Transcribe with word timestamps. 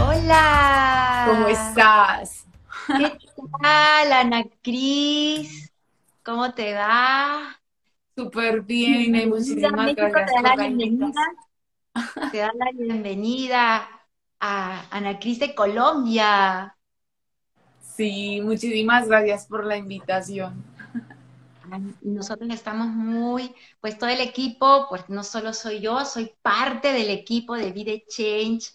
Hola. 0.00 1.26
¿Cómo 1.26 1.48
estás? 1.48 2.46
¿Qué 2.88 3.18
tal, 3.62 4.12
Ana 4.12 4.44
Cris? 4.62 5.72
¿Cómo 6.24 6.52
te 6.52 6.74
va? 6.74 7.60
Súper 8.16 8.62
bien, 8.62 9.14
y 9.14 9.26
muchísimas 9.26 9.94
gracias 9.94 9.96
te 9.96 10.02
da 10.02 10.26
por 10.26 10.42
la 10.42 10.56
la 10.56 10.56
bienvenida. 10.56 11.12
Te 12.32 12.38
da 12.38 12.52
la 12.54 12.70
bienvenida 12.72 13.97
a 14.40 14.86
Ana 14.90 15.18
Cris 15.18 15.38
de 15.38 15.54
Colombia. 15.54 16.76
Sí, 17.80 18.40
muchísimas 18.42 19.08
gracias 19.08 19.46
por 19.46 19.64
la 19.66 19.76
invitación. 19.76 20.64
Nosotros 22.00 22.48
estamos 22.50 22.86
muy, 22.86 23.54
pues 23.80 23.98
todo 23.98 24.08
el 24.08 24.20
equipo, 24.20 24.86
pues 24.88 25.08
no 25.08 25.22
solo 25.24 25.52
soy 25.52 25.80
yo, 25.80 26.04
soy 26.04 26.32
parte 26.40 26.92
del 26.92 27.10
equipo 27.10 27.56
de 27.56 27.72
Vida 27.72 27.92
Change, 28.08 28.70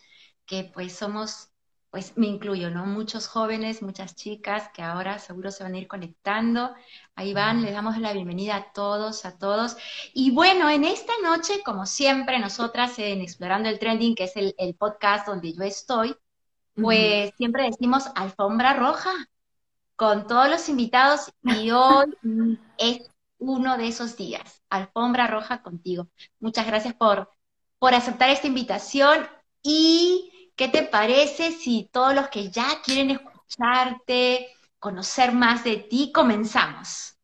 que 0.45 0.65
pues 0.73 0.93
somos, 0.93 1.52
pues 1.93 2.17
me 2.17 2.25
incluyo, 2.25 2.71
¿no? 2.71 2.87
Muchos 2.87 3.27
jóvenes, 3.27 3.83
muchas 3.83 4.15
chicas 4.15 4.67
que 4.73 4.81
ahora 4.81 5.19
seguro 5.19 5.51
se 5.51 5.61
van 5.63 5.75
a 5.75 5.77
ir 5.77 5.87
conectando. 5.87 6.73
Ahí 7.13 7.35
van, 7.35 7.61
les 7.61 7.71
damos 7.71 7.99
la 7.99 8.13
bienvenida 8.13 8.55
a 8.55 8.73
todos, 8.73 9.25
a 9.25 9.37
todos. 9.37 9.77
Y 10.11 10.31
bueno, 10.31 10.71
en 10.71 10.85
esta 10.85 11.13
noche, 11.21 11.61
como 11.63 11.85
siempre, 11.85 12.39
nosotras 12.39 12.97
en 12.97 13.21
Explorando 13.21 13.69
el 13.69 13.77
Trending, 13.77 14.15
que 14.15 14.23
es 14.23 14.35
el, 14.37 14.55
el 14.57 14.73
podcast 14.73 15.27
donde 15.27 15.53
yo 15.53 15.61
estoy, 15.61 16.15
pues 16.73 17.31
siempre 17.37 17.65
decimos 17.65 18.05
alfombra 18.15 18.73
roja 18.73 19.11
con 19.95 20.25
todos 20.25 20.49
los 20.49 20.67
invitados 20.69 21.31
y 21.43 21.69
hoy 21.69 22.17
es 22.79 23.01
uno 23.37 23.77
de 23.77 23.89
esos 23.89 24.17
días, 24.17 24.63
alfombra 24.71 25.27
roja 25.27 25.61
contigo. 25.61 26.07
Muchas 26.39 26.65
gracias 26.65 26.95
por, 26.95 27.29
por 27.77 27.93
aceptar 27.93 28.31
esta 28.31 28.47
invitación 28.47 29.27
y 29.61 30.32
¿qué 30.55 30.67
te 30.67 30.83
parece 30.83 31.51
si 31.51 31.89
todos 31.91 32.13
los 32.13 32.29
que 32.29 32.49
ya 32.49 32.81
quieren 32.83 33.11
escucharte, 33.11 34.49
conocer 34.79 35.31
más 35.33 35.63
de 35.63 35.77
ti, 35.77 36.11
comenzamos? 36.13 37.17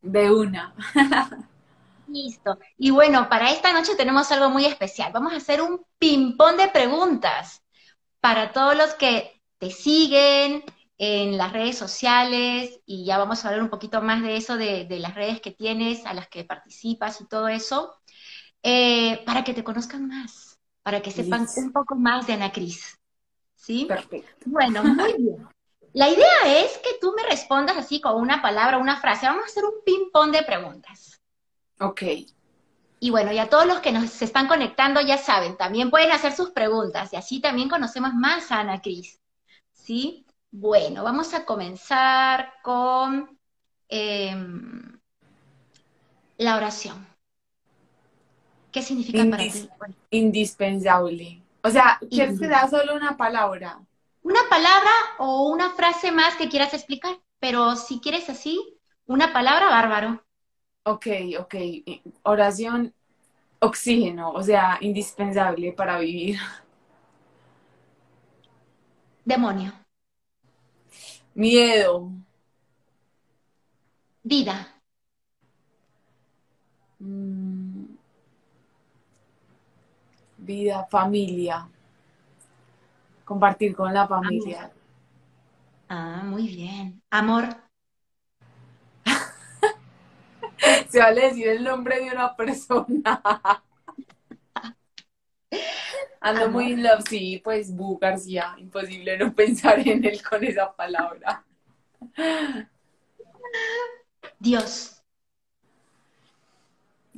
De 0.00 0.30
una. 0.30 0.74
Listo. 2.06 2.58
Y 2.76 2.90
bueno, 2.90 3.28
para 3.28 3.50
esta 3.50 3.72
noche 3.72 3.94
tenemos 3.96 4.30
algo 4.32 4.50
muy 4.50 4.66
especial. 4.66 5.12
Vamos 5.12 5.32
a 5.32 5.36
hacer 5.36 5.62
un 5.62 5.84
ping-pong 5.98 6.56
de 6.56 6.68
preguntas 6.68 7.62
para 8.20 8.52
todos 8.52 8.76
los 8.76 8.94
que 8.94 9.40
te 9.58 9.70
siguen 9.70 10.64
en 10.98 11.36
las 11.38 11.52
redes 11.52 11.78
sociales 11.78 12.80
y 12.86 13.04
ya 13.04 13.18
vamos 13.18 13.44
a 13.44 13.48
hablar 13.48 13.62
un 13.62 13.70
poquito 13.70 14.02
más 14.02 14.22
de 14.22 14.36
eso, 14.36 14.56
de, 14.56 14.84
de 14.84 14.98
las 14.98 15.14
redes 15.14 15.40
que 15.40 15.50
tienes, 15.52 16.04
a 16.06 16.14
las 16.14 16.28
que 16.28 16.44
participas 16.44 17.20
y 17.20 17.28
todo 17.28 17.48
eso, 17.48 17.96
eh, 18.62 19.22
para 19.26 19.44
que 19.44 19.54
te 19.54 19.64
conozcan 19.64 20.06
más, 20.08 20.51
para 20.82 21.00
que 21.00 21.10
sepan 21.10 21.42
Listo. 21.42 21.60
un 21.60 21.72
poco 21.72 21.94
más 21.94 22.26
de 22.26 22.34
Ana 22.34 22.52
Cris. 22.52 22.98
¿Sí? 23.54 23.84
Perfecto. 23.86 24.30
Bueno, 24.46 24.82
muy 24.82 25.14
bien. 25.14 25.48
La 25.92 26.08
idea 26.08 26.64
es 26.64 26.78
que 26.78 26.90
tú 27.00 27.12
me 27.14 27.22
respondas 27.24 27.76
así 27.76 28.00
con 28.00 28.20
una 28.20 28.40
palabra, 28.40 28.78
una 28.78 29.00
frase. 29.00 29.26
Vamos 29.26 29.44
a 29.44 29.46
hacer 29.46 29.64
un 29.64 29.74
ping-pong 29.84 30.32
de 30.32 30.42
preguntas. 30.42 31.20
Ok. 31.78 32.02
Y 32.98 33.10
bueno, 33.10 33.32
y 33.32 33.38
a 33.38 33.50
todos 33.50 33.66
los 33.66 33.80
que 33.80 33.92
nos 33.92 34.10
se 34.10 34.24
están 34.24 34.46
conectando 34.46 35.00
ya 35.00 35.18
saben, 35.18 35.56
también 35.56 35.90
pueden 35.90 36.12
hacer 36.12 36.32
sus 36.32 36.50
preguntas 36.50 37.12
y 37.12 37.16
así 37.16 37.40
también 37.40 37.68
conocemos 37.68 38.14
más 38.14 38.50
a 38.52 38.60
Ana 38.60 38.80
Cris. 38.80 39.20
¿Sí? 39.72 40.24
Bueno, 40.50 41.02
vamos 41.02 41.34
a 41.34 41.44
comenzar 41.44 42.54
con 42.62 43.38
em, 43.88 45.00
la 46.38 46.56
oración. 46.56 47.11
¿Qué 48.72 48.82
significa 48.82 49.24
para 49.30 49.44
ti? 49.44 49.68
Indispensable. 50.10 51.42
O 51.62 51.70
sea, 51.70 51.98
¿quieres 52.10 52.40
que 52.40 52.46
sea 52.48 52.68
solo 52.68 52.94
una 52.94 53.16
palabra? 53.16 53.78
una 54.22 54.40
palabra 54.48 54.90
o 55.18 55.48
una 55.48 55.70
frase 55.70 56.12
más 56.12 56.36
que 56.36 56.48
quieras 56.48 56.74
explicar, 56.74 57.18
pero 57.40 57.76
si 57.76 58.00
quieres 58.00 58.28
así, 58.30 58.78
una 59.06 59.32
palabra, 59.32 59.66
bárbaro. 59.68 60.24
Ok, 60.84 61.06
ok. 61.38 61.54
Oración, 62.22 62.94
oxígeno, 63.60 64.30
o 64.30 64.42
sea, 64.42 64.78
indispensable 64.80 65.72
para 65.72 65.98
vivir. 65.98 66.38
Demonio, 69.24 69.72
Miedo. 71.34 72.10
vida, 74.24 74.68
Mm. 77.00 77.71
Vida, 80.46 80.86
familia. 80.90 81.68
Compartir 83.24 83.74
con 83.74 83.92
la 83.92 84.06
familia. 84.06 84.70
ah, 85.88 86.22
muy 86.24 86.46
bien. 86.48 87.02
Amor, 87.10 87.44
Se 90.90 90.98
vale 91.00 91.22
decir 91.28 91.48
el 91.48 91.64
nombre 91.64 92.00
de 92.00 92.10
una 92.12 92.34
persona. 92.36 93.02
Ando 96.20 96.46
Amor. 96.46 96.48
muy 96.48 96.72
in 96.72 96.82
love, 96.82 97.02
sí, 97.08 97.40
pues 97.42 97.74
Bu 97.74 97.98
García, 97.98 98.54
imposible 98.58 99.18
no 99.18 99.32
pensar 99.34 99.80
en 99.86 100.04
él 100.04 100.22
con 100.22 100.42
esa 100.44 100.72
palabra. 100.74 101.44
Dios, 104.40 105.02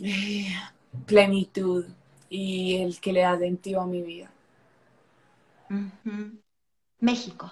Eh, 0.03 0.49
Plenitud 1.07 1.87
y 2.37 2.83
el 2.83 3.01
que 3.01 3.13
le 3.13 3.21
da 3.21 3.39
sentido 3.39 3.81
a 3.81 3.87
mi 3.87 4.03
vida. 4.03 4.29
México, 7.01 7.51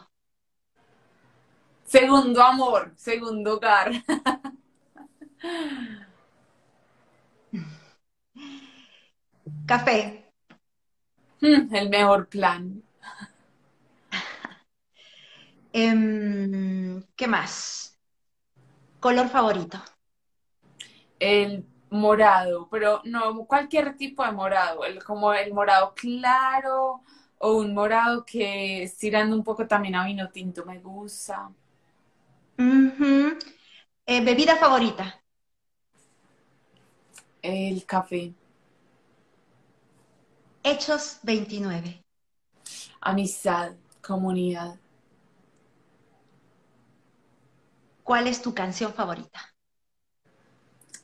Segundo 1.84 2.42
amor, 2.42 2.92
segundo 2.96 3.54
hogar. 3.54 3.92
café, 9.66 10.22
Mm, 11.42 11.74
El 11.74 11.90
mejor 11.90 12.26
plan. 12.28 12.82
Em, 15.72 17.02
¿qué 17.16 17.26
más? 17.28 17.98
Color 19.00 19.28
favorito. 19.28 19.78
El 21.18 21.64
morado, 21.92 22.68
pero 22.70 23.00
no 23.04 23.44
cualquier 23.46 23.96
tipo 23.96 24.24
de 24.24 24.32
morado, 24.32 24.84
el, 24.84 25.02
como 25.04 25.32
el 25.34 25.52
morado 25.54 25.94
claro 25.94 27.02
o 27.38 27.54
un 27.58 27.74
morado 27.74 28.24
que 28.24 28.84
es 28.84 28.96
tirando 28.96 29.36
un 29.36 29.44
poco 29.44 29.66
también 29.66 29.94
a 29.96 30.04
vino 30.06 30.30
tinto, 30.30 30.64
me 30.64 30.78
gusta. 30.80 31.50
Eh, 34.06 34.24
bebida 34.24 34.56
favorita. 34.56 35.22
El 37.42 37.84
café, 37.86 38.34
Hechos 40.64 41.18
29. 41.22 42.04
amistad, 43.00 43.72
comunidad. 44.00 44.78
¿Cuál 48.04 48.28
es 48.28 48.42
tu 48.42 48.54
canción 48.54 48.92
favorita? 48.94 49.51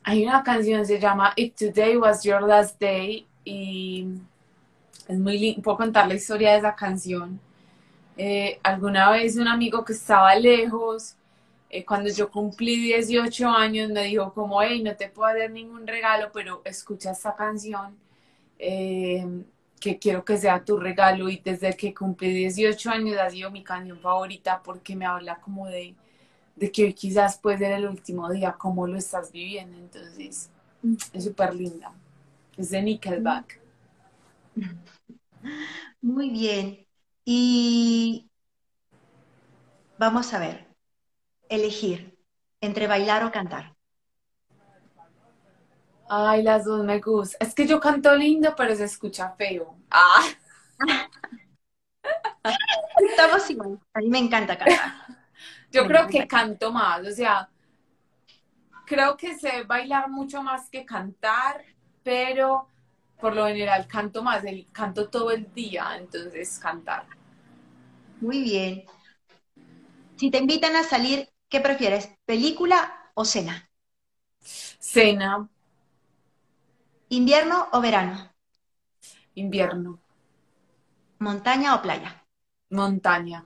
Hay 0.03 0.25
una 0.25 0.43
canción, 0.43 0.85
se 0.85 0.99
llama 0.99 1.33
If 1.35 1.55
Today 1.55 1.97
Was 1.97 2.23
Your 2.23 2.41
Last 2.41 2.79
Day 2.79 3.27
y 3.43 4.07
es 5.07 5.19
muy 5.19 5.37
lindo, 5.37 5.61
puedo 5.61 5.77
contar 5.77 6.07
la 6.07 6.15
historia 6.15 6.51
de 6.51 6.59
esa 6.59 6.75
canción. 6.75 7.39
Eh, 8.17 8.59
alguna 8.63 9.11
vez 9.11 9.37
un 9.37 9.47
amigo 9.47 9.83
que 9.85 9.93
estaba 9.93 10.33
lejos, 10.35 11.15
eh, 11.69 11.85
cuando 11.85 12.09
yo 12.09 12.29
cumplí 12.29 12.75
18 12.77 13.49
años, 13.49 13.89
me 13.89 14.03
dijo 14.05 14.33
como, 14.33 14.61
hey, 14.61 14.81
no 14.83 14.95
te 14.95 15.09
puedo 15.09 15.37
dar 15.37 15.51
ningún 15.51 15.85
regalo, 15.85 16.31
pero 16.33 16.61
escucha 16.65 17.11
esta 17.11 17.35
canción, 17.35 17.97
eh, 18.57 19.25
que 19.79 19.99
quiero 19.99 20.25
que 20.25 20.37
sea 20.37 20.63
tu 20.65 20.77
regalo 20.77 21.29
y 21.29 21.37
desde 21.37 21.75
que 21.75 21.93
cumplí 21.93 22.33
18 22.33 22.89
años 22.89 23.17
ha 23.17 23.29
sido 23.29 23.51
mi 23.51 23.63
canción 23.63 23.99
favorita 23.99 24.61
porque 24.63 24.95
me 24.95 25.05
habla 25.05 25.37
como 25.37 25.67
de, 25.67 25.95
de 26.59 26.71
que 26.71 26.83
hoy 26.83 26.93
quizás 26.93 27.37
puede 27.37 27.59
ser 27.59 27.71
el 27.71 27.87
último 27.87 28.29
día, 28.29 28.53
cómo 28.57 28.85
lo 28.85 28.97
estás 28.97 29.31
viviendo, 29.31 29.77
entonces 29.77 30.49
es 31.13 31.23
súper 31.23 31.55
linda. 31.55 31.93
Es 32.57 32.69
de 32.69 32.81
Nickelback. 32.81 33.61
Muy 36.01 36.29
bien. 36.29 36.85
Y 37.23 38.29
vamos 39.97 40.33
a 40.33 40.39
ver, 40.39 40.67
elegir 41.47 42.17
entre 42.59 42.87
bailar 42.87 43.23
o 43.23 43.31
cantar. 43.31 43.73
Ay, 46.09 46.43
las 46.43 46.65
dos 46.65 46.83
me 46.83 46.99
gustan. 46.99 47.47
Es 47.47 47.55
que 47.55 47.67
yo 47.67 47.79
canto 47.79 48.13
lindo, 48.15 48.53
pero 48.57 48.75
se 48.75 48.83
escucha 48.83 49.29
feo. 49.37 49.77
Ah, 49.91 50.25
estamos 53.09 53.49
igual. 53.49 53.79
A 53.93 53.99
mí 53.99 54.09
me 54.09 54.17
encanta 54.17 54.57
cantar. 54.57 54.79
Yo 55.71 55.85
creo 55.85 56.07
que 56.07 56.27
canto 56.27 56.71
más, 56.71 57.05
o 57.05 57.11
sea, 57.11 57.49
creo 58.85 59.15
que 59.15 59.37
sé 59.37 59.63
bailar 59.63 60.09
mucho 60.09 60.41
más 60.41 60.69
que 60.69 60.83
cantar, 60.83 61.63
pero 62.03 62.67
por 63.19 63.35
lo 63.35 63.45
general 63.45 63.85
canto 63.87 64.23
más, 64.23 64.43
el, 64.45 64.67
canto 64.71 65.09
todo 65.09 65.31
el 65.31 65.53
día, 65.53 65.95
entonces 65.97 66.57
cantar. 66.57 67.05
Muy 68.19 68.41
bien. 68.41 68.85
Si 70.15 70.31
te 70.31 70.39
invitan 70.39 70.75
a 70.75 70.83
salir, 70.83 71.29
¿qué 71.47 71.59
prefieres? 71.59 72.09
¿Película 72.25 73.11
o 73.13 73.25
cena? 73.25 73.69
Cena. 74.39 75.47
¿Invierno 77.09 77.67
o 77.71 77.81
verano? 77.81 78.33
Invierno. 79.35 79.99
¿Montaña 81.19 81.75
o 81.75 81.81
playa? 81.81 82.25
Montaña. 82.69 83.45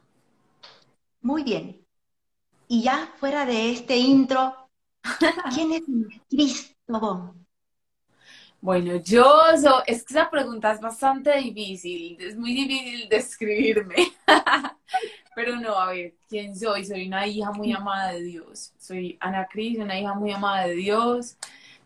Muy 1.21 1.43
bien. 1.43 1.82
Y 2.73 2.81
ya 2.81 3.07
fuera 3.19 3.45
de 3.45 3.71
este 3.71 3.95
intro, 3.97 4.67
¿quién 5.53 5.73
es 5.73 5.83
Cristóbal? 6.27 7.33
Bueno, 8.59 8.95
yo 8.95 9.23
soy, 9.61 9.83
es 9.85 10.03
que 10.03 10.15
esa 10.15 10.27
pregunta 10.27 10.71
es 10.71 10.81
bastante 10.81 11.37
difícil, 11.37 12.17
es 12.19 12.35
muy 12.35 12.51
difícil 12.55 13.07
describirme. 13.09 13.93
Pero 15.35 15.57
no, 15.57 15.77
a 15.77 15.91
ver, 15.91 16.15
¿quién 16.27 16.57
soy? 16.57 16.83
Soy 16.83 17.05
una 17.05 17.27
hija 17.27 17.51
muy 17.51 17.71
amada 17.71 18.13
de 18.13 18.23
Dios. 18.23 18.73
Soy 18.79 19.19
Ana 19.19 19.45
Cris, 19.45 19.77
una 19.77 19.99
hija 19.99 20.15
muy 20.15 20.31
amada 20.31 20.65
de 20.65 20.73
Dios. 20.73 21.37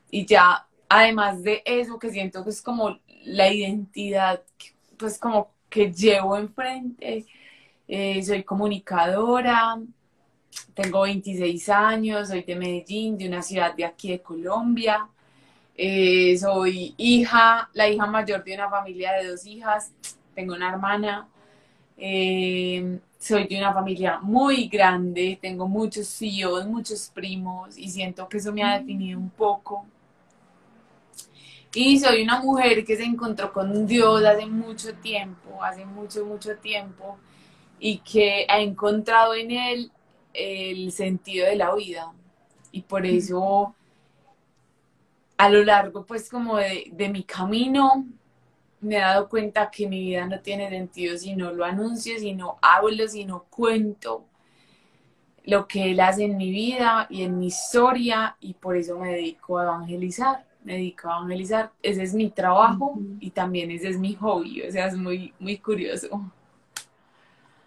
Y 0.10 0.26
ya, 0.26 0.70
además 0.88 1.44
de 1.44 1.64
eso, 1.66 2.00
que 2.00 2.12
siento 2.12 2.46
que 2.46 2.52
es 2.52 2.62
como 2.62 2.98
la 3.26 3.52
identidad, 3.52 4.42
pues 4.96 5.20
como 5.20 5.52
que 5.70 5.92
llevo 5.92 6.38
enfrente. 6.38 7.26
Eh, 7.90 8.24
soy 8.24 8.44
comunicadora, 8.44 9.78
tengo 10.74 11.02
26 11.02 11.70
años, 11.70 12.28
soy 12.30 12.44
de 12.44 12.56
Medellín, 12.56 13.18
de 13.18 13.28
una 13.28 13.42
ciudad 13.42 13.76
de 13.76 13.86
aquí 13.86 14.12
de 14.12 14.22
Colombia. 14.22 15.08
Eh, 15.76 16.38
soy 16.38 16.94
hija, 16.98 17.70
la 17.74 17.88
hija 17.88 18.06
mayor 18.06 18.44
de 18.44 18.56
una 18.56 18.70
familia 18.70 19.14
de 19.14 19.30
dos 19.30 19.46
hijas, 19.46 19.92
tengo 20.36 20.54
una 20.54 20.70
hermana. 20.70 21.28
Eh, 21.98 23.00
soy 23.20 23.48
de 23.48 23.58
una 23.58 23.74
familia 23.74 24.20
muy 24.20 24.68
grande, 24.68 25.40
tengo 25.42 25.68
muchos 25.68 26.16
tíos, 26.18 26.66
muchos 26.68 27.10
primos 27.14 27.78
y 27.78 27.90
siento 27.90 28.30
que 28.30 28.38
eso 28.38 28.54
me 28.54 28.64
ha 28.64 28.80
definido 28.80 29.20
un 29.20 29.30
poco. 29.32 29.86
Y 31.74 32.00
soy 32.00 32.24
una 32.24 32.40
mujer 32.40 32.86
que 32.86 32.96
se 32.96 33.04
encontró 33.04 33.52
con 33.52 33.86
Dios 33.86 34.24
hace 34.24 34.46
mucho 34.46 34.94
tiempo, 34.96 35.64
hace 35.64 35.86
mucho, 35.86 36.26
mucho 36.26 36.56
tiempo, 36.58 37.18
y 37.80 38.00
que 38.00 38.46
ha 38.50 38.60
encontrado 38.60 39.34
en 39.36 39.52
Él 39.52 39.92
el 40.34 40.92
sentido 40.92 41.46
de 41.46 41.56
la 41.56 41.74
vida. 41.76 42.12
Y 42.72 42.82
por 42.82 43.06
eso, 43.06 43.76
a 45.38 45.50
lo 45.50 45.64
largo, 45.64 46.06
pues, 46.06 46.30
como 46.30 46.58
de, 46.58 46.90
de 46.94 47.10
mi 47.10 47.24
camino, 47.24 48.06
me 48.82 48.98
he 48.98 49.00
dado 49.00 49.30
cuenta 49.30 49.72
que 49.72 49.88
mi 49.88 50.02
vida 50.02 50.26
no 50.28 50.40
tiene 50.42 50.70
sentido 50.70 51.18
si 51.18 51.36
no 51.36 51.52
lo 51.52 51.66
anuncio, 51.66 52.20
si 52.20 52.34
no 52.34 52.58
hablo, 52.62 53.08
si 53.08 53.26
no 53.26 53.46
cuento 53.50 54.26
lo 55.46 55.68
que 55.68 55.92
Él 55.92 56.00
hace 56.02 56.26
en 56.26 56.38
mi 56.38 56.52
vida 56.52 57.08
y 57.10 57.24
en 57.24 57.40
mi 57.40 57.48
historia, 57.48 58.36
y 58.42 58.54
por 58.54 58.76
eso 58.76 59.00
me 59.00 59.14
dedico 59.14 59.58
a 59.58 59.64
evangelizar 59.64 60.48
me 60.68 60.74
dedico 60.74 61.10
a 61.10 61.18
evangelizar. 61.18 61.72
Ese 61.82 62.04
es 62.04 62.14
mi 62.14 62.30
trabajo 62.30 63.00
y 63.22 63.32
también 63.32 63.72
ese 63.72 63.88
es 63.88 63.98
mi 63.98 64.14
hobby, 64.16 64.64
o 64.64 64.72
sea, 64.72 64.88
es 64.88 64.98
muy, 64.98 65.34
muy 65.40 65.58
curioso. 65.58 66.30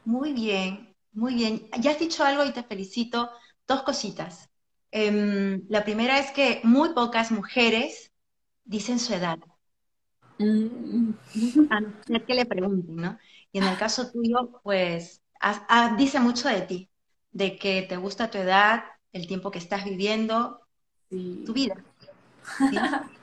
Muy 0.05 0.35
bien, 0.35 0.90
muy 1.13 1.35
bien. 1.35 1.69
Ya 1.81 1.93
has 1.93 1.99
dicho 1.99 2.25
algo 2.25 2.45
y 2.45 2.53
te 2.53 2.63
felicito. 2.63 3.31
Dos 3.67 3.83
cositas. 3.83 4.51
Em, 4.91 5.63
la 5.69 5.85
primera 5.85 6.19
es 6.19 6.33
que 6.33 6.61
muy 6.65 6.91
pocas 6.91 7.31
mujeres 7.31 8.13
dicen 8.65 8.99
su 8.99 9.15
edad. 9.15 9.39
Mm. 10.39 11.13
A 11.71 11.81
no 11.81 11.93
ser 12.05 12.25
que 12.25 12.35
le 12.35 12.47
pregunten, 12.47 12.97
¿no? 12.97 13.19
Y 13.53 13.59
en 13.59 13.65
el 13.65 13.77
caso 13.77 14.11
tuyo, 14.11 14.61
pues, 14.63 15.23
dice 15.99 16.21
mucho 16.21 16.49
de 16.49 16.63
ti, 16.63 16.91
de 17.31 17.57
que 17.57 17.83
te 17.83 17.97
gusta 17.97 18.31
tu 18.31 18.39
edad, 18.39 18.85
el 19.13 19.27
tiempo 19.27 19.51
que 19.51 19.59
estás 19.59 19.85
viviendo, 19.85 20.61
tu 21.09 21.53
vida. 21.53 21.85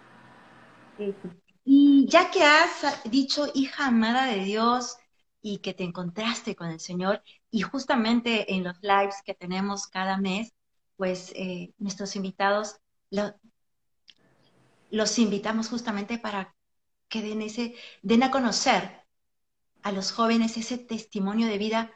Y 1.70 2.08
ya 2.08 2.32
que 2.32 2.44
has 2.44 3.04
dicho 3.04 3.46
hija 3.54 3.88
amada 3.88 4.28
de 4.28 4.46
Dios 4.46 4.96
y 5.42 5.60
que 5.60 5.74
te 5.74 5.84
encontraste 5.84 6.56
con 6.56 6.70
el 6.70 6.80
Señor, 6.80 7.24
y 7.52 7.62
justamente 7.62 8.54
en 8.54 8.64
los 8.64 8.78
lives 8.82 9.22
que 9.26 9.34
tenemos 9.34 9.88
cada 9.88 10.18
mes, 10.18 10.54
pues 10.96 11.32
eh, 11.36 11.74
nuestros 11.78 12.16
invitados 12.16 12.78
los 14.90 15.20
invitamos 15.20 15.70
justamente 15.70 16.18
para 16.18 16.56
que 17.08 17.22
den, 17.22 17.42
ese, 17.42 17.76
den 18.02 18.24
a 18.24 18.32
conocer 18.32 19.04
a 19.84 19.92
los 19.92 20.12
jóvenes 20.12 20.58
ese 20.58 20.78
testimonio 20.78 21.48
de 21.48 21.58
vida, 21.58 21.92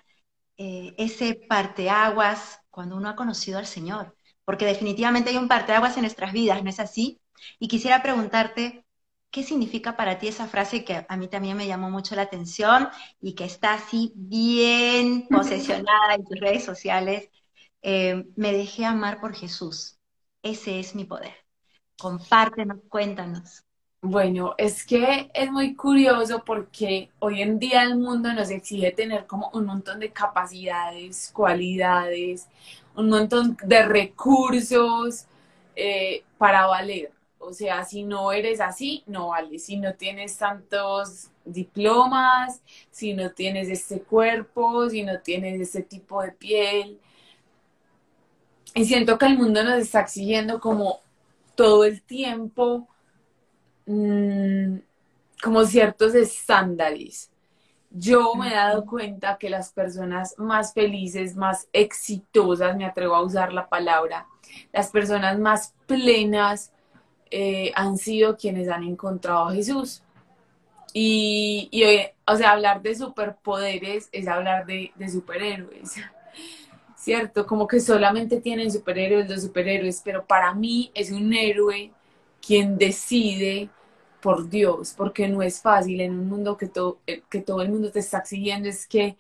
eh, 0.58 0.94
ese 0.98 1.36
parteaguas 1.36 2.60
cuando 2.70 2.96
uno 2.96 3.10
ha 3.10 3.16
conocido 3.16 3.58
al 3.60 3.66
Señor 3.66 4.16
porque 4.46 4.66
definitivamente 4.66 5.30
hay 5.30 5.38
un 5.38 5.48
parteaguas 5.48 5.96
en 5.96 6.02
nuestras 6.02 6.34
vidas, 6.34 6.64
¿no 6.64 6.70
es 6.70 6.80
así? 6.80 7.22
Y 7.60 7.68
quisiera 7.68 8.04
preguntarte, 8.04 8.86
¿qué 9.32 9.44
significa 9.44 9.96
para 9.98 10.20
ti 10.20 10.28
esa 10.28 10.48
frase 10.48 10.84
que 10.86 11.06
a 11.08 11.18
mí 11.18 11.28
también 11.28 11.58
me 11.58 11.68
llamó 11.68 11.90
mucho 11.90 12.16
la 12.16 12.24
atención 12.24 12.90
y 13.22 13.34
que 13.34 13.46
está 13.46 13.74
así 13.74 14.14
bien 14.16 15.28
posesionada 15.32 16.16
en 16.16 16.26
tus 16.26 16.40
redes 16.40 16.64
sociales? 16.64 17.30
Eh, 17.82 18.26
me 18.36 18.52
dejé 18.54 18.86
amar 18.86 19.20
por 19.20 19.34
Jesús. 19.34 19.98
Ese 20.44 20.80
es 20.80 20.96
mi 20.96 21.06
poder. 21.06 21.34
Compártenos, 21.98 22.80
cuéntanos. 22.90 23.64
Bueno, 24.04 24.56
es 24.58 24.84
que 24.84 25.30
es 25.34 25.52
muy 25.52 25.76
curioso 25.76 26.44
porque 26.44 27.12
hoy 27.20 27.44
en 27.44 27.60
día 27.60 27.84
el 27.84 27.98
mundo 28.00 28.34
nos 28.34 28.50
exige 28.50 28.92
tener 28.92 29.28
como 29.28 29.52
un 29.54 29.66
montón 29.66 30.00
de 30.00 30.12
capacidades, 30.12 31.32
cualidades, 31.34 32.48
un 32.96 33.10
montón 33.10 33.56
de 33.64 33.86
recursos 33.86 35.28
eh, 35.76 36.24
para 36.40 36.66
valer. 36.66 37.12
O 37.42 37.54
sea, 37.54 37.84
si 37.86 38.04
no 38.04 38.32
eres 38.32 38.62
así, 38.62 39.04
no 39.08 39.30
vales. 39.30 39.66
Si 39.66 39.78
no 39.78 39.96
tienes 39.96 40.38
tantos 40.38 41.30
diplomas, 41.44 42.62
si 42.92 43.14
no 43.14 43.32
tienes 43.32 43.70
este 43.70 44.02
cuerpo, 44.02 44.90
si 44.90 45.04
no 45.04 45.20
tienes 45.20 45.60
este 45.60 45.84
tipo 45.84 46.22
de 46.22 46.32
piel. 46.32 47.00
Y 48.74 48.86
siento 48.86 49.18
que 49.18 49.26
el 49.26 49.38
mundo 49.38 49.64
nos 49.64 49.80
está 49.80 50.02
exigiendo 50.02 50.60
como 50.60 51.02
todo 51.56 51.84
el 51.84 52.02
tiempo 52.02 52.88
mm, 53.86 54.78
como 55.42 55.66
ciertos 55.66 56.16
estándares 56.16 57.32
yo 57.92 58.36
me 58.36 58.48
he 58.48 58.56
dado 58.56 58.86
cuenta 58.86 59.38
que 59.38 59.50
las 59.50 59.74
personas 59.74 60.36
más 60.38 60.74
felices, 60.74 61.36
más 61.36 61.68
exitosas, 61.74 62.76
me 62.78 62.86
atrevo 62.86 63.16
a 63.16 63.24
usar 63.24 63.52
la 63.52 63.68
palabra, 63.68 64.28
las 64.72 64.90
personas 64.90 65.38
más 65.40 65.74
plenas 65.88 66.72
eh, 67.32 67.72
han 67.76 67.98
sido 67.98 68.38
quienes 68.38 68.70
han 68.70 68.84
encontrado 68.84 69.48
a 69.48 69.54
Jesús. 69.54 70.04
Y, 70.94 71.70
o 72.28 72.36
sea, 72.36 72.52
hablar 72.52 72.82
de 72.82 72.96
superpoderes 72.96 74.10
es 74.12 74.28
hablar 74.28 74.66
de, 74.66 74.92
superhéroes, 75.10 75.96
¿cierto? 76.96 77.46
Como 77.48 77.68
que 77.68 77.80
solamente 77.80 78.42
tienen 78.42 78.72
superhéroes 78.72 79.30
los 79.30 79.44
superhéroes, 79.44 80.02
pero 80.04 80.26
para 80.26 80.54
mí 80.54 80.92
es 80.94 81.12
un 81.12 81.34
héroe 81.34 81.92
quien 82.46 82.78
decide 82.78 83.70
por 84.22 84.50
Dios, 84.50 84.94
porque 84.96 85.28
no 85.28 85.42
es 85.42 85.62
fácil 85.62 86.02
en 86.02 86.20
un 86.20 86.28
mundo 86.30 86.58
que 86.58 86.68
todo, 86.68 87.00
eh, 87.08 87.24
que 87.30 87.42
todo 87.42 87.62
el 87.62 87.70
mundo 87.70 87.92
te 87.92 88.00
está 88.00 88.20
exigiendo, 88.20 88.70
es 88.70 88.86
que 88.86 89.18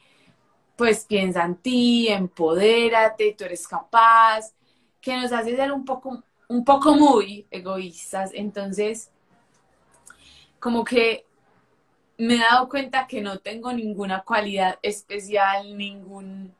pues 0.75 1.05
piensa 1.05 1.43
en 1.43 1.55
ti, 1.55 2.07
empodérate, 2.07 3.35
tú 3.37 3.45
eres 3.45 3.67
capaz, 3.67 4.53
que 4.99 5.15
nos 5.15 5.31
hace 5.31 5.55
ser 5.55 5.71
un 5.71 5.85
poco, 5.85 6.23
un 6.51 6.65
poco 6.65 6.95
muy 6.95 7.47
egoístas. 7.49 8.31
Entonces, 8.33 9.09
como 10.59 10.83
que 10.83 11.25
me 12.17 12.35
he 12.35 12.39
dado 12.39 12.67
cuenta 12.67 13.07
que 13.07 13.21
no 13.21 13.39
tengo 13.39 13.71
ninguna 13.71 14.21
cualidad 14.21 14.77
especial, 14.81 15.77
ningún 15.77 16.53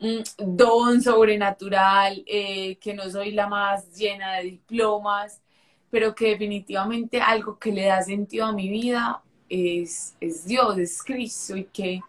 mm, 0.00 0.18
don 0.38 1.00
sobrenatural, 1.00 2.24
eh, 2.26 2.76
que 2.76 2.94
no 2.94 3.08
soy 3.08 3.30
la 3.30 3.46
más 3.46 3.96
llena 3.96 4.34
de 4.34 4.44
diplomas, 4.44 5.40
pero 5.88 6.14
que 6.14 6.30
definitivamente 6.30 7.20
algo 7.20 7.58
que 7.58 7.70
le 7.70 7.86
da 7.86 8.02
sentido 8.02 8.46
a 8.46 8.52
mi 8.52 8.68
vida 8.68 9.22
es, 9.48 10.16
es 10.20 10.46
Dios, 10.46 10.76
es 10.78 11.02
Cristo 11.02 11.56
y 11.56 11.64
que 11.64 12.00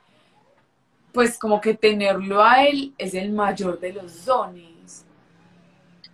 pues 1.14 1.38
como 1.38 1.62
que 1.62 1.76
tenerlo 1.76 2.44
a 2.44 2.66
Él 2.66 2.94
es 2.98 3.14
el 3.14 3.32
mayor 3.32 3.80
de 3.80 3.94
los 3.94 4.26
dones. 4.26 5.06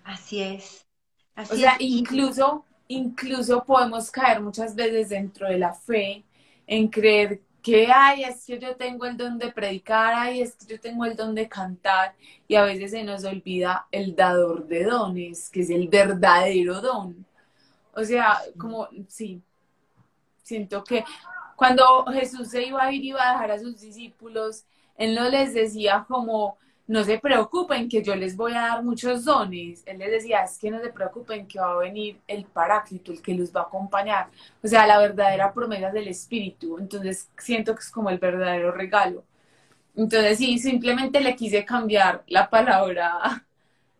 Así 0.04 0.42
es. 0.42 0.85
O 1.38 1.56
sea, 1.56 1.76
incluso, 1.80 2.66
incluso 2.88 3.64
podemos 3.64 4.10
caer 4.12 4.42
muchas 4.42 4.76
veces 4.76 5.10
dentro 5.10 5.48
de 5.48 5.58
la 5.58 5.74
fe 5.74 6.24
en 6.68 6.88
creer 6.88 7.42
que, 7.62 7.88
ay, 7.92 8.24
es 8.24 8.46
que 8.46 8.60
yo 8.60 8.76
tengo 8.76 9.06
el 9.06 9.18
don 9.18 9.40
de 9.40 9.52
predicar, 9.52 10.14
ay, 10.16 10.42
es 10.42 10.56
que 10.56 10.68
yo 10.68 10.80
tengo 10.80 11.04
el 11.04 11.16
don 11.16 11.34
de 11.34 11.50
cantar, 11.50 12.14
y 12.48 12.54
a 12.54 12.64
veces 12.64 12.92
se 12.92 13.04
nos 13.04 13.24
olvida 13.24 13.88
el 13.92 14.16
dador 14.16 14.68
de 14.68 14.84
dones, 14.84 15.50
que 15.50 15.62
es 15.62 15.72
el 15.72 15.88
verdadero 15.88 16.80
don. 16.80 17.26
O 17.94 18.04
sea, 18.04 18.40
como, 18.58 18.88
sí, 19.08 19.42
siento 20.44 20.84
que 20.84 21.04
cuando 21.56 22.06
Jesús 22.14 22.50
se 22.50 22.68
iba 22.68 22.84
a 22.84 22.92
ir, 22.92 23.04
iba 23.04 23.28
a 23.28 23.34
dejar 23.34 23.52
a 23.52 23.60
sus 23.60 23.80
discípulos, 23.80 24.66
él 24.96 25.16
no 25.16 25.28
les 25.28 25.56
decía 25.56 26.06
como, 26.08 26.60
no 26.88 27.04
se 27.04 27.18
preocupen 27.20 27.90
que 27.90 28.04
yo 28.04 28.16
les 28.16 28.36
voy 28.36 28.54
a 28.54 28.62
dar 28.62 28.84
muchos 28.84 29.26
dones. 29.26 29.84
Él 29.86 29.98
les 29.98 30.12
decía, 30.12 30.44
es 30.44 30.60
que 30.60 30.70
no 30.70 30.80
se 30.82 30.90
preocupen 30.92 31.48
que 31.48 31.60
va 31.60 31.72
a 31.72 31.78
venir 31.78 32.20
el 32.28 32.46
paráclito, 32.46 33.12
el 33.12 33.22
que 33.22 33.34
los 33.34 33.52
va 33.52 33.62
a 33.62 33.64
acompañar. 33.64 34.30
O 34.64 34.68
sea, 34.68 34.86
la 34.86 35.00
verdadera 35.00 35.54
promesa 35.54 35.92
del 35.92 36.08
Espíritu. 36.08 36.78
Entonces 36.78 37.30
siento 37.38 37.74
que 37.74 37.82
es 37.82 37.90
como 37.90 38.10
el 38.10 38.20
verdadero 38.20 38.72
regalo. 38.72 39.24
Entonces 39.96 40.38
sí, 40.38 40.60
simplemente 40.60 41.22
le 41.22 41.36
quise 41.36 41.66
cambiar 41.66 42.24
la 42.28 42.50
palabra, 42.50 43.46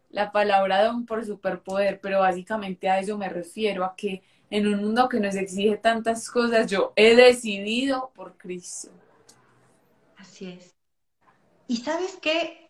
la 0.10 0.32
palabra 0.32 0.84
don 0.84 1.06
por 1.06 1.26
superpoder, 1.26 2.00
pero 2.02 2.20
básicamente 2.20 2.90
a 2.90 3.00
eso 3.00 3.18
me 3.18 3.30
refiero, 3.30 3.86
a 3.86 3.96
que 3.96 4.22
en 4.50 4.68
un 4.68 4.82
mundo 4.82 5.10
que 5.10 5.20
nos 5.20 5.36
exige 5.36 5.78
tantas 5.78 6.30
cosas, 6.30 6.70
yo 6.70 6.94
he 6.96 7.16
decidido 7.16 8.12
por 8.14 8.38
Cristo. 8.38 8.90
Así 10.18 10.52
es. 10.52 10.76
Y 11.68 11.78
sabes 11.78 12.18
qué, 12.22 12.65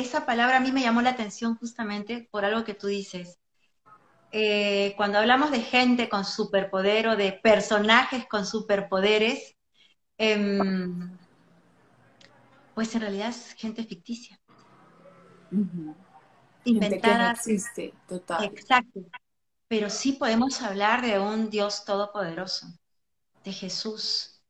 esa 0.00 0.26
palabra 0.26 0.56
a 0.56 0.60
mí 0.60 0.72
me 0.72 0.82
llamó 0.82 1.02
la 1.02 1.10
atención 1.10 1.56
justamente 1.56 2.28
por 2.30 2.44
algo 2.44 2.64
que 2.64 2.74
tú 2.74 2.86
dices. 2.86 3.38
Eh, 4.32 4.94
cuando 4.96 5.18
hablamos 5.18 5.50
de 5.50 5.60
gente 5.60 6.08
con 6.08 6.24
superpoder 6.24 7.08
o 7.08 7.16
de 7.16 7.32
personajes 7.32 8.26
con 8.26 8.46
superpoderes, 8.46 9.56
em, 10.18 11.16
pues 12.74 12.94
en 12.94 13.00
realidad 13.00 13.30
es 13.30 13.54
gente 13.54 13.84
ficticia. 13.84 14.40
Inventada. 16.64 17.32
existe, 17.32 17.94
total. 18.06 18.44
Exacto. 18.44 19.00
Pero 19.66 19.90
sí 19.90 20.12
podemos 20.12 20.62
hablar 20.62 21.02
de 21.02 21.18
un 21.18 21.50
Dios 21.50 21.84
todopoderoso, 21.84 22.66
de 23.44 23.52
Jesús, 23.52 24.42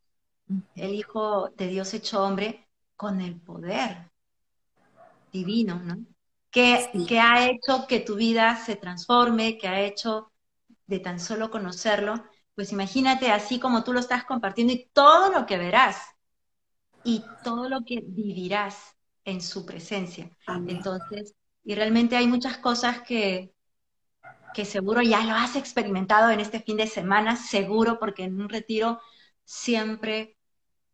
el 0.74 0.94
Hijo 0.94 1.50
de 1.56 1.68
Dios 1.68 1.94
hecho 1.94 2.22
hombre, 2.22 2.68
con 2.96 3.20
el 3.20 3.40
poder 3.40 4.09
divino, 5.30 5.80
¿no? 5.82 5.98
Que, 6.50 6.90
que 7.08 7.20
ha 7.20 7.48
hecho 7.48 7.86
que 7.88 8.00
tu 8.00 8.16
vida 8.16 8.56
se 8.56 8.76
transforme, 8.76 9.58
que 9.58 9.68
ha 9.68 9.80
hecho 9.82 10.32
de 10.86 11.00
tan 11.00 11.20
solo 11.20 11.50
conocerlo, 11.50 12.24
pues 12.54 12.72
imagínate 12.72 13.30
así 13.30 13.60
como 13.60 13.84
tú 13.84 13.92
lo 13.92 14.00
estás 14.00 14.24
compartiendo 14.24 14.72
y 14.72 14.90
todo 14.92 15.32
lo 15.32 15.46
que 15.46 15.58
verás 15.58 15.96
y 17.04 17.24
todo 17.44 17.68
lo 17.68 17.82
que 17.84 18.02
vivirás 18.06 18.96
en 19.24 19.40
su 19.40 19.64
presencia. 19.66 20.30
Entonces, 20.66 21.34
y 21.64 21.74
realmente 21.74 22.16
hay 22.16 22.26
muchas 22.26 22.58
cosas 22.58 23.02
que, 23.02 23.54
que 24.54 24.64
seguro 24.64 25.02
ya 25.02 25.24
lo 25.24 25.34
has 25.34 25.56
experimentado 25.56 26.30
en 26.30 26.40
este 26.40 26.60
fin 26.60 26.76
de 26.76 26.86
semana, 26.86 27.36
seguro, 27.36 27.98
porque 27.98 28.24
en 28.24 28.40
un 28.40 28.48
retiro 28.48 29.00
siempre 29.44 30.36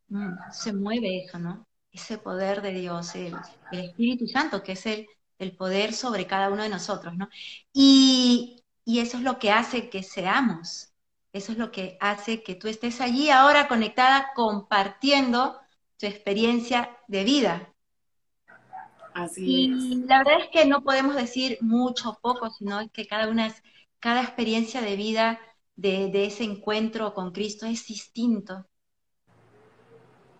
mm, 0.09 0.35
se 0.53 0.73
mueve 0.75 1.25
eso, 1.25 1.39
¿no? 1.39 1.66
Ese 1.97 2.19
poder 2.19 2.63
de 2.63 2.73
Dios, 2.73 3.15
el, 3.15 3.35
Espíritu 3.73 4.27
Santo, 4.27 4.63
que 4.63 4.73
es 4.73 4.87
el, 4.87 5.09
el, 5.39 5.57
poder 5.57 5.93
sobre 5.93 6.27
cada 6.27 6.51
uno 6.51 6.63
de 6.63 6.69
nosotros, 6.69 7.17
¿no? 7.17 7.29
Y, 7.73 8.63
y 8.85 9.01
eso 9.01 9.17
es 9.17 9.23
lo 9.23 9.39
que 9.39 9.51
hace 9.51 9.89
que 9.89 10.03
seamos, 10.03 10.93
eso 11.33 11.53
es 11.53 11.59
lo 11.59 11.73
que 11.73 11.97
hace 12.01 12.43
que 12.43 12.55
tú 12.55 12.69
estés 12.69 13.01
allí 13.01 13.31
ahora 13.31 13.67
conectada, 13.67 14.31
compartiendo 14.35 15.59
tu 15.99 16.07
experiencia 16.07 16.97
de 17.09 17.25
vida. 17.25 17.75
Así 19.15 19.45
y 19.45 19.95
la 20.07 20.19
verdad 20.19 20.41
es 20.41 20.49
que 20.51 20.67
no 20.67 20.83
podemos 20.83 21.17
decir 21.17 21.59
mucho 21.63 22.11
o 22.11 22.19
poco, 22.21 22.51
sino 22.51 22.87
que 22.91 23.07
cada 23.07 23.29
una 23.29 23.47
es, 23.47 23.63
cada 23.99 24.23
experiencia 24.23 24.83
de 24.83 24.97
vida 24.97 25.41
de, 25.75 26.11
de 26.11 26.27
ese 26.27 26.45
encuentro 26.45 27.15
con 27.15 27.33
Cristo 27.33 27.65
es 27.65 27.87
distinto 27.87 28.67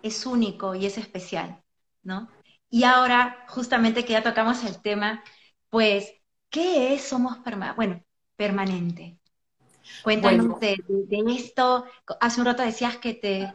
es 0.01 0.25
único 0.25 0.75
y 0.75 0.85
es 0.85 0.97
especial, 0.97 1.61
¿no? 2.03 2.29
Y 2.69 2.83
ahora, 2.83 3.45
justamente 3.47 4.03
que 4.03 4.13
ya 4.13 4.23
tocamos 4.23 4.63
el 4.63 4.81
tema, 4.81 5.23
pues, 5.69 6.11
¿qué 6.49 6.93
es 6.93 7.03
Somos 7.03 7.37
Permanente? 7.37 7.75
Bueno, 7.75 8.03
permanente. 8.35 9.19
Cuéntanos 10.03 10.59
de, 10.59 10.77
esto. 11.35 11.85
Hace 12.19 12.39
un 12.39 12.45
rato 12.45 12.63
decías 12.63 12.97
que, 12.97 13.13
te, 13.13 13.53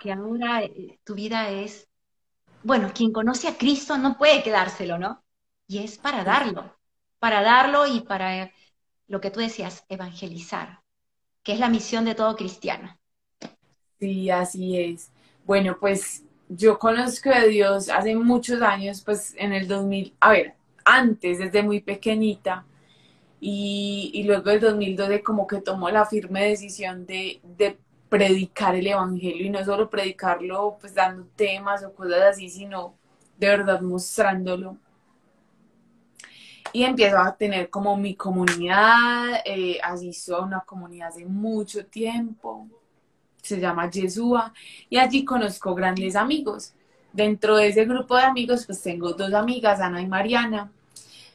que 0.00 0.12
ahora 0.12 0.62
eh, 0.62 0.98
tu 1.04 1.14
vida 1.14 1.50
es, 1.50 1.88
bueno, 2.62 2.92
quien 2.94 3.12
conoce 3.12 3.48
a 3.48 3.56
Cristo 3.56 3.96
no 3.98 4.18
puede 4.18 4.42
quedárselo, 4.42 4.98
¿no? 4.98 5.24
Y 5.66 5.78
es 5.78 5.98
para 5.98 6.24
darlo, 6.24 6.76
para 7.18 7.42
darlo 7.42 7.86
y 7.86 8.00
para 8.00 8.52
lo 9.06 9.20
que 9.20 9.30
tú 9.30 9.40
decías, 9.40 9.84
evangelizar, 9.88 10.82
que 11.42 11.52
es 11.52 11.58
la 11.58 11.68
misión 11.68 12.04
de 12.04 12.14
todo 12.14 12.36
cristiano. 12.36 12.98
Sí, 13.98 14.30
así 14.30 14.78
es. 14.78 15.10
Bueno, 15.44 15.76
pues 15.78 16.24
yo 16.48 16.78
conozco 16.78 17.30
a 17.30 17.44
Dios 17.44 17.88
hace 17.88 18.14
muchos 18.14 18.62
años, 18.62 19.02
pues 19.02 19.34
en 19.38 19.52
el 19.52 19.66
2000, 19.66 20.14
a 20.20 20.30
ver, 20.30 20.54
antes, 20.84 21.38
desde 21.38 21.62
muy 21.62 21.80
pequeñita, 21.80 22.64
y, 23.44 24.22
luego 24.24 24.50
del 24.50 24.60
2012 24.60 25.22
como 25.22 25.48
que 25.48 25.60
tomó 25.60 25.90
la 25.90 26.06
firme 26.06 26.44
decisión 26.48 27.06
de, 27.06 27.40
predicar 28.08 28.74
el 28.76 28.86
Evangelio 28.86 29.46
y 29.46 29.50
no 29.50 29.64
solo 29.64 29.88
predicarlo 29.88 30.76
pues 30.78 30.94
dando 30.94 31.24
temas 31.34 31.82
o 31.82 31.94
cosas 31.94 32.20
así, 32.22 32.50
sino 32.50 32.94
de 33.38 33.48
verdad 33.48 33.80
mostrándolo. 33.80 34.76
Y 36.74 36.84
empiezo 36.84 37.18
a 37.18 37.34
tener 37.34 37.70
como 37.70 37.96
mi 37.96 38.14
comunidad, 38.14 39.40
eh, 39.46 39.78
asisto 39.82 40.36
a 40.36 40.44
una 40.44 40.60
comunidad 40.60 41.08
hace 41.08 41.24
mucho 41.24 41.86
tiempo 41.86 42.68
se 43.42 43.60
llama 43.60 43.90
Yeshua, 43.90 44.54
y 44.88 44.96
allí 44.96 45.24
conozco 45.24 45.74
grandes 45.74 46.16
amigos. 46.16 46.72
Dentro 47.12 47.56
de 47.56 47.68
ese 47.68 47.84
grupo 47.84 48.16
de 48.16 48.22
amigos, 48.22 48.64
pues 48.64 48.80
tengo 48.82 49.12
dos 49.12 49.34
amigas, 49.34 49.80
Ana 49.80 50.00
y 50.00 50.06
Mariana. 50.06 50.72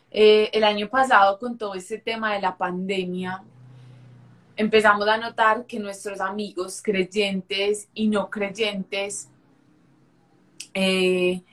Eh, 0.09 0.49
el 0.53 0.63
año 0.63 0.89
pasado, 0.89 1.37
con 1.37 1.57
todo 1.57 1.75
este 1.75 1.99
tema 1.99 2.33
de 2.33 2.41
la 2.41 2.57
pandemia, 2.57 3.43
empezamos 4.55 5.07
a 5.07 5.17
notar 5.17 5.65
que 5.65 5.79
nuestros 5.79 6.19
amigos 6.19 6.81
creyentes 6.81 7.89
y 7.93 8.07
no 8.07 8.29
creyentes, 8.29 9.29
eh, 10.73 11.43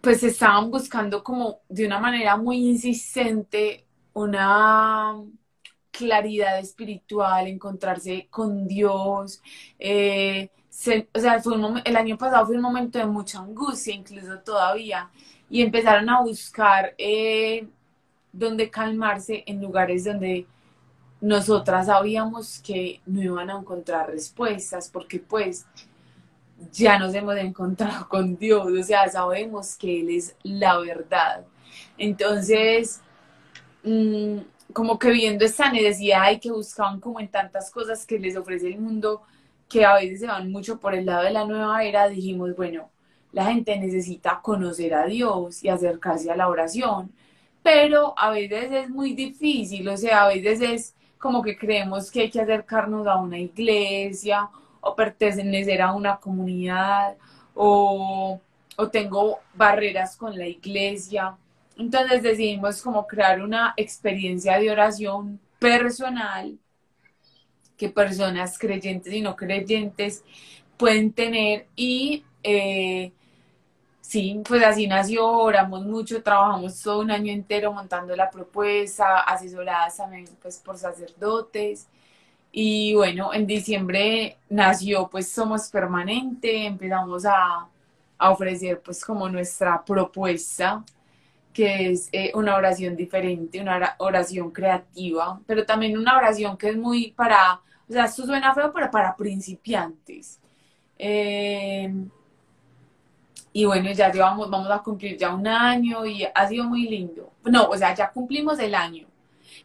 pues 0.00 0.22
estaban 0.22 0.70
buscando 0.70 1.22
como 1.22 1.60
de 1.68 1.86
una 1.86 1.98
manera 1.98 2.36
muy 2.36 2.56
insistente 2.68 3.84
una 4.14 5.16
claridad 5.96 6.58
espiritual, 6.58 7.46
encontrarse 7.46 8.26
con 8.30 8.66
Dios. 8.66 9.40
Eh, 9.78 10.50
o 11.14 11.20
sea, 11.20 11.40
fue 11.40 11.56
el 11.84 11.96
año 11.96 12.18
pasado 12.18 12.46
fue 12.46 12.56
un 12.56 12.62
momento 12.62 12.98
de 12.98 13.06
mucha 13.06 13.38
angustia, 13.38 13.94
incluso 13.94 14.38
todavía, 14.40 15.08
y 15.48 15.62
empezaron 15.62 16.08
a 16.10 16.20
buscar 16.20 16.94
eh, 16.98 17.68
donde 18.32 18.70
calmarse 18.70 19.44
en 19.46 19.62
lugares 19.62 20.04
donde 20.04 20.46
nosotras 21.20 21.86
sabíamos 21.86 22.58
que 22.58 23.00
no 23.06 23.22
iban 23.22 23.50
a 23.50 23.58
encontrar 23.58 24.10
respuestas, 24.10 24.90
porque 24.90 25.20
pues 25.20 25.64
ya 26.72 26.98
nos 26.98 27.14
hemos 27.14 27.36
encontrado 27.36 28.08
con 28.10 28.36
Dios, 28.36 28.66
o 28.66 28.82
sea, 28.82 29.08
sabemos 29.08 29.76
que 29.76 30.00
Él 30.00 30.10
es 30.10 30.34
la 30.42 30.78
verdad. 30.78 31.46
Entonces, 31.96 33.00
mmm, 33.84 34.38
como 34.74 34.98
que 34.98 35.10
viendo 35.10 35.44
esta 35.44 35.70
necesidad 35.72 36.30
y 36.32 36.40
que 36.40 36.50
buscaban 36.50 37.00
como 37.00 37.20
en 37.20 37.28
tantas 37.28 37.70
cosas 37.70 38.04
que 38.06 38.18
les 38.18 38.36
ofrece 38.36 38.68
el 38.68 38.78
mundo, 38.80 39.22
que 39.68 39.84
a 39.84 39.94
veces 39.94 40.20
se 40.20 40.26
van 40.26 40.50
mucho 40.50 40.78
por 40.80 40.94
el 40.94 41.06
lado 41.06 41.24
de 41.24 41.30
la 41.30 41.44
nueva 41.44 41.84
era, 41.84 42.08
dijimos, 42.08 42.54
bueno, 42.56 42.90
la 43.32 43.46
gente 43.46 43.78
necesita 43.78 44.40
conocer 44.42 44.94
a 44.94 45.06
Dios 45.06 45.62
y 45.64 45.68
acercarse 45.68 46.30
a 46.30 46.36
la 46.36 46.48
oración, 46.48 47.12
pero 47.62 48.14
a 48.18 48.30
veces 48.30 48.70
es 48.72 48.90
muy 48.90 49.14
difícil, 49.14 49.88
o 49.88 49.96
sea, 49.96 50.24
a 50.24 50.28
veces 50.28 50.60
es 50.60 50.94
como 51.18 51.42
que 51.42 51.56
creemos 51.56 52.10
que 52.10 52.22
hay 52.22 52.30
que 52.30 52.40
acercarnos 52.40 53.06
a 53.06 53.16
una 53.16 53.38
iglesia 53.38 54.50
o 54.80 54.94
pertenecer 54.94 55.82
a 55.82 55.92
una 55.94 56.18
comunidad 56.18 57.16
o, 57.54 58.40
o 58.76 58.88
tengo 58.90 59.38
barreras 59.54 60.16
con 60.16 60.36
la 60.36 60.46
iglesia 60.46 61.36
entonces 61.76 62.22
decidimos 62.22 62.82
como 62.82 63.06
crear 63.06 63.42
una 63.42 63.74
experiencia 63.76 64.58
de 64.58 64.70
oración 64.70 65.40
personal 65.58 66.58
que 67.76 67.88
personas 67.88 68.58
creyentes 68.58 69.12
y 69.12 69.20
no 69.20 69.36
creyentes 69.36 70.24
pueden 70.76 71.12
tener 71.12 71.66
y 71.76 72.24
eh, 72.42 73.12
sí, 74.00 74.42
pues 74.46 74.62
así 74.62 74.86
nació, 74.86 75.26
oramos 75.28 75.84
mucho, 75.84 76.22
trabajamos 76.22 76.80
todo 76.82 77.00
un 77.00 77.10
año 77.10 77.32
entero 77.32 77.72
montando 77.72 78.14
la 78.14 78.30
propuesta, 78.30 79.20
asesoradas 79.20 79.96
también 79.96 80.26
pues 80.40 80.58
por 80.58 80.78
sacerdotes. 80.78 81.88
Y 82.52 82.94
bueno, 82.94 83.34
en 83.34 83.46
diciembre 83.46 84.38
nació 84.48 85.08
pues 85.08 85.28
Somos 85.32 85.68
Permanente, 85.70 86.66
empezamos 86.66 87.24
a, 87.26 87.68
a 88.18 88.30
ofrecer 88.30 88.80
pues 88.80 89.04
como 89.04 89.28
nuestra 89.28 89.84
propuesta, 89.84 90.84
que 91.54 91.92
es 91.92 92.08
eh, 92.12 92.32
una 92.34 92.56
oración 92.56 92.96
diferente, 92.96 93.60
una 93.60 93.94
oración 93.98 94.50
creativa, 94.50 95.40
pero 95.46 95.64
también 95.64 95.96
una 95.96 96.18
oración 96.18 96.58
que 96.58 96.70
es 96.70 96.76
muy 96.76 97.12
para, 97.12 97.60
o 97.88 97.92
sea, 97.92 98.06
esto 98.06 98.26
suena 98.26 98.52
feo, 98.52 98.72
pero 98.74 98.90
para 98.90 99.16
principiantes. 99.16 100.40
Eh, 100.98 101.94
y 103.52 103.64
bueno, 103.64 103.92
ya 103.92 104.10
llevamos, 104.10 104.50
vamos 104.50 104.70
a 104.70 104.82
cumplir 104.82 105.16
ya 105.16 105.32
un 105.32 105.46
año 105.46 106.04
y 106.04 106.24
ha 106.34 106.48
sido 106.48 106.64
muy 106.64 106.88
lindo. 106.88 107.32
No, 107.44 107.68
o 107.68 107.76
sea, 107.76 107.94
ya 107.94 108.10
cumplimos 108.10 108.58
el 108.58 108.74
año, 108.74 109.06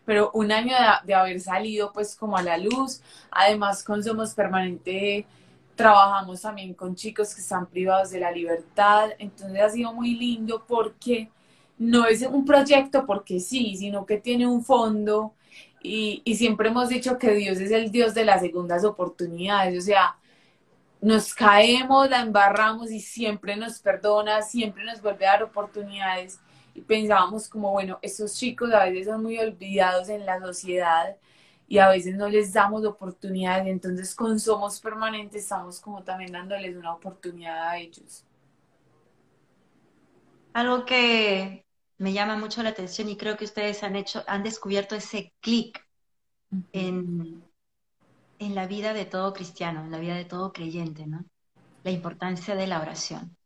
pero 0.06 0.30
un 0.36 0.52
año 0.52 0.76
de, 0.76 1.08
de 1.08 1.16
haber 1.16 1.40
salido 1.40 1.92
pues 1.92 2.16
como 2.16 2.38
a 2.38 2.44
la 2.44 2.58
luz. 2.58 3.02
Además, 3.32 3.84
con 3.84 4.04
Somos 4.04 4.36
Permanente 4.36 5.26
trabajamos 5.76 6.42
también 6.42 6.74
con 6.76 6.94
chicos 6.94 7.34
que 7.34 7.42
están 7.42 7.66
privados 7.66 8.12
de 8.12 8.20
la 8.20 8.32
libertad. 8.32 9.10
Entonces 9.18 9.60
ha 9.60 9.70
sido 9.70 9.92
muy 9.92 10.14
lindo 10.16 10.64
porque 10.68 11.30
no 11.80 12.06
es 12.08 12.22
un 12.24 12.46
proyecto 12.46 13.06
porque 13.06 13.40
sí, 13.40 13.76
sino 13.78 14.06
que 14.06 14.18
tiene 14.20 14.48
un 14.48 14.64
fondo 14.64 15.36
y, 15.82 16.22
y 16.26 16.36
siempre 16.36 16.70
hemos 16.70 16.90
dicho 16.90 17.18
que 17.18 17.34
Dios 17.34 17.60
es 17.60 17.72
el 17.72 17.92
Dios 17.92 18.14
de 18.14 18.26
las 18.26 18.42
segundas 18.42 18.86
oportunidades. 18.86 19.78
O 19.80 19.82
sea, 19.82 20.18
nos 21.02 21.34
caemos, 21.34 22.10
la 22.10 22.22
embarramos 22.22 22.92
y 22.92 23.00
siempre 23.00 23.56
nos 23.56 23.80
perdona, 23.80 24.42
siempre 24.42 24.84
nos 24.84 25.02
vuelve 25.02 25.28
a 25.28 25.32
dar 25.34 25.44
oportunidades. 25.44 26.40
Y 26.76 26.82
pensábamos 26.82 27.50
como, 27.50 27.72
bueno, 27.72 28.00
estos 28.02 28.36
chicos 28.36 28.72
a 28.74 28.86
veces 28.86 29.08
son 29.08 29.24
muy 29.24 29.38
olvidados 29.40 30.10
en 30.10 30.26
la 30.26 30.40
sociedad 30.42 31.18
y 31.68 31.78
a 31.80 31.90
veces 31.90 32.16
no 32.16 32.30
les 32.30 32.54
damos 32.54 32.86
oportunidades. 32.86 33.68
Entonces 33.68 34.14
con 34.16 34.40
Somos 34.40 34.80
Permanentes 34.82 35.44
estamos 35.44 35.80
como 35.80 36.04
también 36.04 36.32
dándoles 36.34 36.76
una 36.76 36.94
oportunidad 36.94 37.70
a 37.70 37.78
ellos. 37.80 38.26
Algo 40.54 40.86
que 40.86 41.66
me 42.00 42.14
llama 42.14 42.38
mucho 42.38 42.64
la 42.64 42.70
atención 42.70 43.10
y 43.10 43.18
creo 43.18 43.38
que 43.38 43.46
ustedes 43.46 43.84
han 43.84 43.96
hecho, 43.96 44.24
han 44.28 44.44
descubierto 44.44 44.96
ese 44.96 45.34
clic 45.42 45.86
en, 46.74 47.44
en 48.40 48.56
la 48.56 48.68
vida 48.68 48.94
de 48.94 49.06
todo 49.06 49.34
cristiano, 49.34 49.84
en 49.84 49.92
la 49.92 50.00
vida 50.00 50.16
de 50.16 50.26
todo 50.26 50.54
creyente, 50.54 51.06
¿no? 51.08 51.26
La 51.84 51.92
importancia 51.92 52.56
de 52.56 52.68
la 52.68 52.82
oración. 52.82 53.38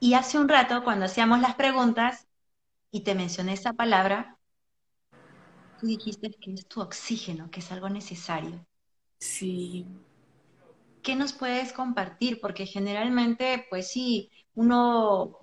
Y 0.00 0.14
hace 0.14 0.38
un 0.38 0.48
rato, 0.48 0.84
cuando 0.84 1.06
hacíamos 1.06 1.40
las 1.40 1.56
preguntas 1.56 2.26
y 2.90 3.02
te 3.02 3.14
mencioné 3.14 3.54
esa 3.54 3.72
palabra, 3.74 4.38
tú 5.78 5.86
dijiste 5.86 6.30
que 6.30 6.52
es 6.52 6.66
tu 6.68 6.80
oxígeno, 6.80 7.50
que 7.50 7.60
es 7.60 7.72
algo 7.72 7.88
necesario. 7.88 8.66
Sí. 9.18 9.86
¿Qué 11.02 11.16
nos 11.16 11.32
puedes 11.32 11.72
compartir? 11.72 12.40
Porque 12.40 12.66
generalmente, 12.66 13.66
pues 13.70 13.88
sí, 13.90 14.30
uno 14.54 15.39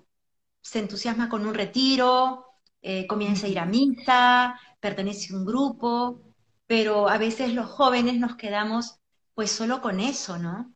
se 0.60 0.78
entusiasma 0.80 1.28
con 1.28 1.46
un 1.46 1.54
retiro, 1.54 2.46
eh, 2.82 3.06
comienza 3.06 3.46
a 3.46 3.50
ir 3.50 3.58
a 3.58 3.66
misa, 3.66 4.60
pertenece 4.80 5.32
a 5.32 5.36
un 5.36 5.44
grupo, 5.44 6.22
pero 6.66 7.08
a 7.08 7.18
veces 7.18 7.54
los 7.54 7.66
jóvenes 7.66 8.18
nos 8.18 8.36
quedamos 8.36 9.00
pues 9.34 9.50
solo 9.52 9.80
con 9.80 10.00
eso, 10.00 10.38
¿no? 10.38 10.74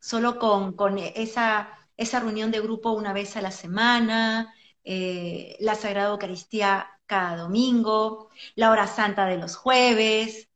Solo 0.00 0.38
con, 0.38 0.98
esa, 0.98 1.70
esa 1.96 2.20
reunión 2.20 2.50
de 2.50 2.60
grupo 2.60 2.92
una 2.92 3.12
vez 3.12 3.36
a 3.36 3.42
la 3.42 3.50
semana, 3.50 4.54
eh, 4.84 5.56
la 5.60 5.74
Sagrada 5.74 6.10
Eucaristía 6.10 6.88
cada 7.06 7.36
domingo, 7.36 8.30
la 8.54 8.70
hora 8.70 8.86
santa 8.86 9.26
de 9.26 9.38
los 9.38 9.56
jueves, 9.56 10.48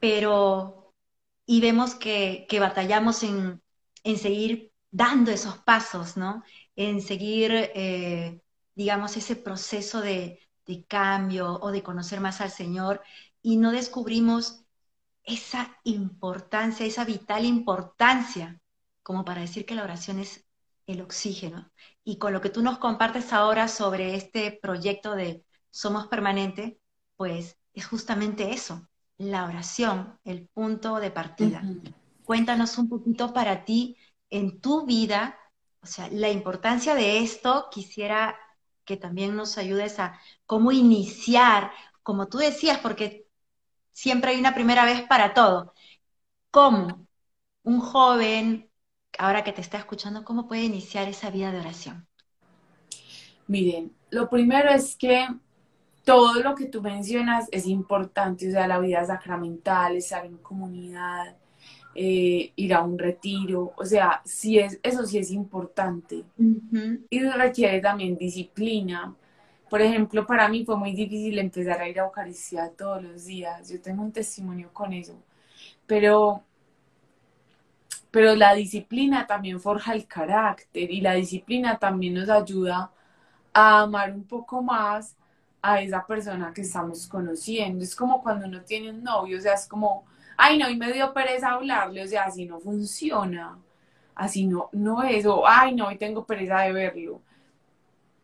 pero 0.00 0.78
y 1.50 1.60
vemos 1.62 1.94
que, 1.94 2.46
batallamos 2.60 3.22
en, 3.22 3.62
seguir 4.04 4.70
dando 4.90 5.30
esos 5.30 5.56
pasos, 5.58 6.16
¿no? 6.16 6.42
En 6.78 7.02
seguir, 7.02 7.50
eh, 7.52 8.40
digamos, 8.76 9.16
ese 9.16 9.34
proceso 9.34 10.00
de, 10.00 10.38
de 10.64 10.84
cambio 10.84 11.58
o 11.60 11.72
de 11.72 11.82
conocer 11.82 12.20
más 12.20 12.40
al 12.40 12.52
Señor 12.52 13.02
y 13.42 13.56
no 13.56 13.72
descubrimos 13.72 14.64
esa 15.24 15.76
importancia, 15.82 16.86
esa 16.86 17.04
vital 17.04 17.44
importancia, 17.44 18.60
como 19.02 19.24
para 19.24 19.40
decir 19.40 19.66
que 19.66 19.74
la 19.74 19.82
oración 19.82 20.20
es 20.20 20.46
el 20.86 21.00
oxígeno. 21.00 21.68
Y 22.04 22.18
con 22.18 22.32
lo 22.32 22.40
que 22.40 22.50
tú 22.50 22.62
nos 22.62 22.78
compartes 22.78 23.32
ahora 23.32 23.66
sobre 23.66 24.14
este 24.14 24.56
proyecto 24.62 25.16
de 25.16 25.44
Somos 25.70 26.06
Permanente, 26.06 26.78
pues 27.16 27.58
es 27.72 27.86
justamente 27.86 28.52
eso, 28.52 28.88
la 29.16 29.46
oración, 29.46 30.16
el 30.22 30.46
punto 30.46 31.00
de 31.00 31.10
partida. 31.10 31.60
Cuéntanos 32.24 32.78
un 32.78 32.88
poquito 32.88 33.32
para 33.32 33.64
ti 33.64 33.96
en 34.30 34.60
tu 34.60 34.86
vida, 34.86 35.36
o 35.82 35.86
sea, 35.86 36.08
la 36.10 36.30
importancia 36.30 36.94
de 36.94 37.18
esto, 37.18 37.68
quisiera 37.70 38.36
que 38.84 38.96
también 38.96 39.36
nos 39.36 39.58
ayudes 39.58 39.98
a 39.98 40.18
cómo 40.46 40.72
iniciar, 40.72 41.72
como 42.02 42.28
tú 42.28 42.38
decías, 42.38 42.78
porque 42.78 43.26
siempre 43.90 44.30
hay 44.30 44.40
una 44.40 44.54
primera 44.54 44.84
vez 44.84 45.02
para 45.02 45.34
todo. 45.34 45.74
¿Cómo 46.50 47.06
un 47.62 47.80
joven, 47.80 48.70
ahora 49.18 49.44
que 49.44 49.52
te 49.52 49.60
está 49.60 49.78
escuchando, 49.78 50.24
cómo 50.24 50.48
puede 50.48 50.62
iniciar 50.62 51.08
esa 51.08 51.30
vida 51.30 51.52
de 51.52 51.60
oración? 51.60 52.08
Miren, 53.46 53.94
lo 54.10 54.28
primero 54.28 54.70
es 54.70 54.96
que 54.96 55.28
todo 56.04 56.40
lo 56.42 56.54
que 56.54 56.66
tú 56.66 56.80
mencionas 56.80 57.48
es 57.50 57.66
importante, 57.66 58.48
o 58.48 58.52
sea, 58.52 58.66
la 58.66 58.78
vida 58.78 59.04
sacramental, 59.04 59.96
estar 59.96 60.24
en 60.24 60.38
comunidad, 60.38 61.36
eh, 62.00 62.52
ir 62.54 62.74
a 62.74 62.82
un 62.82 62.96
retiro, 62.96 63.72
o 63.76 63.84
sea, 63.84 64.22
sí 64.24 64.56
es, 64.56 64.78
eso 64.84 65.04
sí 65.04 65.18
es 65.18 65.32
importante. 65.32 66.24
Y 67.10 67.20
requiere 67.20 67.80
también 67.80 68.16
disciplina, 68.16 69.16
por 69.68 69.82
ejemplo, 69.82 70.24
para 70.24 70.48
mí 70.48 70.64
fue 70.64 70.76
muy 70.76 70.92
difícil 70.92 71.36
empezar 71.40 71.80
a 71.80 71.88
ir 71.88 71.98
a 71.98 72.04
Eucaristía 72.04 72.70
todos 72.70 73.02
los 73.02 73.24
días. 73.24 73.68
Yo 73.68 73.80
tengo 73.80 74.02
un 74.04 74.12
testimonio 74.12 74.70
con 74.72 74.92
eso. 74.92 75.20
Pero, 75.88 76.44
pero 78.12 78.36
la 78.36 78.54
disciplina 78.54 79.26
también 79.26 79.60
forja 79.60 79.92
el 79.92 80.06
carácter 80.06 80.88
y 80.90 81.00
la 81.00 81.14
disciplina 81.14 81.78
también 81.78 82.14
nos 82.14 82.28
ayuda 82.28 82.92
a 83.52 83.80
amar 83.80 84.12
un 84.14 84.22
poco 84.22 84.62
más 84.62 85.16
a 85.60 85.82
esa 85.82 86.06
persona 86.06 86.52
que 86.54 86.60
estamos 86.60 87.08
conociendo. 87.08 87.82
Es 87.82 87.96
como 87.96 88.22
cuando 88.22 88.46
uno 88.46 88.62
tiene 88.62 88.90
un 88.90 89.02
novio, 89.02 89.38
o 89.38 89.40
sea, 89.40 89.54
es 89.54 89.66
como, 89.66 90.04
ay 90.38 90.58
no, 90.58 90.70
y 90.70 90.76
me 90.76 90.92
dio 90.92 91.12
pereza 91.12 91.52
hablarle, 91.52 92.04
o 92.04 92.06
sea, 92.06 92.24
así 92.24 92.46
no 92.46 92.60
funciona, 92.60 93.58
así 94.14 94.46
no, 94.46 94.70
no 94.72 95.02
es, 95.02 95.26
o 95.26 95.46
ay 95.46 95.74
no, 95.74 95.90
y 95.92 95.98
tengo 95.98 96.24
pereza 96.24 96.60
de 96.60 96.72
verlo. 96.72 97.20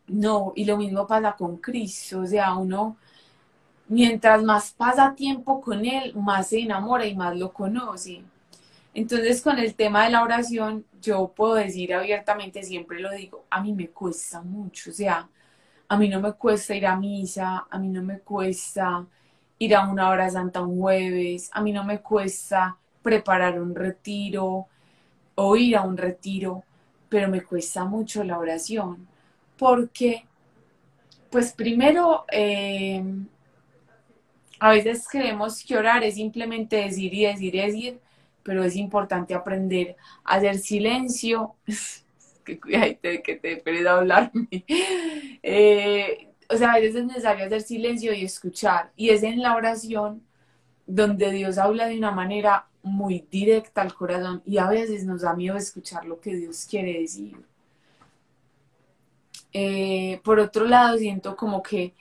No, 0.06 0.52
y 0.54 0.64
lo 0.64 0.76
mismo 0.76 1.06
pasa 1.06 1.32
con 1.36 1.56
Cristo, 1.58 2.20
o 2.20 2.26
sea, 2.26 2.54
uno, 2.56 2.96
mientras 3.88 4.42
más 4.42 4.72
pasa 4.72 5.14
tiempo 5.14 5.60
con 5.60 5.84
Él, 5.84 6.14
más 6.16 6.48
se 6.48 6.60
enamora 6.60 7.06
y 7.06 7.16
más 7.16 7.36
lo 7.36 7.52
conoce. 7.52 8.22
Entonces, 8.94 9.42
con 9.42 9.58
el 9.58 9.74
tema 9.74 10.04
de 10.04 10.10
la 10.10 10.22
oración, 10.22 10.84
yo 11.02 11.28
puedo 11.34 11.54
decir 11.54 11.94
abiertamente, 11.94 12.62
siempre 12.62 13.00
lo 13.00 13.10
digo, 13.10 13.44
a 13.50 13.60
mí 13.62 13.72
me 13.72 13.88
cuesta 13.90 14.42
mucho, 14.42 14.90
o 14.90 14.92
sea, 14.94 15.28
a 15.88 15.96
mí 15.98 16.08
no 16.08 16.20
me 16.20 16.32
cuesta 16.34 16.74
ir 16.74 16.86
a 16.86 16.96
misa, 16.96 17.66
a 17.70 17.78
mí 17.78 17.88
no 17.88 18.02
me 18.02 18.20
cuesta 18.20 19.06
ir 19.58 19.74
a 19.74 19.88
una 19.88 20.08
hora 20.10 20.30
santa 20.30 20.62
un 20.62 20.78
jueves, 20.78 21.50
a 21.52 21.62
mí 21.62 21.72
no 21.72 21.84
me 21.84 22.00
cuesta 22.00 22.76
preparar 23.02 23.60
un 23.60 23.74
retiro 23.74 24.66
o 25.34 25.56
ir 25.56 25.76
a 25.76 25.82
un 25.82 25.96
retiro, 25.96 26.64
pero 27.08 27.28
me 27.28 27.42
cuesta 27.42 27.84
mucho 27.84 28.24
la 28.24 28.38
oración 28.38 29.06
porque, 29.56 30.24
pues 31.30 31.52
primero, 31.52 32.24
eh, 32.30 33.02
a 34.58 34.70
veces 34.70 35.06
creemos 35.08 35.64
que 35.64 35.76
orar 35.76 36.02
es 36.04 36.14
simplemente 36.14 36.76
decir 36.76 37.12
y 37.14 37.24
decir 37.26 37.54
y 37.54 37.60
decir, 37.60 38.00
pero 38.42 38.64
es 38.64 38.76
importante 38.76 39.34
aprender 39.34 39.96
a 40.24 40.34
hacer 40.34 40.58
silencio. 40.58 41.54
que 42.44 42.60
cuídate 42.60 43.22
que 43.22 43.36
te 43.36 43.52
esperes 43.52 43.86
a 43.86 43.98
hablarme. 43.98 44.48
Eh, 45.46 46.33
o 46.48 46.56
sea, 46.56 46.72
a 46.72 46.78
veces 46.78 46.96
es 46.96 47.06
necesario 47.06 47.46
hacer 47.46 47.62
silencio 47.62 48.12
y 48.12 48.24
escuchar. 48.24 48.92
Y 48.96 49.10
es 49.10 49.22
en 49.22 49.40
la 49.42 49.56
oración 49.56 50.22
donde 50.86 51.30
Dios 51.30 51.58
habla 51.58 51.86
de 51.86 51.98
una 51.98 52.10
manera 52.10 52.66
muy 52.82 53.26
directa 53.30 53.82
al 53.82 53.94
corazón 53.94 54.42
y 54.44 54.58
a 54.58 54.68
veces 54.68 55.04
nos 55.04 55.22
da 55.22 55.34
miedo 55.34 55.56
escuchar 55.56 56.04
lo 56.04 56.20
que 56.20 56.34
Dios 56.36 56.66
quiere 56.68 57.00
decir. 57.00 57.36
Eh, 59.52 60.20
por 60.24 60.40
otro 60.40 60.66
lado, 60.66 60.98
siento 60.98 61.36
como 61.36 61.62
que 61.62 61.94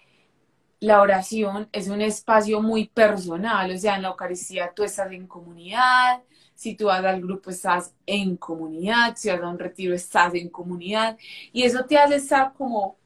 la 0.80 1.02
oración 1.02 1.70
es 1.72 1.88
un 1.88 2.02
espacio 2.02 2.62
muy 2.62 2.88
personal, 2.90 3.72
o 3.72 3.78
sea, 3.78 3.96
en 3.96 4.02
la 4.02 4.10
Eucaristía 4.10 4.74
tú 4.76 4.84
estás 4.84 5.12
en 5.14 5.28
comunidad, 5.28 6.22
si 6.56 6.76
tú 6.76 6.86
vas 6.88 7.04
al 7.06 7.22
grupo 7.22 7.52
estás 7.52 7.94
en 8.06 8.36
comunidad, 8.38 9.16
si 9.16 9.30
vas 9.30 9.42
a 9.42 9.48
un 9.48 9.60
retiro 9.60 9.94
estás 9.96 10.34
en 10.34 10.50
comunidad, 10.50 11.18
y 11.54 11.64
eso 11.64 11.86
te 11.86 11.98
hace 11.98 12.16
estar 12.16 12.54
como, 12.54 12.98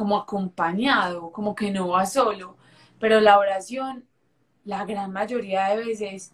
como 0.00 0.16
acompañado, 0.16 1.30
como 1.30 1.54
que 1.54 1.70
no 1.70 1.88
vas 1.88 2.14
solo, 2.14 2.56
pero 2.98 3.20
la 3.20 3.38
oración 3.38 4.04
la 4.64 4.86
gran 4.86 5.12
mayoría 5.12 5.68
de 5.68 5.84
veces 5.84 6.32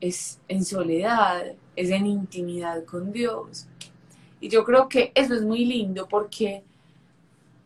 es 0.00 0.40
en 0.48 0.64
soledad, 0.64 1.44
es 1.74 1.90
en 1.90 2.06
intimidad 2.06 2.84
con 2.86 3.12
Dios. 3.12 3.66
Y 4.40 4.48
yo 4.48 4.64
creo 4.64 4.88
que 4.88 5.12
eso 5.14 5.34
es 5.34 5.42
muy 5.42 5.66
lindo 5.66 6.08
porque 6.08 6.64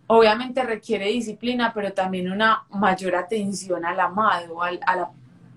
obviamente 0.09 0.65
requiere 0.65 1.07
disciplina, 1.07 1.73
pero 1.73 1.93
también 1.93 2.33
una 2.33 2.65
mayor 2.71 3.15
atención 3.15 3.85
al 3.85 4.01
amado, 4.01 4.65
al, 4.65 4.81
a 4.85 4.97
la, 4.97 5.11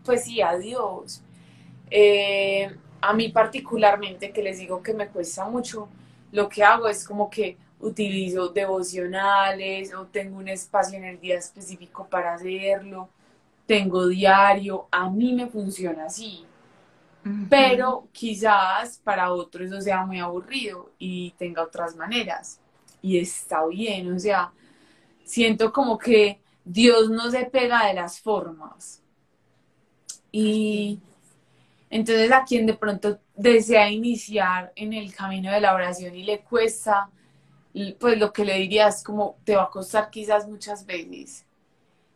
pues 0.05 0.25
sí, 0.25 0.39
a 0.39 0.55
Dios. 0.55 1.23
Eh, 1.89 2.75
a 3.01 3.13
mí 3.13 3.29
particularmente, 3.29 4.31
que 4.31 4.43
les 4.43 4.59
digo 4.59 4.83
que 4.83 4.93
me 4.93 5.07
cuesta 5.07 5.45
mucho, 5.45 5.89
lo 6.31 6.47
que 6.47 6.63
hago 6.63 6.87
es 6.87 7.07
como 7.07 7.31
que 7.31 7.57
utilizo 7.79 8.49
devocionales 8.49 9.93
o 9.93 10.05
tengo 10.05 10.37
un 10.37 10.47
espacio 10.47 10.97
en 10.97 11.05
el 11.05 11.19
día 11.19 11.37
específico 11.37 12.07
para 12.07 12.35
hacerlo, 12.35 13.09
tengo 13.65 14.07
diario, 14.07 14.87
a 14.91 15.09
mí 15.09 15.33
me 15.33 15.47
funciona 15.47 16.05
así. 16.05 16.45
Pero 17.49 18.09
quizás 18.11 18.99
para 19.01 19.31
otros 19.31 19.67
eso 19.67 19.79
sea 19.79 20.05
muy 20.05 20.19
aburrido 20.19 20.91
y 20.99 21.31
tenga 21.37 21.63
otras 21.63 21.95
maneras. 21.95 22.59
Y 23.01 23.17
está 23.17 23.65
bien, 23.67 24.11
o 24.11 24.19
sea, 24.19 24.51
siento 25.23 25.71
como 25.71 25.97
que 25.97 26.41
Dios 26.65 27.09
no 27.09 27.31
se 27.31 27.45
pega 27.45 27.87
de 27.87 27.93
las 27.93 28.19
formas. 28.19 29.01
Y 30.31 30.99
entonces 31.89 32.31
a 32.31 32.43
quien 32.43 32.65
de 32.65 32.73
pronto 32.73 33.19
desea 33.35 33.89
iniciar 33.89 34.71
en 34.75 34.93
el 34.93 35.13
camino 35.13 35.51
de 35.51 35.61
la 35.61 35.73
oración 35.75 36.15
y 36.15 36.23
le 36.23 36.41
cuesta, 36.41 37.09
pues 37.99 38.17
lo 38.17 38.31
que 38.33 38.45
le 38.45 38.59
diría 38.59 38.87
es 38.87 39.03
como 39.03 39.37
te 39.43 39.55
va 39.55 39.63
a 39.63 39.69
costar 39.69 40.09
quizás 40.09 40.47
muchas 40.47 40.85
veces. 40.85 41.45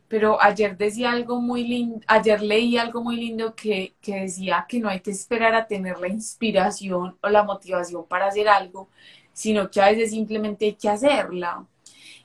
Pero 0.07 0.41
ayer 0.41 0.77
decía 0.77 1.11
algo 1.11 1.41
muy 1.41 1.67
lindo, 1.67 1.99
ayer 2.07 2.41
leí 2.41 2.77
algo 2.77 3.03
muy 3.03 3.17
lindo 3.17 3.55
que, 3.55 3.95
que 4.01 4.21
decía 4.21 4.65
que 4.67 4.79
no 4.79 4.89
hay 4.89 5.01
que 5.01 5.11
esperar 5.11 5.53
a 5.55 5.67
tener 5.67 5.99
la 5.99 6.07
inspiración 6.07 7.17
o 7.21 7.29
la 7.29 7.43
motivación 7.43 8.05
para 8.07 8.27
hacer 8.27 8.47
algo, 8.47 8.89
sino 9.33 9.69
que 9.69 9.81
a 9.81 9.87
veces 9.89 10.11
simplemente 10.11 10.65
hay 10.65 10.73
que 10.75 10.89
hacerla. 10.89 11.65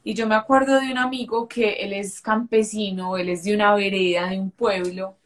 Y 0.04 0.14
yo 0.14 0.26
me 0.26 0.34
acuerdo 0.34 0.80
de 0.80 0.90
un 0.92 0.98
amigo 0.98 1.48
que 1.48 1.72
él 1.74 1.92
es 1.92 2.20
campesino, 2.20 3.16
él 3.16 3.28
es 3.28 3.44
de 3.44 3.54
una 3.54 3.74
vereda, 3.74 4.28
de 4.28 4.38
un 4.38 4.50
pueblo, 4.50 5.16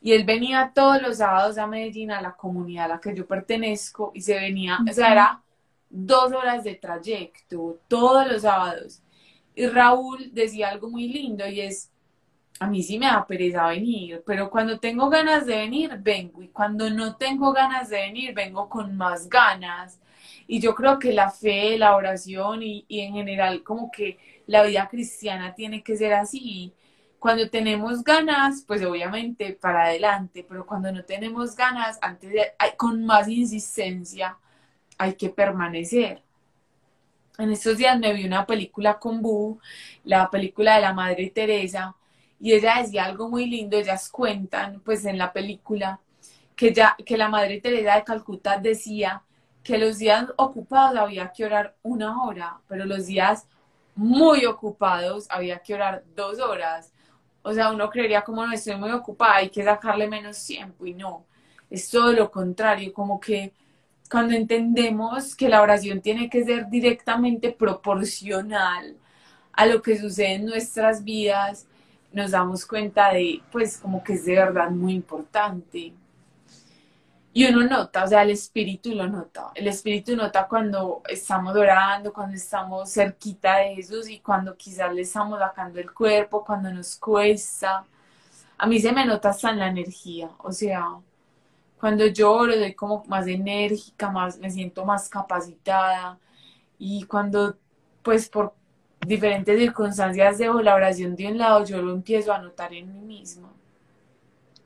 y 0.00 0.12
él 0.12 0.24
venía 0.24 0.72
todos 0.74 1.02
los 1.02 1.18
sábados 1.18 1.58
a 1.58 1.66
Medellín, 1.66 2.10
a 2.12 2.22
la 2.22 2.32
comunidad 2.32 2.86
a 2.86 2.88
la 2.88 3.00
que 3.00 3.14
yo 3.14 3.26
pertenezco, 3.26 4.12
y 4.14 4.20
se 4.22 4.34
venía, 4.34 4.78
o 4.88 4.92
sea, 4.92 5.12
era 5.12 5.42
dos 5.90 6.32
horas 6.32 6.64
de 6.64 6.74
trayecto, 6.74 7.80
todos 7.88 8.26
los 8.26 8.42
sábados. 8.42 9.02
Y 9.54 9.66
Raúl 9.66 10.30
decía 10.32 10.68
algo 10.68 10.88
muy 10.90 11.08
lindo 11.08 11.46
y 11.48 11.60
es, 11.60 11.90
a 12.60 12.68
mí 12.68 12.82
sí 12.82 12.98
me 12.98 13.06
da 13.06 13.26
pereza 13.26 13.66
venir, 13.68 14.22
pero 14.26 14.50
cuando 14.50 14.78
tengo 14.78 15.08
ganas 15.08 15.46
de 15.46 15.56
venir, 15.56 15.96
vengo. 16.00 16.42
Y 16.42 16.48
cuando 16.48 16.90
no 16.90 17.16
tengo 17.16 17.52
ganas 17.52 17.88
de 17.90 17.96
venir, 17.98 18.34
vengo 18.34 18.68
con 18.68 18.96
más 18.96 19.28
ganas. 19.28 20.00
Y 20.46 20.60
yo 20.60 20.74
creo 20.74 20.98
que 20.98 21.12
la 21.12 21.30
fe, 21.30 21.76
la 21.78 21.96
oración 21.96 22.62
y, 22.62 22.84
y 22.88 23.00
en 23.00 23.14
general 23.14 23.62
como 23.62 23.90
que 23.90 24.18
la 24.46 24.62
vida 24.62 24.88
cristiana 24.88 25.54
tiene 25.54 25.82
que 25.82 25.96
ser 25.96 26.14
así. 26.14 26.72
Cuando 27.18 27.50
tenemos 27.50 28.04
ganas, 28.04 28.64
pues 28.66 28.84
obviamente 28.84 29.52
para 29.52 29.86
adelante, 29.86 30.46
pero 30.48 30.66
cuando 30.66 30.92
no 30.92 31.04
tenemos 31.04 31.56
ganas, 31.56 31.98
antes 32.00 32.30
de, 32.32 32.52
con 32.76 33.04
más 33.04 33.28
insistencia, 33.28 34.38
hay 34.98 35.14
que 35.14 35.30
permanecer. 35.30 36.22
En 37.38 37.52
estos 37.52 37.78
días 37.78 37.98
me 37.98 38.12
vi 38.12 38.26
una 38.26 38.44
película 38.44 38.98
con 38.98 39.22
Bu, 39.22 39.60
la 40.04 40.28
película 40.28 40.74
de 40.74 40.82
la 40.82 40.92
Madre 40.92 41.30
Teresa, 41.30 41.94
y 42.40 42.52
ella 42.52 42.82
decía 42.82 43.04
algo 43.04 43.28
muy 43.28 43.46
lindo, 43.46 43.76
ellas 43.76 44.08
cuentan, 44.10 44.80
pues 44.80 45.04
en 45.04 45.18
la 45.18 45.32
película, 45.32 46.00
que, 46.56 46.72
ya, 46.72 46.96
que 47.06 47.16
la 47.16 47.28
Madre 47.28 47.60
Teresa 47.60 47.94
de 47.94 48.04
Calcuta 48.04 48.58
decía 48.58 49.22
que 49.62 49.78
los 49.78 49.98
días 49.98 50.26
ocupados 50.36 50.98
había 50.98 51.32
que 51.32 51.44
orar 51.44 51.76
una 51.82 52.22
hora, 52.22 52.58
pero 52.66 52.84
los 52.84 53.06
días 53.06 53.46
muy 53.94 54.44
ocupados 54.44 55.26
había 55.30 55.58
que 55.58 55.74
orar 55.74 56.04
dos 56.16 56.40
horas. 56.40 56.92
O 57.42 57.52
sea, 57.52 57.70
uno 57.70 57.90
creería 57.90 58.22
como 58.22 58.46
no 58.46 58.52
estoy 58.52 58.76
muy 58.76 58.90
ocupada, 58.90 59.36
hay 59.36 59.50
que 59.50 59.62
sacarle 59.64 60.08
menos 60.08 60.44
tiempo 60.44 60.86
y 60.86 60.94
no, 60.94 61.24
es 61.70 61.88
todo 61.90 62.12
lo 62.12 62.30
contrario, 62.30 62.92
como 62.92 63.20
que 63.20 63.52
cuando 64.10 64.34
entendemos 64.34 65.34
que 65.34 65.48
la 65.48 65.62
oración 65.62 66.00
tiene 66.00 66.30
que 66.30 66.44
ser 66.44 66.68
directamente 66.68 67.52
proporcional 67.52 68.96
a 69.52 69.66
lo 69.66 69.82
que 69.82 69.98
sucede 69.98 70.34
en 70.34 70.46
nuestras 70.46 71.04
vidas, 71.04 71.66
nos 72.12 72.30
damos 72.30 72.64
cuenta 72.66 73.12
de, 73.12 73.42
pues, 73.52 73.78
como 73.78 74.02
que 74.02 74.14
es 74.14 74.24
de 74.24 74.34
verdad 74.36 74.70
muy 74.70 74.94
importante. 74.94 75.92
Y 77.32 77.46
uno 77.46 77.62
nota, 77.64 78.04
o 78.04 78.08
sea, 78.08 78.22
el 78.22 78.30
espíritu 78.30 78.94
lo 78.94 79.06
nota. 79.06 79.52
El 79.54 79.68
espíritu 79.68 80.16
nota 80.16 80.48
cuando 80.48 81.02
estamos 81.08 81.54
orando, 81.54 82.12
cuando 82.12 82.34
estamos 82.36 82.92
cerquita 82.92 83.58
de 83.58 83.76
Jesús 83.76 84.08
y 84.08 84.20
cuando 84.20 84.56
quizás 84.56 84.92
le 84.92 85.02
estamos 85.02 85.38
sacando 85.38 85.78
el 85.78 85.92
cuerpo, 85.92 86.44
cuando 86.44 86.72
nos 86.72 86.96
cuesta. 86.96 87.84
A 88.56 88.66
mí 88.66 88.80
se 88.80 88.92
me 88.92 89.04
nota 89.06 89.30
hasta 89.30 89.50
en 89.50 89.58
la 89.58 89.68
energía, 89.68 90.30
o 90.38 90.50
sea, 90.50 90.84
cuando 91.78 92.06
lloro 92.06 92.52
soy 92.54 92.74
como 92.74 93.04
más 93.06 93.26
enérgica, 93.26 94.10
más, 94.10 94.38
me 94.38 94.50
siento 94.50 94.84
más 94.84 95.08
capacitada 95.08 96.18
y 96.78 97.04
cuando 97.04 97.56
pues 98.02 98.28
por 98.28 98.54
diferentes 99.06 99.58
circunstancias 99.58 100.38
la 100.38 100.74
oración 100.74 101.14
de 101.14 101.28
un 101.28 101.38
lado, 101.38 101.64
yo 101.64 101.80
lo 101.82 101.92
empiezo 101.92 102.32
a 102.32 102.38
notar 102.38 102.72
en 102.74 102.92
mí 102.92 103.00
misma. 103.00 103.52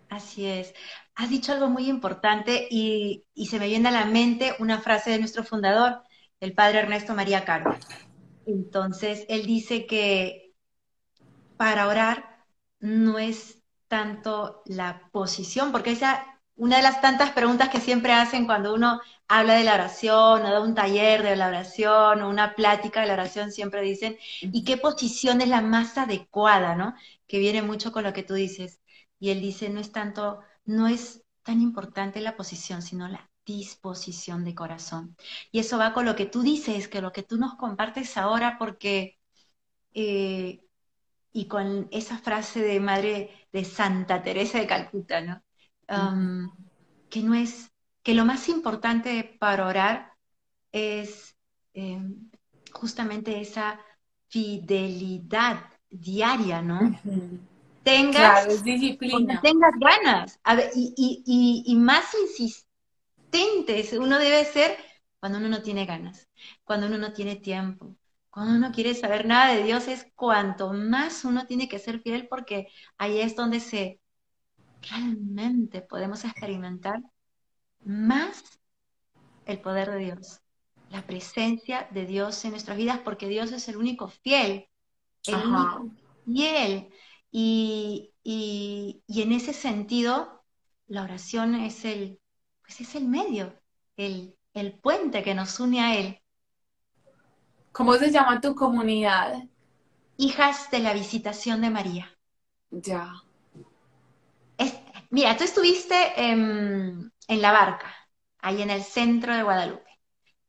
Así 0.09 0.47
es. 0.47 0.75
Has 1.15 1.31
dicho 1.31 1.53
algo 1.53 1.69
muy 1.69 1.89
importante 1.89 2.67
y, 2.71 3.25
se 3.49 3.59
me 3.59 3.67
viene 3.67 3.89
a 3.89 3.93
la 3.93 4.05
mente 4.05 4.55
una 4.59 4.81
frase 4.81 5.11
de 5.11 5.19
nuestro 5.19 5.45
fundador, 5.45 6.03
el 6.41 6.55
padre 6.55 6.81
Ernesto 6.81 7.15
María 7.15 7.45
Caro. 7.45 7.77
Entonces, 8.47 9.25
él 9.29 9.47
dice 9.47 9.87
que 9.87 10.53
para 11.57 11.89
orar 11.89 12.45
no 12.81 13.19
es 13.19 13.63
tanto 13.89 14.63
la 14.67 15.09
posición, 15.13 15.73
porque 15.73 15.93
esa 15.93 16.32
una 16.57 16.77
de 16.77 16.83
las 16.83 17.01
tantas 17.01 17.31
preguntas 17.33 17.69
que 17.71 17.81
siempre 17.81 18.13
hacen 18.13 18.47
cuando 18.47 18.75
uno 18.75 19.01
habla 19.29 19.55
de 19.55 19.65
la 19.65 19.75
oración 19.75 20.43
o 20.45 20.51
da 20.53 20.61
un 20.61 20.75
taller 20.75 21.23
de 21.23 21.37
la 21.37 21.49
oración 21.49 22.23
o 22.23 22.29
una 22.29 22.55
plática 22.55 23.01
de 23.01 23.07
la 23.09 23.15
oración, 23.15 23.51
siempre 23.53 23.81
dicen, 23.83 24.17
¿y 24.41 24.65
qué 24.65 24.77
posición 24.77 25.41
es 25.41 25.49
la 25.49 25.63
más 25.63 25.97
adecuada, 25.99 26.75
no? 26.77 26.95
Que 27.27 27.39
viene 27.39 27.63
mucho 27.63 27.93
con 27.93 28.05
lo 28.05 28.13
que 28.13 28.23
tú 28.23 28.35
dices. 28.35 28.81
Y 29.19 29.31
él 29.31 29.41
dice, 29.41 29.71
no 29.71 29.81
es 29.81 29.93
tanto, 29.93 30.41
no 30.65 30.89
es 30.89 31.25
tan 31.43 31.61
importante 31.61 32.21
la 32.21 32.37
posición, 32.37 32.83
sino 32.83 33.09
la 33.09 33.31
disposición 33.47 34.45
de 34.45 34.55
corazón. 34.55 35.17
Y 35.51 35.59
eso 35.61 35.79
va 35.79 35.93
con 35.95 36.05
lo 36.07 36.15
que 36.17 36.27
tú 36.27 36.43
dices, 36.43 36.89
que 36.89 37.01
lo 37.01 37.13
que 37.13 37.23
tú 37.23 37.39
nos 37.39 37.55
compartes 37.57 38.17
ahora, 38.17 38.57
porque, 38.59 39.19
eh, 39.95 40.65
y 41.33 41.49
con 41.49 41.89
esa 41.93 42.19
frase 42.19 42.61
de 42.63 42.81
madre 42.81 43.31
de 43.53 43.65
Santa 43.65 44.23
Teresa 44.23 44.59
de 44.59 44.67
Calcuta, 44.67 45.21
¿no? 45.21 45.43
Que 47.09 47.23
no 47.23 47.35
es, 47.35 47.71
que 48.03 48.15
lo 48.15 48.25
más 48.25 48.49
importante 48.49 49.37
para 49.39 49.67
orar 49.67 50.13
es 50.73 51.37
em, 51.75 52.31
justamente 52.73 53.41
esa 53.41 53.81
fidelidad 54.29 55.65
diaria, 55.91 56.63
¿no? 56.63 56.99
Tengas, 57.83 58.63
disciplina. 58.63 59.41
tengas 59.43 59.75
ganas. 59.79 60.41
y, 60.75 61.65
y, 61.67 61.77
más 61.77 62.15
insistentes 62.15 63.93
uno 63.93 64.19
debe 64.19 64.45
ser 64.45 64.77
cuando 65.21 65.39
uno 65.39 65.49
no 65.49 65.63
tiene 65.63 65.85
ganas, 65.85 66.29
cuando 66.65 66.87
uno 66.87 66.99
no 66.99 67.13
tiene 67.13 67.37
tiempo, 67.37 67.97
cuando 68.31 68.55
uno 68.55 68.73
quiere 68.73 68.95
saber 68.95 69.27
nada 69.27 69.55
de 69.55 69.65
Dios, 69.65 69.89
es 69.89 70.07
cuanto 70.15 70.73
más 70.73 71.25
uno 71.25 71.47
tiene 71.47 71.69
que 71.69 71.79
ser 71.79 72.01
fiel 72.01 72.29
porque 72.29 72.69
ahí 72.97 73.21
es 73.21 73.37
donde 73.37 73.61
se 73.61 74.01
realmente 74.91 75.81
podemos 75.83 76.25
experimentar 76.25 77.03
más 77.85 78.43
el 79.47 79.61
poder 79.61 79.91
de 79.91 79.99
Dios, 79.99 80.41
la 80.91 81.07
presencia 81.07 81.89
de 81.91 82.07
Dios 82.07 82.45
en 82.45 82.53
nuestras 82.53 82.77
vidas, 82.77 82.99
porque 82.99 83.29
Dios 83.29 83.53
es 83.53 83.69
el 83.69 83.77
único 83.77 84.09
fiel, 84.09 84.69
el 85.27 85.35
único 85.35 85.91
fiel. 86.25 86.89
Y, 87.31 88.13
en 88.25 89.33
ese 89.33 89.53
sentido, 89.53 90.45
la 90.87 91.03
oración 91.03 91.55
es 91.55 91.85
el, 91.85 92.21
pues 92.61 92.81
es 92.81 92.95
el 92.95 93.09
medio, 93.09 93.59
el, 93.97 94.37
el 94.55 94.79
puente 94.79 95.23
que 95.23 95.35
nos 95.35 95.59
une 95.59 95.81
a 95.81 95.97
Él. 95.99 96.19
¿Cómo 97.73 97.95
se 97.95 98.11
llama 98.11 98.41
tu 98.41 98.55
comunidad? 98.55 99.45
Hijas 100.19 100.71
de 100.71 100.81
la 100.81 100.93
Visitación 100.93 101.63
de 101.63 101.71
María. 101.71 102.19
Ya. 102.71 103.23
Mira, 105.13 105.37
tú 105.37 105.45
estuviste 105.45 105.95
en, 106.17 107.13
la 107.29 107.53
barca, 107.53 107.95
ahí 108.39 108.63
en 108.63 108.71
el 108.71 108.83
centro 108.83 109.37
de 109.37 109.43
Guadalupe. 109.43 109.91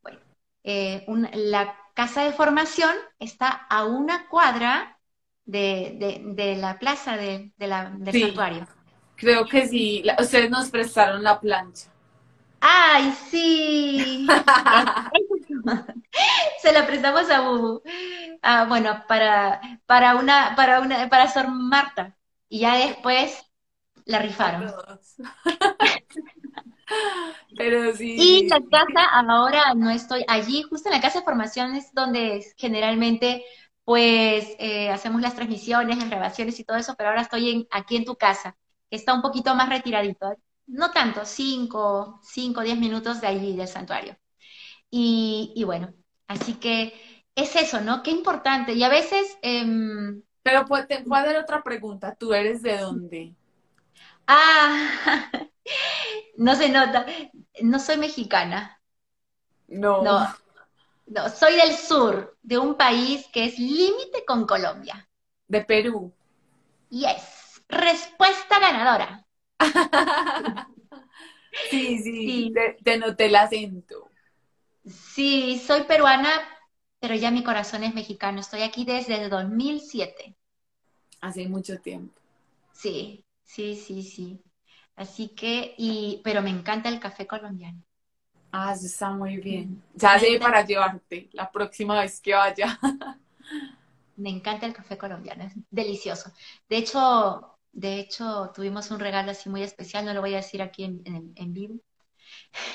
Bueno, 0.02 0.20
eh, 0.64 1.06
la 1.34 1.78
casa 1.94 2.24
de 2.24 2.32
formación 2.32 2.96
está 3.20 3.50
a 3.50 3.84
una 3.84 4.30
cuadra 4.30 4.98
de, 5.44 6.56
la 6.58 6.80
plaza 6.80 7.18
del 7.18 7.52
santuario. 7.60 8.66
Creo 9.18 9.46
que 9.46 9.68
sí. 9.68 10.06
ustedes 10.18 10.50
nos 10.50 10.70
prestaron 10.70 11.24
la 11.24 11.42
plancha. 11.42 11.90
¡Ay, 12.62 13.14
sí! 13.30 14.26
Se 16.62 16.72
la 16.72 16.88
prestamos 16.88 17.30
a 17.30 17.42
Bubu. 17.42 17.82
Ah, 18.42 18.64
bueno, 18.70 19.04
para, 19.10 19.60
para 19.86 20.16
una, 20.16 20.56
para 20.56 20.80
una, 20.80 21.10
para 21.10 21.28
Sor 21.28 21.50
Marta. 21.50 22.16
Y 22.48 22.60
ya 22.60 22.78
después 22.78 23.46
la 24.06 24.20
rifaron. 24.20 24.72
Pero 27.58 27.96
sí. 27.96 28.16
Y 28.20 28.48
la 28.48 28.60
casa, 28.60 29.06
ahora 29.06 29.74
no 29.76 29.90
estoy 29.90 30.24
allí, 30.28 30.64
justo 30.64 30.90
en 30.90 30.96
la 30.96 31.02
casa 31.02 31.20
de 31.20 31.26
formación 31.26 31.76
es 31.76 31.94
donde 31.94 32.46
generalmente 32.58 33.44
pues 33.84 34.56
eh, 34.60 34.90
hacemos 34.90 35.22
las 35.22 35.36
transmisiones, 35.36 35.98
las 35.98 36.10
grabaciones 36.10 36.60
y 36.60 36.64
todo 36.64 36.78
eso, 36.78 36.96
pero 36.98 37.10
ahora 37.10 37.22
estoy 37.22 37.68
aquí 37.72 37.98
en 37.98 38.06
tu 38.06 38.16
casa, 38.16 38.56
que 38.90 38.96
está 38.96 39.14
un 39.14 39.22
poquito 39.22 39.56
más 39.56 39.70
retiradito, 39.70 40.36
no 40.68 40.92
tanto, 40.92 41.26
cinco, 41.26 42.20
cinco, 42.24 42.62
diez 42.62 42.78
minutos 42.78 43.20
de 43.20 43.28
allí 43.28 43.56
del 43.56 43.68
santuario. 43.68 44.18
Y, 44.90 45.64
bueno, 45.66 45.94
así 46.28 46.56
que 46.56 46.94
es 47.36 47.56
eso, 47.56 47.82
¿no? 47.82 48.04
Qué 48.04 48.12
importante. 48.12 48.74
Y 48.74 48.84
a 48.84 48.90
veces... 48.90 49.38
Em, 49.42 50.22
pero 50.44 50.66
pues, 50.66 50.88
te 50.88 51.02
voy 51.04 51.20
a 51.20 51.26
dar 51.26 51.38
otra 51.38 51.64
pregunta, 51.64 52.16
¿tú 52.16 52.34
eres 52.34 52.62
de 52.62 52.78
dónde? 52.78 53.36
Ah, 54.28 55.30
no 56.38 56.56
se 56.56 56.70
nota. 56.70 57.06
No 57.62 57.80
soy 57.80 57.98
mexicana. 57.98 58.82
No. 59.68 60.04
No. 60.04 61.30
soy 61.30 61.56
del 61.56 61.76
sur, 61.76 62.38
de 62.42 62.58
un 62.58 62.76
país 62.76 63.28
que 63.34 63.46
es 63.46 63.60
límite 63.60 64.24
con 64.26 64.46
Colombia. 64.46 65.08
De 65.48 65.64
Perú. 65.64 66.14
Yes. 66.90 67.64
Respuesta 67.68 68.60
ganadora. 68.60 69.26
sí, 71.70 72.00
sí, 72.00 72.54
Te, 72.84 72.98
noté 72.98 73.26
el 73.26 73.36
acento. 73.36 74.10
Sí, 74.86 75.62
soy 75.66 75.84
peruana, 75.84 76.30
pero 77.00 77.16
ya 77.16 77.32
mi 77.32 77.44
corazón 77.44 77.84
es 77.84 77.94
mexicano. 77.94 78.42
Estoy 78.42 78.62
aquí 78.62 78.86
desde 78.86 79.24
el 79.24 79.30
2007. 79.30 80.36
Hace 81.22 81.48
mucho 81.48 81.80
tiempo. 81.80 82.14
Sí, 82.74 83.24
sí, 83.54 83.76
sí, 83.76 84.04
sí. 84.04 84.44
Así 84.96 85.30
que, 85.30 85.76
y, 85.78 86.22
pero 86.24 86.42
me 86.42 86.50
encanta 86.50 86.90
el 86.90 87.00
café 87.00 87.26
colombiano. 87.28 87.82
Ah, 88.52 88.74
eso 88.74 88.86
está 88.86 89.10
muy 89.10 89.38
bien. 89.38 89.82
Ya 89.96 90.20
sé 90.20 90.40
para 90.40 90.66
llevarte 90.66 91.30
la 91.34 91.52
próxima 91.52 92.00
vez 92.02 92.22
que 92.22 92.34
vaya. 92.34 92.80
me 94.16 94.30
encanta 94.30 94.66
el 94.66 94.74
café 94.74 94.98
colombiano, 94.98 95.44
es 95.44 95.54
delicioso. 95.72 96.32
De 96.70 96.78
hecho, 96.78 97.58
de 97.72 98.00
hecho, 98.00 98.52
tuvimos 98.54 98.92
un 98.92 99.00
regalo 99.00 99.32
así 99.32 99.50
muy 99.50 99.64
especial, 99.64 100.06
no 100.06 100.14
lo 100.14 100.22
voy 100.22 100.34
a 100.34 100.38
decir 100.38 100.62
aquí 100.62 100.84
en, 100.84 101.54
vivo. 101.54 101.76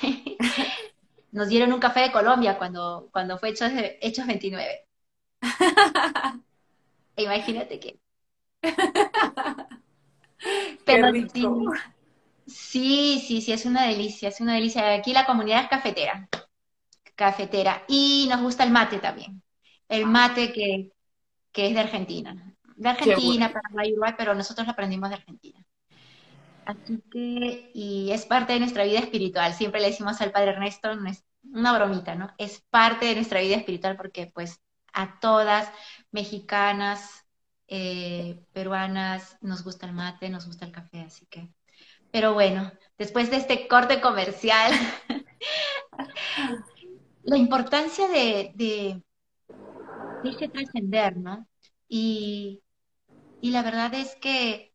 Nos 1.32 1.48
dieron 1.48 1.72
un 1.72 1.80
café 1.80 2.00
de 2.00 2.12
Colombia 2.12 2.58
cuando, 2.58 3.08
cuando 3.12 3.38
fue 3.38 3.50
Hechos, 3.50 3.70
Hechos 4.00 4.26
29. 4.26 4.86
Imagínate 7.16 7.78
que. 7.80 8.00
Pero 10.84 11.10
Sí, 12.48 13.22
sí, 13.26 13.42
sí, 13.42 13.52
es 13.52 13.66
una 13.66 13.86
delicia, 13.86 14.30
es 14.30 14.40
una 14.40 14.54
delicia. 14.54 14.94
Aquí 14.94 15.12
la 15.12 15.26
comunidad 15.26 15.64
es 15.64 15.68
cafetera, 15.68 16.28
cafetera. 17.14 17.84
Y 17.88 18.26
nos 18.30 18.40
gusta 18.40 18.64
el 18.64 18.70
mate 18.70 18.98
también. 18.98 19.42
El 19.86 20.04
ah. 20.04 20.06
mate 20.06 20.52
que, 20.52 20.90
es 21.52 21.74
de 21.74 21.80
Argentina. 21.80 22.54
De 22.74 22.88
Argentina, 22.88 23.52
Paraguay, 23.52 23.92
Uruguay, 23.92 24.14
pero 24.16 24.34
nosotros 24.34 24.66
lo 24.66 24.72
aprendimos 24.72 25.10
de 25.10 25.16
Argentina. 25.16 25.62
Así 26.64 27.02
que, 27.10 27.70
y 27.74 28.10
es 28.12 28.24
parte 28.24 28.54
de 28.54 28.60
nuestra 28.60 28.84
vida 28.84 29.00
espiritual. 29.00 29.52
Siempre 29.52 29.80
le 29.80 29.88
decimos 29.88 30.20
al 30.20 30.30
Padre 30.30 30.52
Ernesto, 30.52 30.94
no 30.94 31.10
es 31.10 31.24
una 31.52 31.76
bromita, 31.76 32.14
¿no? 32.14 32.32
Es 32.38 32.62
parte 32.70 33.06
de 33.06 33.16
nuestra 33.16 33.40
vida 33.40 33.56
espiritual 33.56 33.96
porque 33.96 34.30
pues 34.32 34.60
a 34.94 35.18
todas, 35.20 35.70
mexicanas, 36.12 37.26
eh, 37.68 38.42
peruanas, 38.52 39.36
nos 39.40 39.64
gusta 39.64 39.86
el 39.86 39.92
mate, 39.92 40.28
nos 40.30 40.46
gusta 40.46 40.64
el 40.66 40.72
café, 40.72 41.02
así 41.02 41.26
que 41.26 41.50
pero 42.10 42.34
bueno, 42.34 42.72
después 42.96 43.30
de 43.30 43.36
este 43.36 43.68
corte 43.68 44.00
comercial, 44.00 44.72
la 47.22 47.36
importancia 47.36 48.08
de, 48.08 48.52
de, 48.54 49.02
irse 50.24 50.48
trascender, 50.48 51.16
¿no? 51.16 51.46
Y, 51.88 52.62
y 53.40 53.50
la 53.50 53.62
verdad 53.62 53.94
es 53.94 54.16
que 54.16 54.72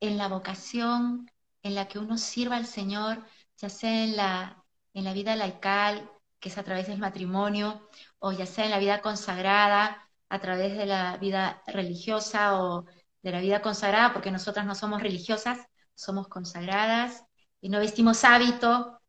en 0.00 0.16
la 0.16 0.28
vocación 0.28 1.30
en 1.62 1.74
la 1.74 1.88
que 1.88 1.98
uno 1.98 2.18
sirva 2.18 2.56
al 2.56 2.66
Señor, 2.66 3.24
ya 3.58 3.68
sea 3.68 4.04
en 4.04 4.16
la, 4.16 4.64
en 4.94 5.04
la 5.04 5.12
vida 5.12 5.36
laical, 5.36 6.10
que 6.40 6.48
es 6.48 6.58
a 6.58 6.64
través 6.64 6.88
del 6.88 6.98
matrimonio, 6.98 7.88
o 8.18 8.32
ya 8.32 8.46
sea 8.46 8.64
en 8.64 8.70
la 8.70 8.78
vida 8.78 9.02
consagrada, 9.02 10.09
a 10.30 10.40
través 10.40 10.76
de 10.78 10.86
la 10.86 11.16
vida 11.18 11.62
religiosa 11.66 12.60
o 12.62 12.86
de 13.22 13.30
la 13.32 13.40
vida 13.40 13.60
consagrada, 13.60 14.12
porque 14.12 14.30
nosotras 14.30 14.64
no 14.64 14.74
somos 14.74 15.02
religiosas, 15.02 15.58
somos 15.94 16.28
consagradas 16.28 17.24
y 17.60 17.68
no 17.68 17.80
vestimos 17.80 18.24
hábito, 18.24 19.00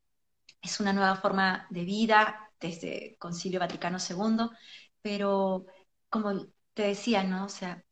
es 0.62 0.80
una 0.80 0.94
nueva 0.94 1.16
forma 1.16 1.68
de 1.70 1.86
vida 1.86 2.52
desde 2.60 3.16
Concilio 3.20 3.60
Vaticano 3.60 3.98
II, 3.98 4.50
pero 5.02 5.66
como 6.10 6.48
te 6.74 6.84
decía, 6.84 7.24
¿no? 7.24 7.46
O 7.46 7.50
sea, 7.50 7.84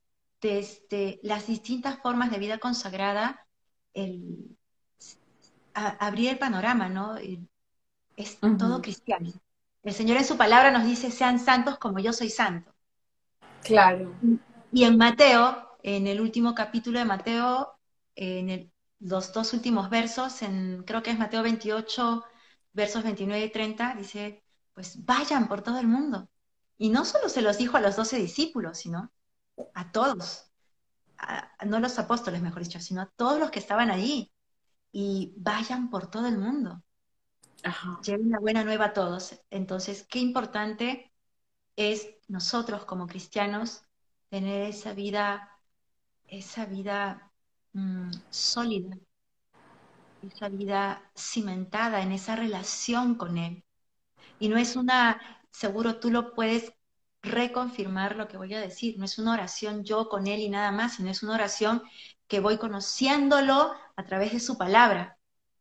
desde 0.42 1.20
las 1.24 1.48
distintas 1.48 2.00
formas 2.02 2.32
de 2.32 2.40
vida 2.40 2.58
consagrada, 2.58 3.48
el, 3.94 4.58
abrir 5.74 6.30
el 6.32 6.40
panorama, 6.40 6.90
¿no? 6.90 7.16
es 8.16 8.40
todo 8.58 8.82
cristiano. 8.82 9.32
El 9.84 9.94
Señor 9.94 10.18
en 10.18 10.26
su 10.26 10.36
palabra 10.36 10.72
nos 10.72 10.86
dice, 10.86 11.12
sean 11.12 11.40
santos 11.40 11.78
como 11.78 12.00
yo 12.00 12.12
soy 12.12 12.30
santo. 12.30 12.74
Claro. 13.64 14.14
Y 14.72 14.84
en 14.84 14.98
Mateo, 14.98 15.78
en 15.84 16.08
el 16.08 16.22
último 16.22 16.54
capítulo 16.56 17.00
de 17.00 17.06
Mateo, 17.06 17.80
en 18.16 18.50
el 18.50 18.72
los 19.00 19.32
dos 19.34 19.54
últimos 19.54 19.90
versos, 19.90 20.42
en, 20.42 20.84
creo 20.86 21.02
que 21.02 21.12
es 21.12 21.20
Mateo 21.20 21.42
28, 21.42 22.24
versos 22.74 23.04
29 23.04 23.46
y 23.46 23.52
30, 23.52 23.96
dice, 23.96 24.44
pues 24.74 25.04
vayan 25.06 25.48
por 25.48 25.62
todo 25.62 25.80
el 25.80 25.88
mundo. 25.88 26.30
Y 26.78 26.90
no 26.90 27.06
solo 27.06 27.30
se 27.30 27.42
los 27.42 27.58
dijo 27.58 27.78
a 27.78 27.82
los 27.82 27.96
doce 27.96 28.18
discípulos, 28.18 28.78
sino 28.78 29.12
a 29.74 29.92
todos, 29.92 30.52
no 31.66 31.78
a 31.78 31.80
los 31.80 32.00
apóstoles, 32.00 32.42
mejor 32.42 32.64
dicho, 32.64 32.80
sino 32.80 33.02
a 33.02 33.12
todos 33.16 33.40
los 33.40 33.52
que 33.52 33.60
estaban 33.60 33.90
allí. 33.90 34.32
Y 34.92 35.34
vayan 35.38 35.90
por 35.90 36.10
todo 36.10 36.28
el 36.28 36.38
mundo. 36.38 36.82
Lleven 38.04 38.32
la 38.32 38.40
buena 38.40 38.64
nueva 38.64 38.86
a 38.86 38.94
todos. 38.94 39.40
Entonces, 39.50 40.08
qué 40.10 40.20
importante 40.20 41.14
es 41.76 42.08
nosotros 42.30 42.86
como 42.86 43.08
cristianos 43.08 43.84
tener 44.30 44.64
esa 44.70 44.94
vida, 44.94 45.50
esa 46.28 46.66
vida 46.66 47.30
Mm, 47.74 48.12
sólida, 48.30 48.98
esa 50.22 50.50
vida 50.50 51.12
cimentada 51.16 52.02
en 52.02 52.12
esa 52.12 52.36
relación 52.36 53.16
con 53.16 53.38
Él. 53.38 53.64
Y 54.40 54.50
no 54.50 54.58
es 54.58 54.78
una, 54.78 55.22
seguro 55.52 56.00
tú 56.00 56.12
lo 56.12 56.36
puedes 56.36 56.74
reconfirmar 57.24 58.18
lo 58.18 58.30
que 58.30 58.38
voy 58.38 58.56
a 58.56 58.62
decir, 58.62 58.98
no 59.00 59.06
es 59.06 59.20
una 59.20 59.34
oración 59.34 59.86
yo 59.86 60.10
con 60.10 60.28
Él 60.28 60.42
y 60.42 60.50
nada 60.50 60.74
más, 60.74 60.96
sino 60.98 61.12
es 61.12 61.24
una 61.24 61.36
oración 61.36 61.84
que 62.30 62.42
voy 62.42 62.60
conociéndolo 62.60 63.74
a 63.98 64.06
través 64.06 64.34
de 64.34 64.42
su 64.42 64.58
palabra, 64.58 65.19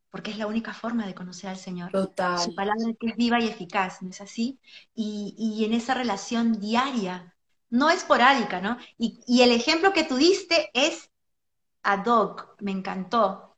porque 0.09 0.31
es 0.31 0.37
la 0.37 0.47
única 0.47 0.73
forma 0.73 1.05
de 1.05 1.15
conocer 1.15 1.49
al 1.49 1.57
Señor. 1.57 1.91
Total. 1.91 2.39
Su 2.39 2.55
palabra 2.55 2.93
que 2.99 3.07
es 3.07 3.15
viva 3.15 3.39
y 3.39 3.47
eficaz, 3.47 4.01
¿no 4.01 4.09
es 4.09 4.21
así? 4.21 4.59
Y, 4.95 5.35
y 5.37 5.65
en 5.65 5.73
esa 5.73 5.93
relación 5.93 6.59
diaria, 6.59 7.35
no 7.69 7.89
esporádica, 7.89 8.61
¿no? 8.61 8.77
Y, 8.97 9.21
y 9.27 9.41
el 9.41 9.51
ejemplo 9.51 9.93
que 9.93 10.03
tú 10.03 10.15
diste 10.17 10.69
es 10.73 11.09
ad 11.83 12.05
hoc, 12.05 12.55
me 12.59 12.71
encantó, 12.71 13.57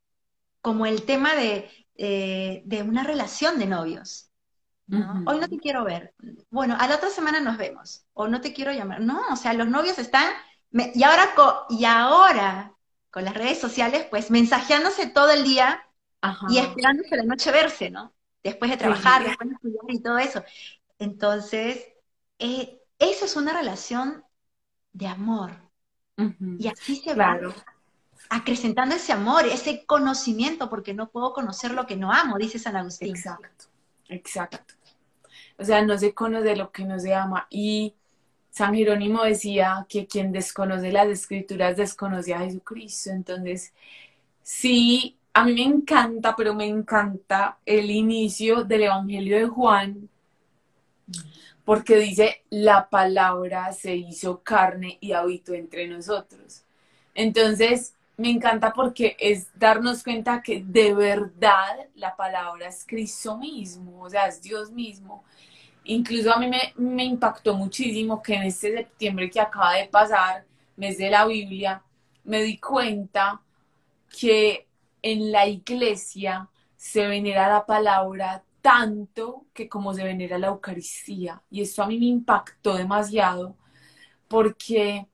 como 0.62 0.86
el 0.86 1.04
tema 1.04 1.36
de, 1.36 1.70
eh, 1.96 2.62
de 2.66 2.84
una 2.84 3.04
relación 3.04 3.60
de 3.60 3.66
novios. 3.68 4.28
Hoy 5.26 5.40
no 5.40 5.48
te 5.48 5.58
quiero 5.58 5.86
ver. 5.86 6.14
Bueno, 6.50 6.76
a 6.78 6.86
la 6.86 6.96
otra 6.96 7.10
semana 7.10 7.40
nos 7.40 7.58
vemos. 7.58 8.04
O 8.14 8.28
no 8.28 8.42
te 8.42 8.52
quiero 8.52 8.74
llamar. 8.74 9.00
No, 9.00 9.22
o 9.32 9.38
sea, 9.38 9.54
los 9.54 9.70
novios 9.70 9.98
están. 10.00 10.28
y, 10.72 11.04
ahora 11.04 11.34
y 11.70 11.86
ahora, 11.86 12.76
con 13.10 13.24
las 13.24 13.34
redes 13.34 13.60
sociales, 13.60 14.06
pues 14.10 14.30
mensajeándose 14.32 15.08
todo 15.08 15.32
el 15.32 15.46
día 15.46 15.82
y 16.48 16.58
esperándose 16.58 17.16
la 17.16 17.24
noche 17.24 17.52
verse, 17.52 17.90
¿no? 17.90 18.14
Después 18.44 18.72
de 18.72 18.78
trabajar, 18.78 19.24
después 19.24 19.50
de 19.50 19.56
estudiar 19.56 19.84
y 19.88 20.02
todo 20.02 20.18
eso. 20.18 20.44
Entonces, 21.00 21.88
eh, 22.40 22.80
eso 23.00 23.26
es 23.26 23.36
una 23.36 23.54
relación 23.54 24.24
de 24.94 25.08
amor. 25.08 25.52
Y 26.58 26.68
así 26.68 26.96
se 26.98 27.16
va 27.16 27.40
acrecentando 28.30 28.96
ese 28.96 29.14
amor, 29.14 29.46
ese 29.46 29.86
conocimiento, 29.86 30.70
porque 30.70 30.94
no 30.94 31.10
puedo 31.10 31.34
conocer 31.34 31.72
lo 31.72 31.86
que 31.86 31.98
no 31.98 32.12
amo, 32.12 32.38
dice 32.38 32.60
San 32.60 32.76
Agustín. 32.76 33.10
Exacto, 33.10 33.66
exacto. 34.10 34.74
O 35.58 35.64
sea, 35.64 35.82
no 35.84 35.98
se 35.98 36.14
conoce 36.14 36.56
lo 36.56 36.72
que 36.72 36.86
no 36.86 37.00
se 37.00 37.14
ama. 37.14 37.48
Y 37.50 37.96
San 38.50 38.74
Jerónimo 38.74 39.24
decía 39.24 39.86
que 39.90 40.08
quien 40.08 40.32
desconoce 40.32 40.92
las 40.92 41.08
escrituras 41.08 41.78
desconoce 41.78 42.34
a 42.34 42.40
Jesucristo. 42.40 43.12
Entonces, 43.12 43.74
Sí, 44.44 45.18
a 45.34 45.46
mí 45.46 45.54
me 45.54 45.64
encanta, 45.64 46.36
pero 46.36 46.54
me 46.54 46.66
encanta 46.66 47.58
el 47.66 47.90
inicio 47.90 48.64
del 48.64 48.84
Evangelio 48.84 49.38
de 49.38 49.48
Juan, 49.48 50.10
porque 51.64 51.98
dice, 51.98 52.44
la 52.50 52.90
palabra 52.90 53.72
se 53.72 53.96
hizo 53.96 54.42
carne 54.44 54.98
y 55.00 55.14
habitó 55.14 55.54
entre 55.54 55.88
nosotros. 55.88 56.64
Entonces, 57.14 57.96
me 58.18 58.30
encanta 58.30 58.74
porque 58.74 59.16
es 59.20 59.48
darnos 59.58 60.04
cuenta 60.04 60.42
que 60.42 60.64
de 60.64 60.94
verdad 60.94 61.88
la 61.96 62.16
palabra 62.16 62.68
es 62.68 62.86
Cristo 62.86 63.38
mismo, 63.38 64.04
o 64.04 64.10
sea, 64.10 64.28
es 64.28 64.42
Dios 64.42 64.72
mismo. 64.72 65.24
Incluso 65.86 66.34
a 66.34 66.38
mí 66.38 66.48
me, 66.48 66.74
me 66.76 67.06
impactó 67.06 67.56
muchísimo 67.56 68.22
que 68.22 68.36
en 68.36 68.44
este 68.44 68.76
septiembre 68.76 69.30
que 69.30 69.40
acaba 69.40 69.76
de 69.76 69.86
pasar, 69.88 70.46
mes 70.76 70.98
de 70.98 71.10
la 71.10 71.26
Biblia, 71.26 71.82
me 72.24 72.44
di 72.44 72.58
cuenta 72.58 73.42
que 74.10 74.68
en 75.02 75.32
la 75.32 75.48
iglesia 75.48 76.50
se 76.76 77.08
venera 77.08 77.48
la 77.48 77.66
palabra 77.66 78.44
tanto 78.62 79.46
que 79.54 79.68
como 79.68 79.94
se 79.94 80.04
venera 80.04 80.38
la 80.38 80.48
Eucaristía. 80.48 81.42
Y 81.50 81.62
esto 81.62 81.84
a 81.84 81.88
mí 81.88 81.98
me 82.00 82.06
impactó 82.06 82.76
demasiado 82.76 83.56
porque, 84.28 85.08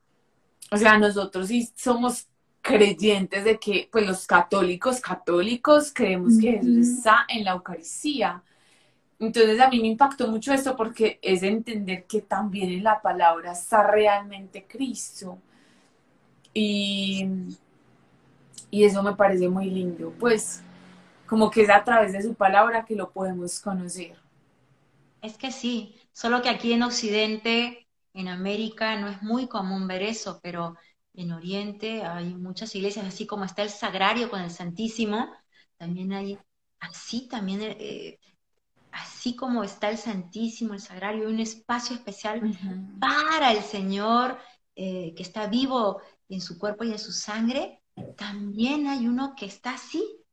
o 0.70 0.76
sea, 0.76 0.98
nosotros 0.98 1.48
sí 1.48 1.68
somos 1.74 2.28
creyentes 2.60 3.44
de 3.44 3.58
que, 3.58 3.88
pues 3.90 4.06
los 4.06 4.26
católicos, 4.26 5.00
católicos, 5.00 5.90
creemos 5.94 6.38
que 6.38 6.52
Jesús 6.52 6.98
está 6.98 7.24
en 7.28 7.44
la 7.44 7.52
Eucaristía. 7.52 8.42
Entonces 9.18 9.58
a 9.58 9.68
mí 9.68 9.80
me 9.80 9.88
impactó 9.88 10.28
mucho 10.28 10.52
esto 10.52 10.76
porque 10.76 11.18
es 11.22 11.42
entender 11.42 12.04
que 12.04 12.20
también 12.22 12.70
en 12.70 12.84
la 12.84 13.00
palabra 13.00 13.52
está 13.52 13.82
realmente 13.90 14.66
Cristo. 14.68 15.38
Y, 16.54 17.26
y 18.70 18.84
eso 18.84 19.02
me 19.02 19.14
parece 19.14 19.48
muy 19.48 19.70
lindo, 19.70 20.12
pues 20.18 20.62
como 21.26 21.50
que 21.50 21.62
es 21.62 21.70
a 21.70 21.84
través 21.84 22.12
de 22.12 22.22
su 22.22 22.34
palabra 22.34 22.84
que 22.84 22.96
lo 22.96 23.10
podemos 23.10 23.60
conocer. 23.60 24.16
Es 25.20 25.36
que 25.36 25.50
sí, 25.52 25.96
solo 26.12 26.42
que 26.42 26.48
aquí 26.48 26.72
en 26.72 26.82
Occidente, 26.82 27.86
en 28.14 28.28
América, 28.28 28.96
no 28.96 29.08
es 29.08 29.22
muy 29.22 29.46
común 29.46 29.86
ver 29.86 30.02
eso, 30.02 30.40
pero 30.42 30.76
en 31.14 31.32
Oriente 31.32 32.04
hay 32.04 32.34
muchas 32.34 32.74
iglesias, 32.74 33.06
así 33.06 33.26
como 33.26 33.44
está 33.44 33.62
el 33.62 33.70
Sagrario 33.70 34.30
con 34.30 34.40
el 34.40 34.50
Santísimo, 34.50 35.32
también 35.76 36.12
hay, 36.12 36.38
así 36.78 37.28
también, 37.28 37.60
eh, 37.62 38.18
así 38.92 39.34
como 39.34 39.64
está 39.64 39.90
el 39.90 39.98
Santísimo, 39.98 40.74
el 40.74 40.80
Sagrario, 40.80 41.26
hay 41.26 41.34
un 41.34 41.40
espacio 41.40 41.96
especial 41.96 42.40
para 43.00 43.52
el 43.52 43.62
Señor 43.62 44.38
eh, 44.76 45.12
que 45.16 45.22
está 45.24 45.48
vivo 45.48 46.00
en 46.28 46.40
su 46.40 46.58
cuerpo 46.58 46.84
y 46.84 46.92
en 46.92 46.98
su 46.98 47.12
sangre, 47.12 47.77
también 48.16 48.86
hay 48.86 49.06
uno 49.06 49.34
que 49.36 49.46
está 49.46 49.74
así. 49.74 50.24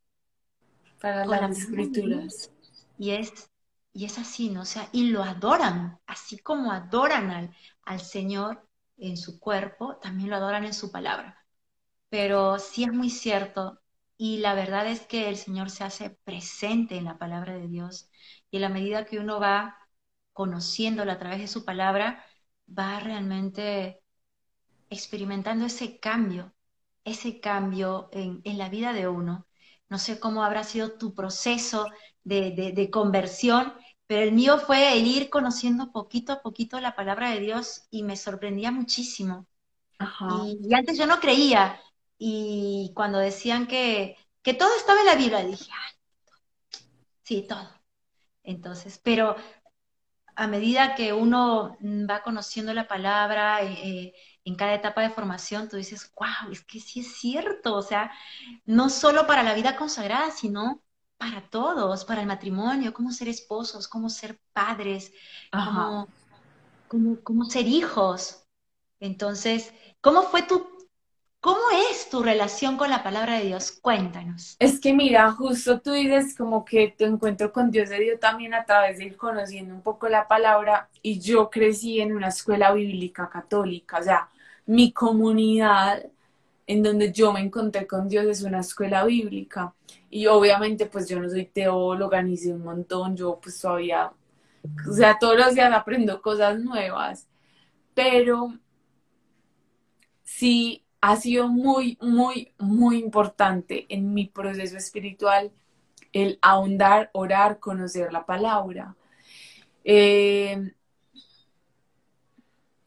Para 0.99 1.25
las 1.25 1.57
escrituras. 1.57 2.51
Y 2.97 3.11
es, 3.11 3.51
y 3.93 4.05
es 4.05 4.17
así, 4.17 4.49
¿no? 4.49 4.61
O 4.61 4.65
sea, 4.65 4.89
y 4.91 5.09
lo 5.09 5.23
adoran, 5.23 5.99
así 6.07 6.37
como 6.39 6.71
adoran 6.71 7.31
al, 7.31 7.55
al 7.83 7.99
Señor 7.99 8.67
en 8.97 9.17
su 9.17 9.39
cuerpo, 9.39 9.97
también 9.97 10.29
lo 10.29 10.37
adoran 10.37 10.65
en 10.65 10.73
su 10.73 10.91
palabra. 10.91 11.45
Pero 12.09 12.59
sí 12.59 12.83
es 12.85 12.93
muy 12.93 13.09
cierto, 13.09 13.81
y 14.17 14.37
la 14.37 14.53
verdad 14.55 14.87
es 14.87 15.01
que 15.01 15.29
el 15.29 15.37
Señor 15.37 15.69
se 15.69 15.83
hace 15.83 16.09
presente 16.09 16.97
en 16.97 17.05
la 17.05 17.17
palabra 17.17 17.53
de 17.57 17.67
Dios, 17.67 18.09
y 18.49 18.57
en 18.57 18.61
la 18.61 18.69
medida 18.69 19.05
que 19.05 19.19
uno 19.19 19.39
va 19.39 19.77
conociéndolo 20.33 21.11
a 21.11 21.19
través 21.19 21.39
de 21.39 21.47
su 21.47 21.65
palabra, 21.65 22.25
va 22.67 22.99
realmente 22.99 24.01
experimentando 24.89 25.65
ese 25.65 25.99
cambio, 25.99 26.54
ese 27.05 27.39
cambio 27.39 28.09
en, 28.11 28.41
la 28.57 28.67
vida 28.67 28.91
de 28.91 29.07
uno. 29.07 29.47
No 29.87 29.99
sé 29.99 30.19
cómo 30.19 30.43
habrá 30.43 30.63
sido 30.63 30.97
tu 30.97 31.13
proceso 31.13 31.87
de, 32.23 32.89
conversión, 32.91 33.73
pero 34.07 34.23
el 34.23 34.31
mío 34.33 34.57
fue 34.57 34.97
el 34.97 35.07
ir 35.07 35.29
conociendo 35.29 35.91
poquito 35.91 36.33
a 36.33 36.41
poquito 36.41 36.79
la 36.81 36.95
palabra 36.95 37.31
de 37.31 37.39
Dios 37.39 37.87
y 37.91 38.03
me 38.03 38.17
sorprendía 38.17 38.71
muchísimo. 38.71 39.47
Y, 39.99 40.73
antes 40.73 40.97
yo 40.97 41.05
no 41.05 41.19
creía, 41.19 41.79
y 42.17 42.91
cuando 42.95 43.19
decían 43.19 43.67
que, 43.67 44.17
que 44.41 44.53
todo 44.53 44.75
estaba 44.75 44.99
en 44.99 45.05
la 45.05 45.15
Biblia, 45.15 45.45
dije, 45.45 45.71
ay, 45.71 46.79
sí, 47.23 47.45
todo. 47.47 47.69
Entonces, 48.43 48.99
pero 49.03 49.35
a 50.35 50.47
medida 50.47 50.95
que 50.95 51.13
uno 51.13 51.77
va 51.81 52.21
conociendo 52.23 52.73
la 52.73 52.87
palabra, 52.87 53.61
eh, 53.63 53.77
eh, 53.83 54.13
en 54.45 54.55
cada 54.55 54.75
etapa 54.75 55.01
de 55.01 55.09
formación, 55.09 55.67
tú 55.67 55.75
dices, 55.75 56.13
wow, 56.15 56.51
es 56.51 56.63
que 56.63 56.79
sí 56.79 56.99
es 56.99 57.17
cierto, 57.17 57.73
o 57.73 57.81
sea, 57.81 58.11
no 58.65 58.89
solo 58.89 59.25
para 59.25 59.41
la 59.41 59.55
vida 59.55 59.75
consagrada, 59.75 60.29
sino 60.29 60.83
para 61.17 61.41
todos, 61.49 62.05
para 62.05 62.21
el 62.21 62.27
matrimonio, 62.27 62.93
cómo 62.93 63.11
ser 63.11 63.27
esposos, 63.27 63.87
cómo 63.87 64.07
ser 64.07 64.39
padres, 64.53 65.11
cómo, 65.51 66.07
cómo, 67.23 67.45
ser 67.45 67.67
hijos. 67.67 68.45
Entonces, 68.99 69.73
¿cómo 69.99 70.21
fue 70.23 70.43
tu, 70.43 70.67
cómo 71.39 71.61
es 71.89 72.09
tu 72.11 72.21
relación 72.21 72.77
con 72.77 72.91
la 72.91 73.01
palabra 73.01 73.39
de 73.39 73.45
Dios? 73.45 73.71
Cuéntanos. 73.71 74.57
Es 74.59 74.79
que 74.79 74.93
mira, 74.93 75.31
justo 75.31 75.81
tú 75.81 75.93
dices 75.93 76.37
como 76.37 76.63
que 76.63 76.93
tu 76.95 77.05
encuentro 77.05 77.51
con 77.51 77.71
Dios 77.71 77.89
se 77.89 77.99
dio 77.99 78.19
también 78.19 78.53
a 78.53 78.65
través 78.65 78.99
de 78.99 79.05
ir 79.05 79.17
conociendo 79.17 79.73
un 79.73 79.81
poco 79.81 80.07
la 80.07 80.27
palabra 80.27 80.89
y 81.01 81.19
yo 81.19 81.49
crecí 81.49 81.99
en 81.99 82.15
una 82.15 82.27
escuela 82.27 82.71
bíblica 82.73 83.27
católica, 83.27 83.97
o 83.97 84.03
sea, 84.03 84.29
mi 84.65 84.91
comunidad 84.91 86.05
en 86.67 86.81
donde 86.81 87.11
yo 87.11 87.31
me 87.31 87.41
encontré 87.41 87.85
con 87.85 88.07
Dios 88.07 88.25
es 88.25 88.43
una 88.43 88.59
escuela 88.59 89.05
bíblica. 89.05 89.73
Y 90.09 90.27
obviamente 90.27 90.85
pues 90.85 91.07
yo 91.07 91.19
no 91.19 91.29
soy 91.29 91.45
teóloga 91.45 92.21
ni 92.21 92.37
sé 92.37 92.53
un 92.53 92.63
montón, 92.63 93.15
yo 93.15 93.39
pues 93.41 93.59
todavía, 93.59 94.11
o 94.89 94.93
sea, 94.93 95.17
todos 95.19 95.37
los 95.37 95.53
días 95.53 95.71
aprendo 95.73 96.21
cosas 96.21 96.59
nuevas, 96.59 97.27
pero 97.93 98.53
sí 100.23 100.83
ha 101.01 101.15
sido 101.17 101.47
muy, 101.47 101.97
muy, 102.01 102.51
muy 102.57 102.97
importante 102.97 103.85
en 103.89 104.13
mi 104.13 104.25
proceso 104.25 104.77
espiritual 104.77 105.51
el 106.13 106.39
ahondar, 106.41 107.09
orar, 107.13 107.59
conocer 107.59 108.11
la 108.11 108.25
palabra. 108.25 108.95
Eh, 109.83 110.73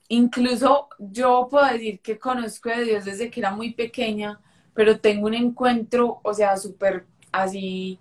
incluso 0.09 0.89
yo 0.99 1.49
puedo 1.51 1.67
decir 1.67 2.01
que 2.01 2.19
conozco 2.19 2.71
a 2.71 2.81
Dios 2.81 3.05
desde 3.05 3.31
que 3.31 3.41
era 3.41 3.51
muy 3.51 3.73
pequeña, 3.73 4.41
pero 4.75 5.01
tengo 5.01 5.27
un 5.27 5.35
encuentro, 5.35 6.21
o 6.23 6.35
sea, 6.35 6.57
súper 6.57 7.07
así, 7.33 7.99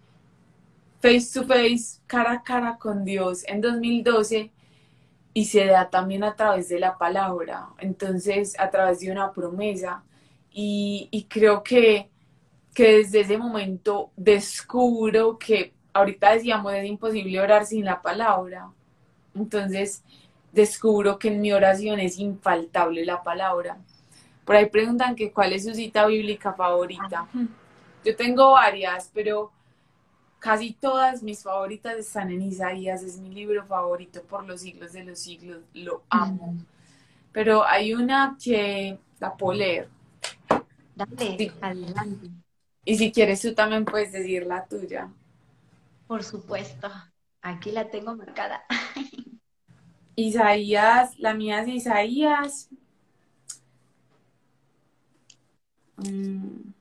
face 1.01 1.31
to 1.33 1.45
face, 1.45 1.99
cara 2.07 2.31
a 2.33 2.43
cara 2.43 2.77
con 2.77 3.03
Dios 3.03 3.43
en 3.47 3.61
2012 3.61 4.51
y 5.33 5.45
se 5.45 5.65
da 5.65 5.89
también 5.89 6.23
a 6.23 6.35
través 6.35 6.69
de 6.69 6.79
la 6.79 6.97
palabra, 6.97 7.69
entonces 7.77 8.59
a 8.59 8.69
través 8.71 8.99
de 9.01 9.11
una 9.11 9.31
promesa. 9.31 10.03
Y, 10.51 11.27
creo 11.29 11.61
que, 11.61 12.09
que 12.73 12.97
desde 12.97 13.19
ese 13.19 13.37
momento 13.37 14.09
descubro 14.15 15.37
que 15.37 15.75
ahorita 15.93 16.33
decíamos 16.33 16.73
es 16.73 16.85
imposible 16.85 17.39
orar 17.39 17.67
sin 17.67 17.85
la 17.85 18.01
palabra. 18.01 18.71
Entonces, 19.35 20.03
descubro 20.57 21.19
que 21.19 21.27
en 21.29 21.39
mi 21.39 21.53
oración 21.53 21.99
es 21.99 22.17
infaltable 22.17 23.05
la 23.05 23.21
palabra. 23.21 23.77
Por 24.43 24.55
ahí 24.55 24.65
preguntan 24.65 25.15
que 25.15 25.31
cuál 25.31 25.53
es 25.53 25.63
su 25.65 25.73
cita 25.73 26.07
bíblica 26.07 26.53
favorita. 26.53 27.27
Yo 28.03 28.15
tengo 28.15 28.53
varias, 28.53 29.11
pero 29.13 29.51
casi 30.39 30.73
todas 30.73 31.21
mis 31.21 31.43
favoritas 31.43 31.95
están 31.97 32.31
en 32.31 32.41
Isaías, 32.41 33.03
es 33.03 33.19
mi 33.19 33.29
libro 33.29 33.65
favorito 33.65 34.23
por 34.23 34.45
los 34.45 34.61
siglos 34.61 34.93
de 34.93 35.03
los 35.03 35.19
siglos, 35.19 35.59
lo 35.73 36.03
amo. 36.09 36.55
Pero 37.31 37.63
hay 37.63 37.93
una 37.93 38.35
que 38.43 38.97
la 39.19 39.35
puedo 39.35 39.59
leer. 39.59 39.89
Dale, 40.95 41.51
adelante. 41.61 42.29
Y 42.83 42.97
si 42.97 43.11
quieres 43.11 43.41
tú 43.41 43.53
también 43.53 43.85
puedes 43.85 44.11
decir 44.11 44.47
la 44.47 44.65
tuya. 44.65 45.09
Por 46.07 46.23
supuesto, 46.23 46.89
aquí 47.41 47.71
la 47.71 47.89
tengo 47.91 48.15
marcada. 48.15 48.63
Isaías, 50.17 51.17
la 51.19 51.33
mía 51.35 51.61
es 51.61 51.67
Isaías. 51.69 52.69
Mm. 55.97 56.73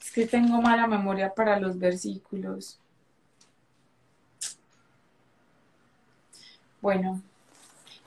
Es 0.00 0.10
que 0.12 0.26
tengo 0.26 0.60
mala 0.60 0.86
memoria 0.88 1.32
para 1.34 1.58
los 1.60 1.78
versículos. 1.78 2.80
Bueno, 6.80 7.22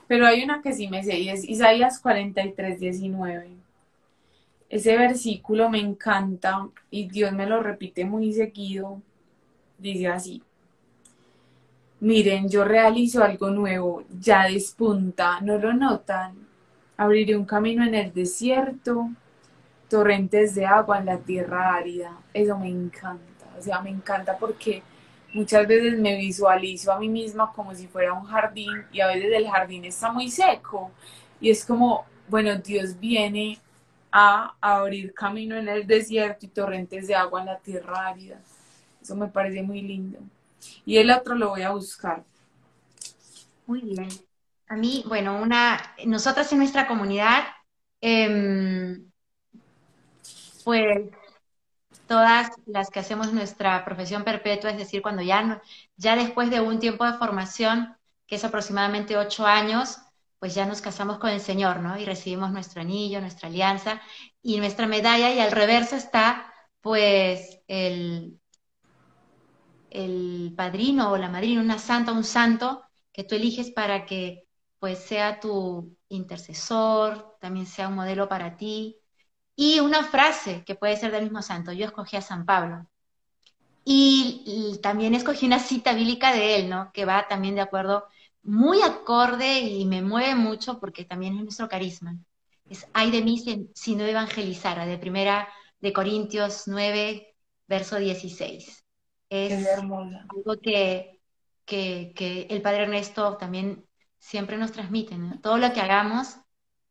pero 0.06 0.26
hay 0.26 0.42
una 0.44 0.62
que 0.62 0.72
sí 0.74 0.88
me 0.88 1.02
sé 1.04 1.18
y 1.20 1.30
es 1.30 1.44
Isaías 1.44 1.98
43, 2.00 2.80
19 2.80 3.67
ese 4.68 4.96
versículo 4.96 5.70
me 5.70 5.78
encanta 5.80 6.68
y 6.90 7.08
Dios 7.08 7.32
me 7.32 7.46
lo 7.46 7.62
repite 7.62 8.04
muy 8.04 8.32
seguido. 8.32 9.00
Dice 9.78 10.08
así, 10.08 10.42
Miren, 12.00 12.48
yo 12.48 12.64
realizo 12.64 13.24
algo 13.24 13.50
nuevo, 13.50 14.04
ya 14.20 14.44
despunta, 14.46 15.40
¿no 15.40 15.58
lo 15.58 15.72
notan? 15.72 16.46
Abriré 16.96 17.36
un 17.36 17.44
camino 17.44 17.84
en 17.84 17.94
el 17.94 18.12
desierto, 18.14 19.10
torrentes 19.88 20.54
de 20.54 20.64
agua 20.64 20.98
en 20.98 21.06
la 21.06 21.18
tierra 21.18 21.74
árida. 21.74 22.16
Eso 22.32 22.56
me 22.56 22.68
encanta, 22.68 23.46
o 23.58 23.62
sea, 23.62 23.80
me 23.80 23.90
encanta 23.90 24.38
porque 24.38 24.82
muchas 25.34 25.66
veces 25.66 25.98
me 25.98 26.16
visualizo 26.16 26.92
a 26.92 27.00
mí 27.00 27.08
misma 27.08 27.52
como 27.52 27.74
si 27.74 27.88
fuera 27.88 28.12
un 28.12 28.26
jardín 28.26 28.84
y 28.92 29.00
a 29.00 29.08
veces 29.08 29.32
el 29.32 29.48
jardín 29.48 29.84
está 29.84 30.12
muy 30.12 30.30
seco 30.30 30.92
y 31.40 31.50
es 31.50 31.64
como, 31.64 32.04
bueno, 32.28 32.56
Dios 32.58 32.98
viene 33.00 33.58
a 34.10 34.54
abrir 34.60 35.12
camino 35.14 35.56
en 35.56 35.68
el 35.68 35.86
desierto 35.86 36.46
y 36.46 36.48
torrentes 36.48 37.06
de 37.06 37.14
agua 37.14 37.40
en 37.40 37.46
la 37.46 37.58
tierra 37.58 38.08
árida. 38.08 38.40
Eso 39.02 39.16
me 39.16 39.28
parece 39.28 39.62
muy 39.62 39.82
lindo. 39.82 40.18
Y 40.84 40.96
el 40.96 41.10
otro 41.10 41.34
lo 41.34 41.50
voy 41.50 41.62
a 41.62 41.70
buscar. 41.70 42.24
Muy 43.66 43.82
bien. 43.82 44.08
A 44.68 44.76
mí, 44.76 45.04
bueno, 45.06 45.40
una, 45.40 45.78
nosotras 46.06 46.50
en 46.52 46.58
nuestra 46.58 46.86
comunidad, 46.86 47.44
em, 48.00 49.10
pues 50.64 51.10
todas 52.06 52.50
las 52.66 52.90
que 52.90 53.00
hacemos 53.00 53.32
nuestra 53.32 53.84
profesión 53.84 54.24
perpetua, 54.24 54.70
es 54.70 54.78
decir, 54.78 55.02
cuando 55.02 55.22
ya, 55.22 55.62
ya 55.96 56.16
después 56.16 56.50
de 56.50 56.60
un 56.60 56.78
tiempo 56.78 57.04
de 57.04 57.18
formación, 57.18 57.96
que 58.26 58.36
es 58.36 58.44
aproximadamente 58.44 59.16
ocho 59.16 59.46
años, 59.46 59.98
pues 60.38 60.54
ya 60.54 60.66
nos 60.66 60.80
casamos 60.80 61.18
con 61.18 61.30
el 61.30 61.40
Señor, 61.40 61.80
¿no? 61.80 61.98
Y 61.98 62.04
recibimos 62.04 62.52
nuestro 62.52 62.80
anillo, 62.82 63.20
nuestra 63.20 63.48
alianza 63.48 64.00
y 64.42 64.58
nuestra 64.58 64.86
medalla, 64.86 65.32
y 65.32 65.40
al 65.40 65.52
reverso 65.52 65.96
está, 65.96 66.52
pues, 66.80 67.60
el, 67.68 68.40
el 69.90 70.54
padrino 70.56 71.12
o 71.12 71.16
la 71.18 71.28
madrina, 71.28 71.60
una 71.60 71.78
santa, 71.78 72.12
un 72.12 72.24
santo 72.24 72.82
que 73.12 73.24
tú 73.24 73.34
eliges 73.34 73.70
para 73.70 74.06
que 74.06 74.48
pues 74.78 75.00
sea 75.00 75.40
tu 75.40 75.96
intercesor, 76.08 77.36
también 77.40 77.66
sea 77.66 77.88
un 77.88 77.96
modelo 77.96 78.28
para 78.28 78.56
ti. 78.56 78.98
Y 79.56 79.80
una 79.80 80.04
frase 80.04 80.64
que 80.64 80.76
puede 80.76 80.96
ser 80.96 81.10
del 81.12 81.24
mismo 81.24 81.42
santo. 81.42 81.72
Yo 81.72 81.86
escogí 81.86 82.16
a 82.16 82.22
San 82.22 82.46
Pablo. 82.46 82.88
Y, 83.84 84.78
también 84.82 85.14
escogí 85.14 85.46
una 85.46 85.58
cita 85.58 85.94
bíblica 85.94 86.32
de 86.32 86.56
él, 86.56 86.68
¿no? 86.68 86.92
Que 86.92 87.04
va 87.04 87.26
también 87.28 87.54
de 87.54 87.62
acuerdo, 87.62 88.06
muy 88.42 88.82
acorde 88.82 89.60
y 89.60 89.84
me 89.84 90.02
mueve 90.02 90.34
mucho 90.34 90.80
porque 90.80 91.04
también 91.04 91.36
es 91.36 91.42
nuestro 91.44 91.68
carisma. 91.68 92.16
Es, 92.68 92.86
ay 92.92 93.10
de 93.10 93.22
mí 93.22 93.38
si, 93.38 93.70
si 93.74 93.96
no 93.96 94.04
evangelizara, 94.04 94.86
de 94.86 94.98
primera 94.98 95.48
de 95.80 95.92
Corintios 95.92 96.64
9, 96.66 97.34
verso 97.66 97.96
16 97.96 98.84
es 99.28 99.68
algo 99.68 100.60
que, 100.60 101.20
que, 101.64 102.46
el 102.48 102.62
Padre 102.62 102.84
Ernesto 102.84 103.36
también 103.36 103.86
siempre 104.18 104.56
nos 104.56 104.72
transmite. 104.72 105.16
Todo 105.42 105.58
lo 105.58 105.72
que 105.72 105.80
hagamos 105.80 106.36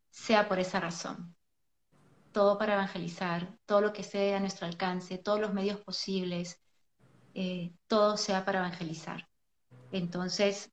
sea 0.09 0.47
por 0.47 0.59
esa 0.59 0.79
razón. 0.79 1.35
Todo 2.31 2.57
para 2.57 2.73
evangelizar, 2.73 3.57
todo 3.65 3.81
lo 3.81 3.93
que 3.93 4.03
sea 4.03 4.37
a 4.37 4.39
nuestro 4.39 4.67
alcance, 4.67 5.17
todos 5.17 5.39
los 5.39 5.53
medios 5.53 5.79
posibles, 5.81 6.61
eh, 7.33 7.73
todo 7.87 8.17
sea 8.17 8.45
para 8.45 8.59
evangelizar. 8.59 9.27
Entonces, 9.91 10.71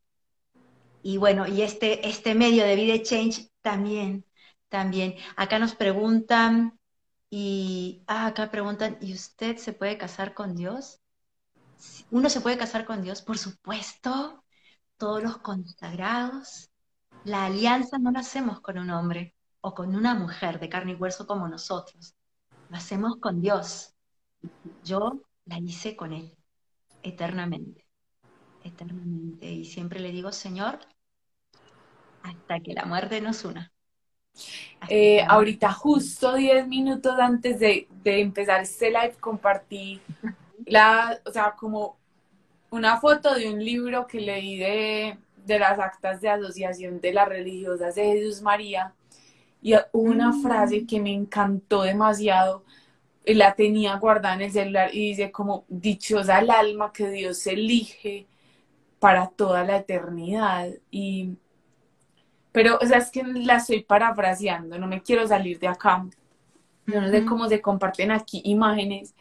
y 1.05 1.19
bueno, 1.19 1.47
y 1.47 1.61
este, 1.61 2.09
este 2.09 2.35
medio 2.35 2.65
de 2.65 2.77
Vida 2.77 3.03
Change 3.03 3.51
también, 3.61 4.25
también. 4.71 5.17
Acá 5.37 5.59
nos 5.59 5.75
preguntan, 5.75 6.81
y 7.29 8.03
ah, 8.07 8.29
acá 8.29 8.51
preguntan, 8.51 8.97
¿y 9.03 9.13
usted 9.13 9.59
se 9.59 9.75
puede 9.75 9.99
casar 9.99 10.33
con 10.33 10.57
Dios? 10.57 11.03
¿Uno 12.11 12.31
se 12.31 12.41
puede 12.41 12.57
casar 12.57 12.87
con 12.87 13.03
Dios? 13.03 13.21
Por 13.21 13.37
supuesto, 13.37 14.43
todos 14.97 15.23
los 15.23 15.39
consagrados. 15.39 16.71
La 17.25 17.47
alianza 17.47 17.99
no 17.99 18.11
la 18.11 18.21
hacemos 18.21 18.61
con 18.63 18.79
un 18.79 18.89
hombre 18.91 19.35
o 19.61 19.75
con 19.75 19.95
una 19.95 20.15
mujer 20.15 20.59
de 20.59 20.71
carne 20.71 20.93
y 20.93 20.95
hueso 20.95 21.27
como 21.27 21.49
nosotros. 21.49 22.15
Lo 22.71 22.77
hacemos 22.79 23.17
con 23.21 23.43
Dios. 23.43 23.95
Yo 24.83 25.21
la 25.45 25.59
hice 25.59 25.97
con 25.97 26.15
Él, 26.15 26.35
eternamente, 27.03 27.87
eternamente. 28.63 29.51
Y 29.51 29.67
siempre 29.67 30.01
le 30.01 30.13
digo, 30.13 30.33
Señor, 30.33 30.79
hasta 32.25 32.61
que 32.61 32.73
la 32.73 32.85
muerte 32.85 33.21
nos 33.21 33.45
una. 33.45 33.71
Eh, 34.89 35.23
ahorita 35.27 35.73
justo 35.73 36.35
10 36.35 36.67
minutos 36.67 37.17
antes 37.21 37.61
de, 37.61 37.87
de, 38.03 38.21
empezar 38.21 38.63
este 38.63 38.89
live 38.91 39.15
compartí 39.21 40.01
la, 40.67 41.19
o 41.25 41.31
sea, 41.31 41.55
como 41.57 41.97
una 42.71 42.99
foto 43.01 43.35
de 43.35 43.49
un 43.49 43.65
libro 43.65 44.07
que 44.07 44.21
leí 44.21 44.59
de, 44.59 45.17
de 45.45 45.59
las 45.59 45.79
actas 45.79 46.21
de 46.21 46.29
asociación 46.29 47.01
de 47.01 47.13
las 47.13 47.29
religiosas 47.29 47.95
de 47.95 48.05
Jesús 48.05 48.43
María 48.43 48.93
y 49.63 49.75
una 49.93 50.33
mm. 50.33 50.43
frase 50.43 50.87
que 50.87 51.01
me 51.01 51.13
encantó 51.13 51.83
demasiado 51.83 52.65
y 53.25 53.35
la 53.35 53.55
tenía 53.55 53.95
guardada 53.97 54.35
en 54.35 54.43
el 54.43 54.53
celular 54.53 54.91
y 54.93 55.11
dice 55.11 55.31
como 55.31 55.65
dichosa 55.69 56.41
el 56.41 56.51
alma 56.51 56.93
que 56.93 57.09
Dios 57.09 57.47
elige 57.47 58.27
para 58.99 59.29
toda 59.29 59.65
la 59.65 59.79
eternidad 59.79 60.69
y 60.91 61.37
pero 62.55 62.79
o 62.81 62.87
sea 62.87 62.99
es 62.99 63.11
que 63.11 63.23
la 63.25 63.57
estoy 63.57 63.83
parafraseando 63.85 64.79
no 64.79 64.87
me 64.87 65.03
quiero 65.03 65.29
salir 65.29 65.59
de 65.59 65.69
acá. 65.69 66.07
Yo 66.87 67.01
no 67.01 67.11
sé 67.11 67.25
cómo 67.27 67.49
se 67.49 67.61
comparten 67.61 68.11
aquí 68.11 68.43
imágenes 68.45 69.15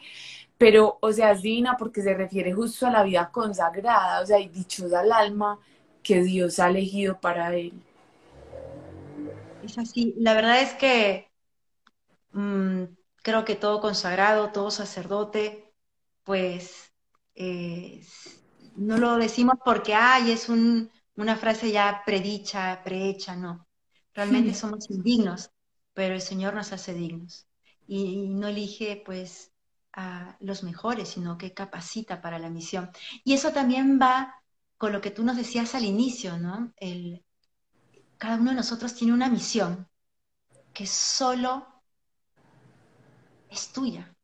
pero, 0.64 0.98
o 1.02 1.12
sea, 1.12 1.32
es 1.32 1.42
divina 1.42 1.76
porque 1.78 2.02
se 2.02 2.14
refiere 2.14 2.54
justo 2.54 2.88
a 2.88 2.92
la 2.92 3.04
vida 3.04 3.30
consagrada, 3.34 4.22
o 4.22 4.26
sea, 4.26 4.40
y 4.40 4.48
dichosa 4.48 5.02
al 5.02 5.12
alma 5.12 5.60
que 6.02 6.24
Dios 6.24 6.60
ha 6.60 6.70
elegido 6.70 7.20
para 7.20 7.54
él. 7.54 7.74
Es 9.62 9.78
así, 9.78 10.14
la 10.18 10.34
verdad 10.34 10.62
es 10.62 10.74
que 10.76 11.28
mm, 12.32 12.84
creo 13.24 13.44
que 13.44 13.56
todo 13.56 13.82
consagrado, 13.82 14.52
todo 14.54 14.72
sacerdote, 14.72 15.74
pues 16.24 16.94
eh, 17.36 18.02
no 18.78 18.98
lo 18.98 19.18
decimos 19.18 19.56
porque, 19.66 19.94
ay, 19.96 20.32
es 20.32 20.48
una 21.16 21.36
frase 21.36 21.72
ya 21.72 22.02
predicha, 22.06 22.82
prehecha, 22.84 23.36
no. 23.36 23.68
Realmente 24.14 24.54
somos 24.54 24.90
indignos, 24.90 25.52
pero 25.94 26.14
el 26.14 26.22
Señor 26.22 26.54
nos 26.54 26.72
hace 26.72 26.94
dignos 26.94 27.48
y 27.88 28.28
no 28.28 28.48
elige, 28.48 29.02
pues, 29.06 29.52
a 29.94 30.38
los 30.40 30.64
mejores, 30.64 31.10
sino 31.10 31.38
que 31.38 31.54
capacita 31.54 32.22
para 32.22 32.40
la 32.40 32.50
misión. 32.50 32.90
Y 33.24 33.34
eso 33.34 33.52
también 33.52 34.00
va 34.02 34.36
con 34.78 34.92
lo 34.92 35.02
que 35.02 35.12
tú 35.12 35.24
nos 35.24 35.38
decías 35.38 35.76
al 35.76 35.86
inicio, 35.86 36.38
¿no? 36.38 36.74
El, 36.78 37.24
cada 38.18 38.38
uno 38.38 38.52
de 38.52 38.58
nosotros 38.58 38.94
tiene 38.96 39.14
una 39.14 39.30
misión 39.30 39.88
que 40.74 40.88
solo 40.88 41.68
es 43.50 43.72
tuya, 43.72 44.16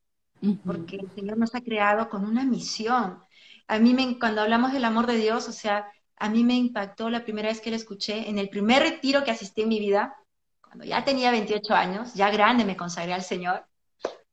porque 0.66 0.96
el 0.96 1.12
Señor 1.14 1.38
nos 1.38 1.54
ha 1.54 1.62
creado 1.62 2.10
con 2.10 2.26
una 2.26 2.44
misión. 2.44 3.22
A 3.68 3.78
mí, 3.78 3.94
me, 3.94 4.18
cuando 4.18 4.42
hablamos 4.42 4.74
del 4.74 4.86
amor 4.86 5.06
de 5.06 5.18
Dios, 5.18 5.48
o 5.48 5.52
sea, 5.52 5.92
a 6.20 6.30
mí 6.30 6.44
me 6.44 6.56
impactó 6.56 7.10
la 7.10 7.24
primera 7.24 7.50
vez 7.50 7.62
que 7.62 7.70
lo 7.70 7.78
escuché, 7.78 8.30
en 8.30 8.38
el 8.38 8.50
primer 8.50 8.84
retiro 8.84 9.24
que 9.24 9.32
asistí 9.32 9.62
en 9.62 9.70
mi 9.70 9.80
vida, 9.80 10.16
cuando 10.62 10.86
ya 10.86 11.04
tenía 11.04 11.32
28 11.32 11.74
años, 11.74 12.14
ya 12.14 12.30
grande 12.30 12.66
me 12.66 12.78
consagré 12.78 13.14
al 13.14 13.24
Señor. 13.24 13.66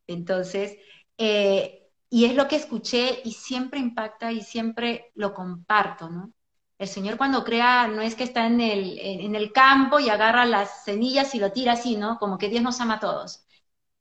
Entonces, 0.07 0.77
eh, 1.17 1.89
y 2.11 2.25
es 2.27 2.35
lo 2.35 2.49
que 2.49 2.57
escuché 2.57 3.21
y 3.25 3.33
siempre 3.33 3.81
impacta 3.81 4.33
y 4.33 4.43
siempre 4.43 5.13
lo 5.15 5.33
comparto, 5.33 6.11
¿no? 6.11 6.33
El 6.79 6.89
Señor 6.89 7.17
cuando 7.17 7.43
crea 7.45 7.89
no 7.89 8.03
es 8.03 8.15
que 8.15 8.25
está 8.25 8.47
en 8.47 8.61
el, 8.61 8.99
en 8.99 9.35
el 9.35 9.53
campo 9.53 9.99
y 9.99 10.11
agarra 10.11 10.45
las 10.45 10.85
semillas 10.85 11.35
y 11.35 11.39
lo 11.39 11.53
tira 11.53 11.73
así, 11.73 11.97
¿no? 11.97 12.19
Como 12.19 12.37
que 12.37 12.49
Dios 12.51 12.63
nos 12.63 12.81
ama 12.81 12.95
a 12.95 13.01
todos. 13.01 13.47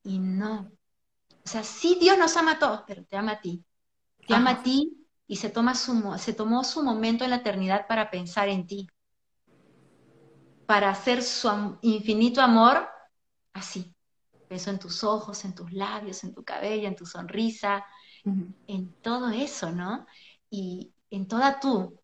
Y 0.03 0.19
no. 0.19 0.71
O 1.45 1.47
sea, 1.47 1.63
sí 1.63 1.97
Dios 2.01 2.17
nos 2.17 2.35
ama 2.35 2.53
a 2.53 2.59
todos, 2.59 2.81
pero 2.85 3.05
te 3.05 3.15
ama 3.15 3.33
a 3.33 3.41
ti. 3.41 3.63
Te 4.27 4.33
ama 4.33 4.51
a 4.51 4.63
ti 4.63 5.04
y 5.27 5.37
se, 5.37 5.49
toma 5.49 5.75
su, 5.75 6.15
se 6.17 6.33
tomó 6.33 6.63
su 6.63 6.83
momento 6.83 7.23
en 7.23 7.31
la 7.31 7.37
eternidad 7.37 7.87
para 7.87 8.11
pensar 8.11 8.47
en 8.49 8.67
ti. 8.67 8.87
Para 10.65 10.89
hacer 10.89 11.23
su 11.23 11.77
infinito 11.81 12.41
amor 12.41 12.87
así. 13.53 13.93
Eso 14.49 14.69
en 14.69 14.79
tus 14.79 15.03
ojos, 15.03 15.43
en 15.45 15.55
tus 15.55 15.71
labios, 15.71 16.23
en 16.23 16.33
tu 16.33 16.43
cabello, 16.43 16.87
en 16.87 16.95
tu 16.95 17.05
sonrisa, 17.05 17.83
en 18.67 18.93
todo 19.01 19.29
eso, 19.29 19.71
¿no? 19.71 20.05
Y 20.49 20.93
en 21.09 21.27
toda 21.27 21.59
tú. 21.59 21.99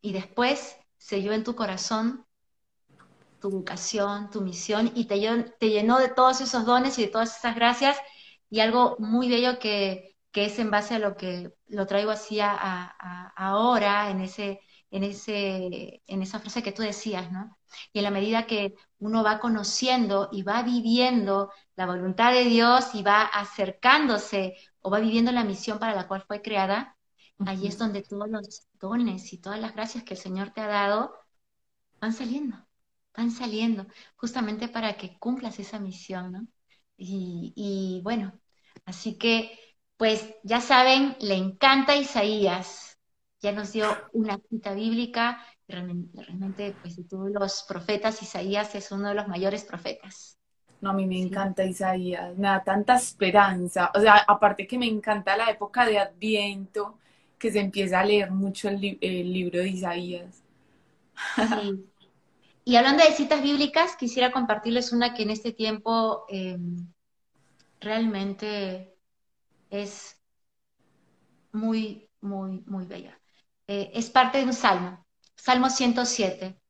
Y 0.00 0.12
después 0.12 0.76
selló 0.96 1.32
en 1.32 1.44
tu 1.44 1.54
corazón 1.54 2.26
tu 3.38 3.50
vocación, 3.50 4.30
tu 4.30 4.40
misión, 4.40 4.90
y 4.94 5.04
te, 5.04 5.20
te 5.60 5.68
llenó 5.68 5.98
de 5.98 6.08
todos 6.08 6.40
esos 6.40 6.64
dones 6.64 6.98
y 6.98 7.02
de 7.02 7.08
todas 7.08 7.36
esas 7.36 7.54
gracias. 7.54 7.98
Y 8.48 8.60
algo 8.60 8.96
muy 8.98 9.28
bello 9.28 9.58
que, 9.58 10.13
que 10.34 10.46
es 10.46 10.58
en 10.58 10.70
base 10.70 10.96
a 10.96 10.98
lo 10.98 11.16
que 11.16 11.52
lo 11.68 11.86
traigo 11.86 12.10
así 12.10 12.40
a, 12.40 12.50
ahora, 13.36 14.10
en, 14.10 14.20
ese, 14.20 14.60
en, 14.90 15.04
ese, 15.04 16.02
en 16.06 16.22
esa 16.22 16.40
frase 16.40 16.62
que 16.62 16.72
tú 16.72 16.82
decías, 16.82 17.32
¿no? 17.32 17.58
Y 17.92 17.98
en 17.98 18.04
la 18.04 18.10
medida 18.10 18.46
que 18.46 18.74
uno 18.98 19.24
va 19.24 19.40
conociendo 19.40 20.28
y 20.32 20.42
va 20.42 20.62
viviendo 20.62 21.50
la 21.76 21.86
voluntad 21.86 22.32
de 22.32 22.44
Dios 22.44 22.94
y 22.94 23.02
va 23.02 23.22
acercándose 23.24 24.56
o 24.80 24.90
va 24.90 25.00
viviendo 25.00 25.32
la 25.32 25.44
misión 25.44 25.78
para 25.78 25.94
la 25.94 26.08
cual 26.08 26.24
fue 26.26 26.42
creada, 26.42 26.96
Ahí 27.46 27.66
es 27.66 27.78
donde 27.78 28.02
todos 28.02 28.28
los 28.28 28.68
dones 28.80 29.32
y 29.32 29.38
todas 29.38 29.60
las 29.60 29.74
gracias 29.74 30.04
que 30.04 30.14
el 30.14 30.20
Señor 30.20 30.50
te 30.50 30.60
ha 30.60 30.66
dado 30.68 31.14
van 32.00 32.12
saliendo, 32.12 32.56
van 33.16 33.30
saliendo, 33.30 33.86
justamente 34.16 34.68
para 34.68 34.96
que 34.96 35.18
cumplas 35.18 35.58
esa 35.58 35.78
misión, 35.80 36.32
¿no? 36.32 36.46
Y, 36.96 38.00
bueno, 38.04 38.38
así 38.86 39.18
que, 39.18 39.58
pues 39.96 40.34
ya 40.42 40.60
saben, 40.60 41.16
le 41.20 41.34
encanta 41.34 41.96
Isaías, 41.96 42.98
ya 43.40 43.52
nos 43.52 43.72
dio 43.72 43.96
una 44.12 44.38
cita 44.48 44.74
bíblica, 44.74 45.44
realmente, 45.68 46.74
pues 46.82 46.96
de 46.96 47.04
todos 47.04 47.30
los 47.30 47.62
profetas, 47.68 48.22
Isaías 48.22 48.74
es 48.74 48.90
uno 48.90 49.08
de 49.08 49.14
los 49.14 49.28
mayores 49.28 49.64
profetas. 49.64 50.38
No, 50.80 50.90
a 50.90 50.92
mí 50.92 51.06
me 51.06 51.20
encanta 51.20 51.64
Isaías, 51.64 52.36
me 52.36 52.48
da 52.48 52.62
tanta 52.62 52.96
esperanza. 52.96 53.90
O 53.94 54.00
sea, 54.00 54.16
aparte 54.26 54.66
que 54.66 54.78
me 54.78 54.86
encanta 54.86 55.36
la 55.36 55.50
época 55.50 55.86
de 55.86 55.98
Adviento, 55.98 56.98
que 57.38 57.50
se 57.50 57.60
empieza 57.60 58.00
a 58.00 58.04
leer 58.04 58.30
mucho 58.30 58.68
el, 58.68 58.80
libro 58.80 59.60
de 59.60 59.68
Isaías. 59.68 60.42
Sí. 61.36 61.84
Y 62.66 62.76
hablando 62.76 63.04
de 63.04 63.12
citas 63.12 63.42
bíblicas, 63.42 63.94
quisiera 63.96 64.32
compartirles 64.32 64.92
una 64.92 65.12
que 65.12 65.22
en 65.22 65.30
este 65.30 65.52
tiempo 65.52 66.24
em, 66.28 66.86
realmente 67.78 68.93
es 69.82 70.20
muy, 71.52 72.10
muy, 72.20 72.62
muy 72.66 72.86
bella. 72.86 73.18
Eh, 73.66 73.90
es 73.94 74.10
parte 74.10 74.38
de 74.38 74.44
un 74.44 74.52
salmo, 74.52 75.06
Salmo 75.36 75.70
107. 75.70 76.60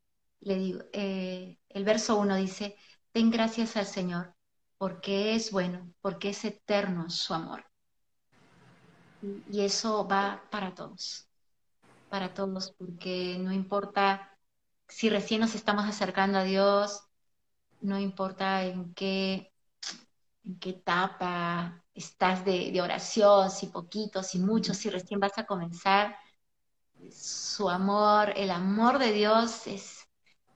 Le 0.40 0.56
digo, 0.56 0.80
eh, 0.92 1.58
el 1.68 1.84
verso 1.84 2.18
1 2.18 2.36
dice, 2.36 2.76
Den 3.12 3.30
gracias 3.30 3.76
al 3.76 3.86
Señor, 3.86 4.34
porque 4.78 5.34
es 5.34 5.52
bueno, 5.52 5.92
porque 6.00 6.30
es 6.30 6.44
eterno 6.44 7.08
su 7.10 7.34
amor. 7.34 7.64
Y 9.50 9.62
eso 9.62 10.06
va 10.06 10.42
para 10.50 10.74
todos, 10.74 11.28
para 12.10 12.34
todos, 12.34 12.72
porque 12.72 13.38
no 13.40 13.52
importa 13.52 14.36
si 14.88 15.08
recién 15.08 15.40
nos 15.40 15.54
estamos 15.54 15.86
acercando 15.86 16.38
a 16.38 16.44
Dios, 16.44 17.02
no 17.80 17.98
importa 17.98 18.64
en 18.64 18.92
qué, 18.94 19.52
en 20.44 20.58
qué 20.58 20.70
etapa 20.70 21.83
estás 21.94 22.44
de, 22.44 22.72
de 22.72 22.82
oración, 22.82 23.50
si 23.50 23.68
poquito, 23.68 24.22
si 24.22 24.38
mucho, 24.38 24.74
si 24.74 24.90
recién 24.90 25.20
vas 25.20 25.38
a 25.38 25.46
comenzar, 25.46 26.16
su 27.10 27.70
amor, 27.70 28.32
el 28.36 28.50
amor 28.50 28.98
de 28.98 29.12
Dios 29.12 29.66
es 29.66 30.08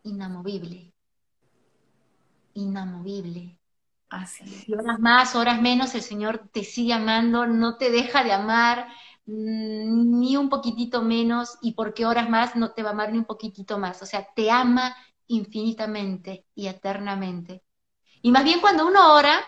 inamovible 0.05 0.93
inamovible. 2.59 3.59
Así 4.45 4.72
horas 4.72 4.99
más, 4.99 5.34
horas 5.36 5.61
menos, 5.61 5.95
el 5.95 6.03
Señor 6.03 6.49
te 6.53 6.64
sigue 6.64 6.95
amando, 6.95 7.47
no 7.47 7.76
te 7.76 7.91
deja 7.91 8.24
de 8.24 8.32
amar 8.32 8.89
mm, 9.26 10.18
ni 10.20 10.36
un 10.36 10.49
poquitito 10.49 11.03
menos, 11.03 11.59
y 11.62 11.72
porque 11.72 12.07
horas 12.07 12.28
más 12.30 12.57
no 12.57 12.72
te 12.72 12.82
va 12.82 12.91
a 12.91 12.93
amar 12.93 13.12
ni 13.12 13.18
un 13.18 13.24
poquitito 13.26 13.78
más. 13.78 14.03
O 14.03 14.07
sea, 14.07 14.26
te 14.34 14.51
ama 14.51 14.97
infinitamente 15.26 16.47
y 16.55 16.68
eternamente. 16.68 17.62
Y 18.22 18.32
más 18.32 18.45
bien 18.45 18.61
cuando 18.61 18.86
uno 18.86 19.14
ora, 19.14 19.41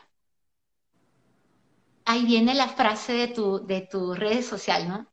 ahí 2.05 2.25
viene 2.25 2.55
la 2.55 2.69
frase 2.69 3.13
de 3.13 3.29
tu, 3.29 3.67
de 3.67 3.83
tu 3.83 4.15
red 4.15 4.43
social, 4.43 4.89
¿no? 4.89 5.07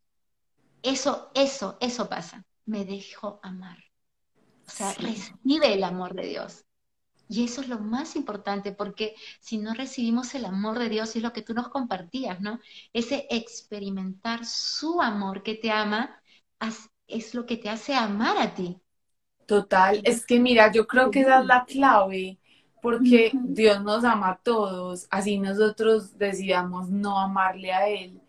Eso, 0.81 1.31
eso, 1.33 1.77
eso 1.81 2.09
pasa. 2.09 2.45
Me 2.65 2.85
dejo 2.85 3.39
amar. 3.43 3.77
O 4.67 4.69
sea, 4.69 4.93
recibe 4.93 5.73
el 5.73 5.83
amor 5.83 6.13
de 6.13 6.27
Dios. 6.27 6.65
Y 7.29 7.43
eso 7.43 7.61
es 7.61 7.67
lo 7.67 7.79
más 7.79 8.15
importante, 8.15 8.71
porque 8.71 9.15
si 9.41 9.57
no 9.57 9.73
recibimos 9.73 10.33
el 10.33 10.45
amor 10.45 10.79
de 10.79 10.89
Dios, 10.89 11.15
es 11.15 11.23
lo 11.23 11.33
que 11.33 11.41
tú 11.41 11.53
nos 11.53 11.69
compartías, 11.69 12.39
¿no? 12.39 12.59
Ese 12.93 13.27
experimentar 13.29 14.45
su 14.45 15.01
amor 15.01 15.43
que 15.43 15.55
te 15.55 15.71
ama, 15.71 16.21
es 17.07 17.33
lo 17.33 17.45
que 17.45 17.57
te 17.57 17.69
hace 17.69 17.95
amar 17.95 18.37
a 18.37 18.53
ti. 18.53 18.79
Total, 19.45 20.01
es 20.03 20.25
que 20.25 20.39
mira, 20.39 20.71
yo 20.71 20.87
creo 20.87 21.09
que 21.09 21.21
esa 21.21 21.39
es 21.39 21.45
la 21.45 21.65
clave, 21.65 22.37
porque 22.81 23.31
Dios 23.33 23.83
nos 23.83 24.03
ama 24.03 24.29
a 24.31 24.37
todos, 24.37 25.07
así 25.09 25.39
nosotros 25.39 26.17
decidamos 26.17 26.89
no 26.89 27.19
amarle 27.19 27.73
a 27.73 27.87
Él, 27.87 28.19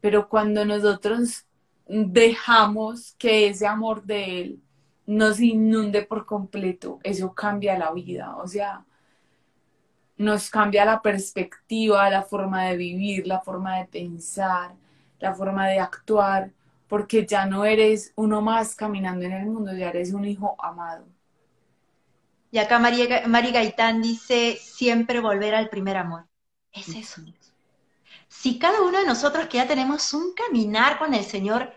pero 0.00 0.28
cuando 0.28 0.64
nosotros 0.64 1.46
dejamos 1.86 3.14
que 3.18 3.48
ese 3.48 3.66
amor 3.66 4.04
de 4.04 4.40
Él 4.40 4.60
nos 5.06 5.40
inunde 5.40 6.02
por 6.02 6.24
completo, 6.24 7.00
eso 7.02 7.34
cambia 7.34 7.78
la 7.78 7.92
vida, 7.92 8.36
o 8.36 8.46
sea, 8.46 8.84
nos 10.16 10.50
cambia 10.50 10.84
la 10.84 11.00
perspectiva, 11.00 12.10
la 12.10 12.22
forma 12.22 12.64
de 12.64 12.76
vivir, 12.76 13.26
la 13.26 13.40
forma 13.40 13.78
de 13.78 13.86
pensar, 13.86 14.74
la 15.18 15.34
forma 15.34 15.66
de 15.68 15.80
actuar, 15.80 16.52
porque 16.88 17.24
ya 17.24 17.46
no 17.46 17.64
eres 17.64 18.12
uno 18.16 18.42
más 18.42 18.74
caminando 18.74 19.24
en 19.24 19.32
el 19.32 19.46
mundo, 19.46 19.72
ya 19.72 19.88
eres 19.88 20.12
un 20.12 20.24
hijo 20.24 20.56
amado. 20.58 21.06
Y 22.50 22.58
acá 22.58 22.78
María, 22.78 23.26
María 23.26 23.52
Gaitán 23.52 24.02
dice, 24.02 24.58
siempre 24.60 25.20
volver 25.20 25.54
al 25.54 25.68
primer 25.68 25.96
amor. 25.96 26.28
Es 26.72 26.88
eso. 26.88 27.22
Si 28.28 28.58
cada 28.58 28.80
uno 28.82 28.98
de 28.98 29.06
nosotros 29.06 29.48
que 29.48 29.58
ya 29.58 29.68
tenemos 29.68 30.12
un 30.14 30.34
caminar 30.34 30.98
con 30.98 31.14
el 31.14 31.24
Señor, 31.24 31.72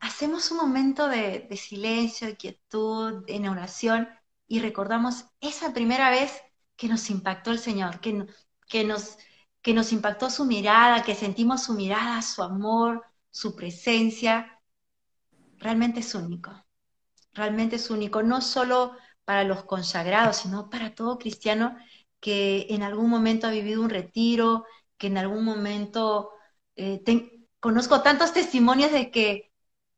hacemos 0.00 0.50
un 0.50 0.58
momento 0.58 1.08
de, 1.08 1.48
silencio, 1.56 2.26
de 2.26 2.36
quietud, 2.36 3.24
en 3.28 3.48
oración 3.48 4.08
y 4.46 4.60
recordamos 4.60 5.26
esa 5.40 5.72
primera 5.72 6.10
vez 6.10 6.32
que 6.76 6.88
nos 6.88 7.08
impactó 7.08 7.50
el 7.50 7.58
Señor, 7.58 8.00
que, 8.00 8.26
que, 8.68 8.84
nos, 8.84 9.16
que 9.62 9.74
nos 9.74 9.92
impactó 9.92 10.28
su 10.28 10.44
mirada, 10.44 11.02
que 11.02 11.14
sentimos 11.14 11.62
su 11.62 11.74
mirada, 11.74 12.20
su 12.22 12.42
amor, 12.42 13.04
su 13.30 13.54
presencia, 13.54 14.60
realmente 15.58 16.00
es 16.00 16.14
único. 16.14 16.52
Realmente 17.32 17.76
es 17.76 17.88
único, 17.88 18.22
no 18.22 18.40
solo 18.40 18.96
para 19.24 19.44
los 19.44 19.64
consagrados, 19.64 20.38
sino 20.38 20.70
para 20.70 20.94
todo 20.94 21.18
cristiano 21.18 21.76
que 22.20 22.66
en 22.70 22.82
algún 22.82 23.10
momento 23.10 23.46
ha 23.46 23.50
vivido 23.50 23.82
un 23.82 23.90
retiro, 23.90 24.64
que 24.96 25.08
en 25.08 25.18
algún 25.18 25.44
momento 25.44 26.30
eh, 26.76 27.02
conozco 27.60 28.02
tantos 28.02 28.32
testimonios 28.32 28.92
de 28.92 29.10
que 29.10 29.52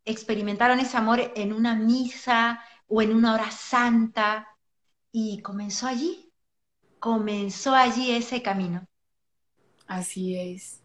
experimentaron 0.05 0.81
ese 0.81 0.97
amor 0.97 1.33
en 1.35 1.53
una 1.53 1.75
misa 1.75 2.63
o 2.89 3.03
en 3.03 3.15
una 3.15 3.35
hora 3.35 3.51
santa 3.51 4.49
y 5.13 5.41
comenzó 5.43 5.87
allí, 5.87 6.33
comenzó 6.99 7.75
allí 7.75 8.11
ese 8.13 8.43
camino. 8.43 8.87
Así 9.87 10.37
es, 10.37 10.81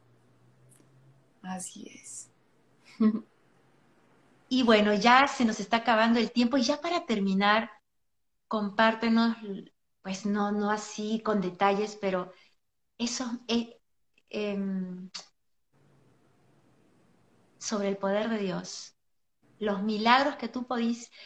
así 1.42 1.90
es. 1.94 2.30
y 4.50 4.64
bueno, 4.64 4.94
ya 4.94 5.28
se 5.28 5.46
nos 5.46 5.60
está 5.60 5.78
acabando 5.78 6.20
el 6.20 6.32
tiempo 6.32 6.58
y 6.58 6.64
ya 6.64 6.82
para 6.82 7.06
terminar, 7.06 7.72
compártenos, 8.50 9.38
pues 10.02 10.26
no, 10.26 10.52
no 10.52 10.72
así 10.72 11.22
con 11.22 11.40
detalles, 11.40 11.98
pero 12.02 12.34
eso, 12.98 13.26
eh, 13.48 13.80
em, 14.30 15.10
sobre 17.58 17.88
el 17.88 17.98
poder 17.98 18.30
de 18.30 18.40
Dios 18.40 18.98
los 19.60 19.84
milagros 19.84 20.38
que 20.38 20.48
tú, 20.48 20.66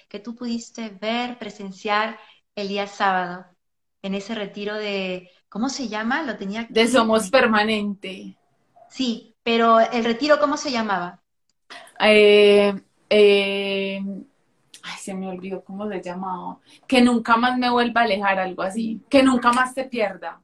que 0.09 0.19
tú 0.19 0.36
pudiste 0.36 0.89
ver, 0.89 1.38
presenciar 1.38 2.19
el 2.55 2.67
día 2.67 2.88
sábado, 2.88 3.45
en 4.01 4.15
ese 4.15 4.36
retiro 4.36 4.76
de, 4.76 5.30
¿cómo 5.47 5.69
se 5.69 5.88
llama? 5.88 6.24
Lo 6.24 6.36
tenía 6.36 6.67
De 6.69 6.88
Somos 6.88 7.30
Permanente. 7.30 8.36
Sí, 8.89 9.36
pero 9.43 9.80
el 9.80 10.03
retiro, 10.03 10.39
¿cómo 10.39 10.57
se 10.57 10.71
llamaba? 10.71 11.21
Eh, 11.99 12.74
eh, 13.09 14.01
ay, 14.84 14.97
se 14.99 15.13
me 15.15 15.27
olvidó 15.29 15.63
cómo 15.63 15.89
se 15.89 16.01
llamaba. 16.01 16.59
Que 16.88 17.01
nunca 17.01 17.38
más 17.38 17.57
me 17.57 17.69
vuelva 17.71 18.01
a 18.01 18.03
alejar, 18.05 18.39
algo 18.39 18.63
así. 18.63 19.01
Que 19.09 19.23
nunca 19.23 19.51
más 19.53 19.73
te 19.73 19.86
pierda. 19.86 20.41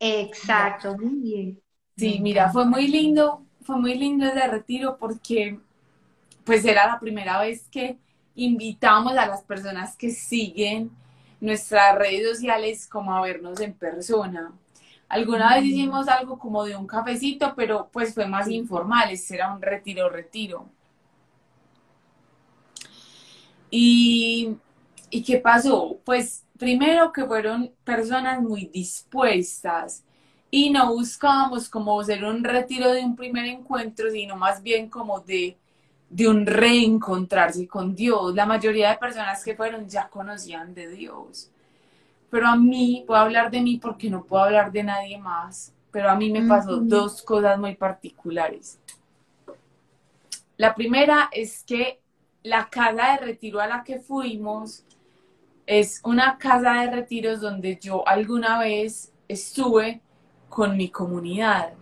Exacto, 0.00 0.96
muy 0.96 1.16
bien. 1.20 1.62
Sí, 1.96 2.18
mira, 2.20 2.50
fue 2.50 2.66
muy 2.66 2.88
lindo, 2.88 3.44
fue 3.62 3.76
muy 3.76 3.94
lindo 3.94 4.26
ese 4.26 4.46
retiro 4.48 4.98
porque 4.98 5.58
pues 6.44 6.64
era 6.64 6.86
la 6.86 7.00
primera 7.00 7.40
vez 7.40 7.68
que 7.70 7.98
invitamos 8.36 9.16
a 9.16 9.26
las 9.26 9.42
personas 9.44 9.96
que 9.96 10.10
siguen 10.10 10.90
nuestras 11.40 11.96
redes 11.96 12.28
sociales 12.36 12.88
como 12.88 13.14
a 13.14 13.22
vernos 13.22 13.60
en 13.60 13.74
persona. 13.74 14.52
Alguna 15.08 15.56
vez 15.56 15.66
hicimos 15.66 16.08
algo 16.08 16.38
como 16.38 16.64
de 16.64 16.76
un 16.76 16.86
cafecito, 16.86 17.54
pero 17.56 17.90
pues 17.92 18.14
fue 18.14 18.26
más 18.26 18.48
informal, 18.50 19.10
ese 19.10 19.36
era 19.36 19.54
un 19.54 19.62
retiro, 19.62 20.08
retiro. 20.10 20.70
Y, 23.78 24.56
¿Y 25.10 25.22
qué 25.22 25.36
pasó? 25.36 25.98
Pues 26.02 26.46
primero 26.58 27.12
que 27.12 27.26
fueron 27.26 27.70
personas 27.84 28.40
muy 28.40 28.70
dispuestas 28.72 30.02
y 30.50 30.70
no 30.70 30.94
buscábamos 30.94 31.68
como 31.68 32.02
ser 32.02 32.24
un 32.24 32.42
retiro 32.42 32.90
de 32.92 33.04
un 33.04 33.14
primer 33.14 33.44
encuentro, 33.44 34.10
sino 34.10 34.34
más 34.34 34.62
bien 34.62 34.88
como 34.88 35.20
de 35.20 35.58
de 36.08 36.28
un 36.28 36.46
reencontrarse 36.46 37.66
con 37.68 37.94
Dios. 37.94 38.34
La 38.34 38.46
mayoría 38.46 38.90
de 38.90 38.96
personas 38.96 39.44
que 39.44 39.56
fueron 39.56 39.88
ya 39.88 40.08
conocían 40.08 40.72
de 40.72 40.88
Dios. 40.88 41.50
Pero 42.30 42.46
a 42.46 42.56
mí, 42.56 43.04
puedo 43.06 43.20
hablar 43.20 43.50
de 43.50 43.60
mí 43.60 43.76
porque 43.76 44.08
no 44.08 44.24
puedo 44.24 44.44
hablar 44.44 44.72
de 44.72 44.84
nadie 44.84 45.18
más, 45.18 45.74
pero 45.90 46.08
a 46.08 46.14
mí 46.14 46.30
me 46.30 46.46
pasó 46.46 46.76
dos 46.76 47.22
cosas 47.22 47.58
muy 47.58 47.74
particulares. 47.74 48.78
La 50.56 50.74
primera 50.74 51.28
es 51.32 51.62
que 51.64 52.00
la 52.46 52.68
casa 52.70 53.12
de 53.12 53.26
retiro 53.26 53.60
a 53.60 53.66
la 53.66 53.82
que 53.82 53.98
fuimos 53.98 54.84
es 55.66 56.00
una 56.04 56.38
casa 56.38 56.74
de 56.74 56.90
retiros 56.92 57.40
donde 57.40 57.76
yo 57.76 58.06
alguna 58.06 58.60
vez 58.60 59.12
estuve 59.26 60.00
con 60.48 60.76
mi 60.76 60.88
comunidad. 60.88 61.72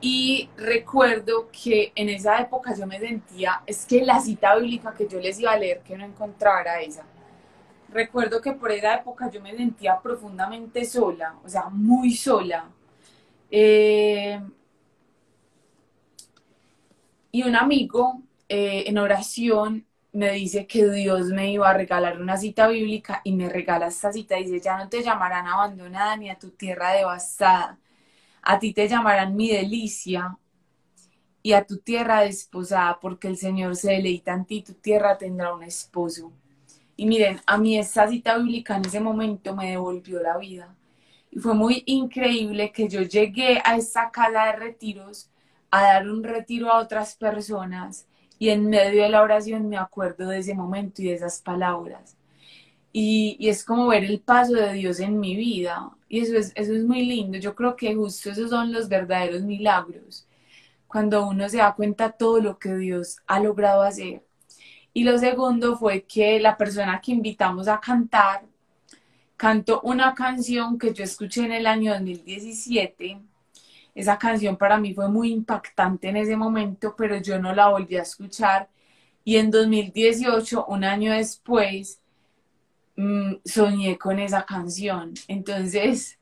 Y 0.00 0.48
recuerdo 0.56 1.50
que 1.50 1.92
en 1.96 2.08
esa 2.08 2.40
época 2.40 2.72
yo 2.74 2.86
me 2.86 3.00
sentía, 3.00 3.62
es 3.66 3.84
que 3.84 4.04
la 4.04 4.20
cita 4.20 4.54
bíblica 4.56 4.94
que 4.94 5.08
yo 5.08 5.18
les 5.18 5.40
iba 5.40 5.50
a 5.50 5.58
leer, 5.58 5.80
que 5.80 5.98
no 5.98 6.04
encontrara 6.04 6.80
esa. 6.80 7.04
Recuerdo 7.88 8.40
que 8.40 8.52
por 8.52 8.70
esa 8.70 8.94
época 8.94 9.28
yo 9.28 9.42
me 9.42 9.56
sentía 9.56 10.00
profundamente 10.00 10.84
sola, 10.84 11.34
o 11.44 11.48
sea, 11.48 11.68
muy 11.68 12.12
sola. 12.14 12.70
Eh, 13.50 14.40
y 17.32 17.42
un 17.42 17.56
amigo 17.56 18.22
eh, 18.50 18.84
en 18.88 18.98
oración 18.98 19.86
me 20.12 20.32
dice 20.32 20.66
que 20.66 20.90
Dios 20.90 21.28
me 21.28 21.52
iba 21.52 21.70
a 21.70 21.74
regalar 21.74 22.20
una 22.20 22.36
cita 22.36 22.66
bíblica 22.66 23.20
y 23.24 23.32
me 23.32 23.48
regala 23.48 23.86
esta 23.86 24.12
cita. 24.12 24.36
Dice, 24.36 24.60
ya 24.60 24.76
no 24.76 24.88
te 24.88 25.02
llamarán 25.04 25.46
abandonada 25.46 26.16
ni 26.16 26.30
a 26.30 26.38
tu 26.38 26.50
tierra 26.50 26.92
devastada. 26.92 27.78
A 28.42 28.58
ti 28.58 28.72
te 28.72 28.88
llamarán 28.88 29.36
mi 29.36 29.50
delicia 29.50 30.36
y 31.42 31.52
a 31.52 31.64
tu 31.64 31.78
tierra 31.78 32.22
desposada, 32.22 32.98
porque 33.00 33.28
el 33.28 33.36
Señor 33.36 33.76
se 33.76 33.92
deleita 33.92 34.34
en 34.34 34.44
ti, 34.44 34.62
tu 34.62 34.74
tierra 34.74 35.16
tendrá 35.16 35.54
un 35.54 35.62
esposo. 35.62 36.32
Y 36.96 37.06
miren, 37.06 37.40
a 37.46 37.56
mí 37.56 37.78
esta 37.78 38.08
cita 38.08 38.36
bíblica 38.36 38.76
en 38.76 38.84
ese 38.84 39.00
momento 39.00 39.54
me 39.54 39.70
devolvió 39.70 40.20
la 40.20 40.38
vida. 40.38 40.74
Y 41.30 41.38
fue 41.38 41.54
muy 41.54 41.84
increíble 41.86 42.72
que 42.72 42.88
yo 42.88 43.02
llegué 43.02 43.62
a 43.64 43.76
esa 43.76 44.10
casa 44.10 44.46
de 44.46 44.52
retiros 44.56 45.30
a 45.70 45.82
dar 45.82 46.08
un 46.10 46.24
retiro 46.24 46.70
a 46.70 46.80
otras 46.80 47.14
personas 47.16 48.08
y 48.40 48.48
en 48.48 48.70
medio 48.70 49.02
de 49.02 49.10
la 49.10 49.22
oración 49.22 49.68
me 49.68 49.76
acuerdo 49.76 50.30
de 50.30 50.38
ese 50.38 50.54
momento 50.54 51.02
y 51.02 51.08
de 51.08 51.14
esas 51.14 51.42
palabras. 51.42 52.16
Y, 52.90 53.36
y, 53.38 53.50
es 53.50 53.62
como 53.64 53.88
ver 53.88 54.02
el 54.04 54.20
paso 54.20 54.54
de 54.54 54.72
Dios 54.72 54.98
en 55.00 55.20
mi 55.20 55.36
vida. 55.36 55.90
Y 56.08 56.20
eso 56.20 56.36
es, 56.38 56.52
eso 56.56 56.72
es 56.74 56.82
muy 56.84 57.04
lindo. 57.04 57.38
Yo 57.38 57.54
creo 57.54 57.76
que 57.76 57.94
justo 57.94 58.30
esos 58.30 58.50
son 58.50 58.72
los 58.72 58.88
verdaderos 58.88 59.42
milagros. 59.42 60.26
Cuando 60.88 61.28
uno 61.28 61.50
se 61.50 61.58
da 61.58 61.74
cuenta 61.74 62.12
todo 62.12 62.40
lo 62.40 62.58
que 62.58 62.74
Dios 62.76 63.18
ha 63.26 63.40
logrado 63.40 63.82
hacer. 63.82 64.24
Y 64.94 65.04
lo 65.04 65.18
segundo 65.18 65.76
fue 65.76 66.04
que 66.04 66.40
la 66.40 66.56
persona 66.56 67.00
que 67.00 67.12
invitamos 67.12 67.68
a 67.68 67.78
cantar 67.78 68.42
cantó 69.36 69.82
una 69.82 70.14
canción 70.14 70.78
que 70.78 70.94
yo 70.94 71.04
escuché 71.04 71.44
en 71.44 71.52
el 71.52 71.66
año 71.66 71.92
2017 71.92 73.20
esa 73.94 74.18
canción 74.18 74.56
para 74.56 74.78
mí 74.78 74.94
fue 74.94 75.08
muy 75.08 75.32
impactante 75.32 76.08
en 76.08 76.16
ese 76.16 76.36
momento, 76.36 76.94
pero 76.96 77.16
yo 77.18 77.38
no 77.38 77.54
la 77.54 77.68
volví 77.68 77.96
a 77.96 78.02
escuchar. 78.02 78.68
Y 79.24 79.36
en 79.36 79.50
2018, 79.50 80.66
un 80.66 80.84
año 80.84 81.12
después, 81.12 82.00
mm, 82.96 83.34
soñé 83.44 83.98
con 83.98 84.18
esa 84.18 84.44
canción. 84.44 85.14
Entonces, 85.28 86.18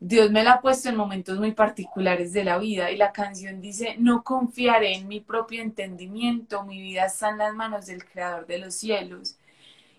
Dios 0.00 0.30
me 0.30 0.44
la 0.44 0.54
ha 0.54 0.60
puesto 0.60 0.90
en 0.90 0.96
momentos 0.96 1.38
muy 1.38 1.52
particulares 1.52 2.32
de 2.34 2.44
la 2.44 2.58
vida 2.58 2.90
y 2.90 2.96
la 2.98 3.12
canción 3.12 3.60
dice, 3.60 3.96
no 3.98 4.22
confiaré 4.22 4.96
en 4.96 5.08
mi 5.08 5.20
propio 5.20 5.62
entendimiento, 5.62 6.64
mi 6.64 6.82
vida 6.82 7.06
está 7.06 7.30
en 7.30 7.38
las 7.38 7.54
manos 7.54 7.86
del 7.86 8.04
Creador 8.04 8.46
de 8.46 8.58
los 8.58 8.74
cielos. 8.74 9.38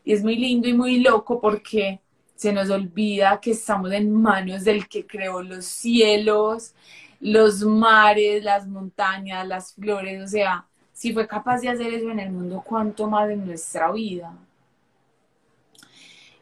Y 0.03 0.13
es 0.13 0.23
muy 0.23 0.35
lindo 0.37 0.67
y 0.67 0.73
muy 0.73 0.99
loco 0.99 1.41
porque 1.41 2.01
se 2.35 2.51
nos 2.51 2.69
olvida 2.69 3.39
que 3.39 3.51
estamos 3.51 3.91
en 3.91 4.11
manos 4.13 4.63
del 4.63 4.87
que 4.87 5.05
creó 5.07 5.41
los 5.41 5.65
cielos, 5.65 6.73
los 7.19 7.61
mares, 7.61 8.43
las 8.43 8.67
montañas, 8.67 9.47
las 9.47 9.73
flores, 9.73 10.23
o 10.23 10.27
sea, 10.27 10.65
si 10.93 11.13
fue 11.13 11.27
capaz 11.27 11.61
de 11.61 11.69
hacer 11.69 11.93
eso 11.93 12.09
en 12.09 12.19
el 12.19 12.31
mundo, 12.31 12.63
¿cuánto 12.65 13.09
más 13.09 13.29
en 13.29 13.45
nuestra 13.45 13.91
vida? 13.91 14.33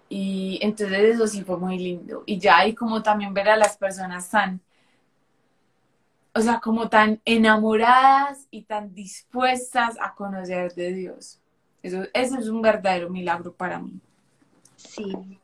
Y 0.10 0.60
entonces 0.62 1.16
eso 1.16 1.28
sí 1.28 1.44
fue 1.44 1.58
muy 1.58 1.80
lindo. 1.80 2.24
Y 2.28 2.38
ya 2.38 2.60
hay 2.60 2.76
como 2.76 3.02
también 3.02 3.34
ver 3.34 3.50
a 3.50 3.58
las 3.58 3.78
personas 3.78 4.30
tan, 4.30 4.62
o 6.36 6.39
sea, 6.39 6.60
como 6.60 6.88
tan 6.88 7.20
enamoradas 7.26 8.48
y 8.52 8.64
tan 8.64 8.94
dispuestas 8.94 9.96
a 10.00 10.14
conocer 10.14 10.74
de 10.76 10.94
Dios. 10.94 11.39
Eso, 11.82 12.04
eso 12.14 12.38
es 12.38 12.48
un 12.48 12.62
verdadero 12.62 13.10
milagro 13.10 13.54
para 13.54 13.80
mí. 13.80 14.00
Sí, 14.76 15.39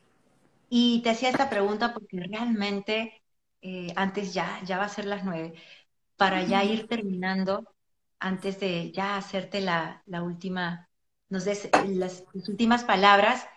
y 0.69 1.01
te 1.01 1.09
hacía 1.11 1.29
esta 1.29 1.49
pregunta 1.49 1.93
porque 1.93 2.19
realmente, 2.19 3.23
eh, 3.61 3.93
antes 3.95 4.33
ya, 4.33 4.61
ya 4.63 4.77
va 4.77 4.85
a 4.85 4.89
ser 4.89 5.05
las 5.05 5.23
nueve, 5.25 5.53
para 6.17 6.43
ya 6.43 6.63
ir 6.63 6.87
terminando, 6.87 7.75
antes 8.19 8.59
de 8.59 8.91
ya 8.91 9.17
hacerte 9.17 9.61
la, 9.61 10.03
última, 10.23 10.89
nos 11.29 11.45
des 11.45 11.69
las, 11.87 12.23
últimas 12.33 12.83
palabras, 12.83 13.47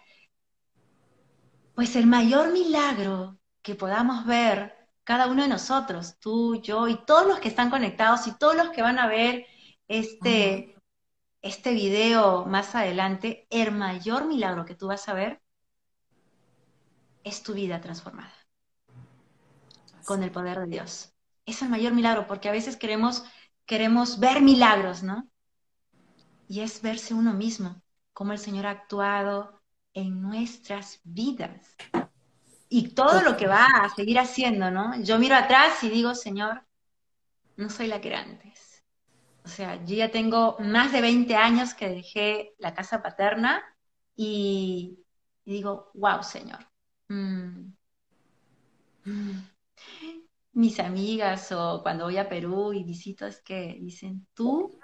pues 1.74 1.96
el 1.96 2.06
mayor 2.06 2.52
milagro 2.52 3.38
que 3.62 3.74
podamos 3.74 4.26
ver 4.26 4.74
cada 5.04 5.26
uno 5.28 5.42
de 5.42 5.48
nosotros, 5.48 6.18
tú, 6.20 6.60
yo 6.62 6.88
y 6.88 7.04
todos 7.04 7.26
los 7.26 7.40
que 7.40 7.48
están 7.48 7.70
conectados 7.70 8.26
y 8.26 8.38
todos 8.38 8.56
los 8.56 8.70
que 8.70 8.82
van 8.82 8.98
a 8.98 9.08
ver 9.08 9.46
este, 9.88 10.76
este 11.42 11.74
video 11.74 12.46
más 12.46 12.74
adelante, 12.74 13.46
el 13.50 13.72
mayor 13.72 14.26
milagro 14.26 14.64
que 14.64 14.76
tú 14.76 14.86
vas 14.88 15.08
a 15.08 15.14
ver 15.14 15.42
es 17.24 17.42
tu 17.42 17.54
vida 17.54 17.80
transformada 17.80 18.32
con 20.04 20.22
el 20.22 20.30
poder 20.30 20.58
de 20.60 20.66
Dios. 20.66 21.14
Es 21.46 21.62
el 21.62 21.68
mayor 21.68 21.92
milagro, 21.92 22.26
porque 22.26 22.48
a 22.48 22.52
veces 22.52 22.76
queremos, 22.76 23.24
queremos 23.66 24.18
ver 24.18 24.42
milagros, 24.42 25.02
¿no? 25.02 25.28
Y 26.48 26.60
es 26.60 26.82
verse 26.82 27.14
uno 27.14 27.32
mismo, 27.32 27.82
cómo 28.12 28.32
el 28.32 28.38
Señor 28.38 28.66
ha 28.66 28.70
actuado 28.70 29.62
en 29.94 30.20
nuestras 30.20 31.00
vidas. 31.04 31.76
Y 32.68 32.94
todo 32.94 33.22
lo 33.22 33.36
que 33.36 33.46
va 33.46 33.66
a 33.66 33.88
seguir 33.94 34.18
haciendo, 34.18 34.70
¿no? 34.70 35.00
Yo 35.02 35.18
miro 35.18 35.34
atrás 35.34 35.82
y 35.82 35.90
digo, 35.90 36.14
Señor, 36.14 36.62
no 37.56 37.68
soy 37.68 37.86
la 37.86 38.00
que 38.00 38.08
era 38.08 38.20
antes. 38.20 38.82
O 39.44 39.48
sea, 39.48 39.84
yo 39.84 39.96
ya 39.96 40.10
tengo 40.10 40.56
más 40.60 40.92
de 40.92 41.00
20 41.00 41.34
años 41.36 41.74
que 41.74 41.88
dejé 41.88 42.54
la 42.58 42.74
casa 42.74 43.02
paterna 43.02 43.62
y, 44.14 45.04
y 45.44 45.52
digo, 45.52 45.90
wow, 45.94 46.22
Señor, 46.22 46.71
Mm. 47.12 47.72
Mis 50.54 50.80
amigas 50.80 51.52
o 51.52 51.80
cuando 51.82 52.04
voy 52.04 52.18
a 52.18 52.28
Perú 52.28 52.72
y 52.72 52.84
visito 52.84 53.26
es 53.26 53.40
que 53.42 53.78
dicen, 53.80 54.26
tú 54.34 54.78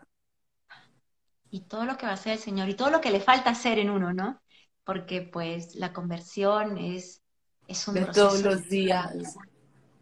y 1.50 1.60
todo 1.60 1.84
lo 1.84 1.96
que 1.96 2.06
va 2.06 2.12
a 2.12 2.14
hacer 2.14 2.34
el 2.34 2.38
Señor 2.38 2.68
y 2.68 2.74
todo 2.74 2.90
lo 2.90 3.00
que 3.00 3.10
le 3.10 3.20
falta 3.20 3.50
hacer 3.50 3.78
en 3.78 3.90
uno, 3.90 4.12
¿no? 4.12 4.40
Porque 4.84 5.22
pues 5.22 5.74
la 5.74 5.92
conversión 5.92 6.78
es, 6.78 7.22
es 7.66 7.86
un 7.88 7.94
de 7.94 8.06
todos 8.06 8.42
los 8.42 8.68
días. 8.68 9.36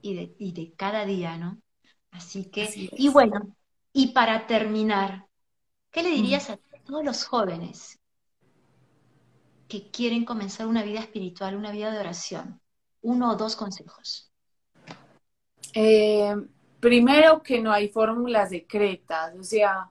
Y 0.03 0.15
de, 0.15 0.37
y 0.39 0.53
de 0.53 0.73
cada 0.75 1.05
día, 1.05 1.37
¿no? 1.37 1.61
Así 2.13 2.45
que, 2.45 2.71
y 2.75 3.09
bueno, 3.09 3.57
y 3.93 4.09
para 4.09 4.47
terminar, 4.47 5.27
¿qué 5.91 6.03
le 6.03 6.11
dirías 6.11 6.49
a 6.51 6.59
todos 6.85 7.05
los 7.05 7.25
jóvenes 7.25 7.99
que 9.69 9.91
quieren 9.91 10.25
comenzar 10.25 10.67
una 10.67 10.83
vida 10.83 11.01
espiritual, 11.01 11.57
una 11.57 11.73
vida 11.73 11.91
de 11.91 11.99
oración? 11.99 12.61
Uno 13.03 13.33
o 13.33 13.37
dos 13.37 13.57
consejos. 13.57 14.31
Eh, 15.75 16.35
primero 16.81 17.43
que 17.43 17.61
no 17.61 17.73
hay 17.73 17.89
fórmulas 17.89 18.51
secretas, 18.51 19.35
o 19.39 19.43
sea, 19.43 19.91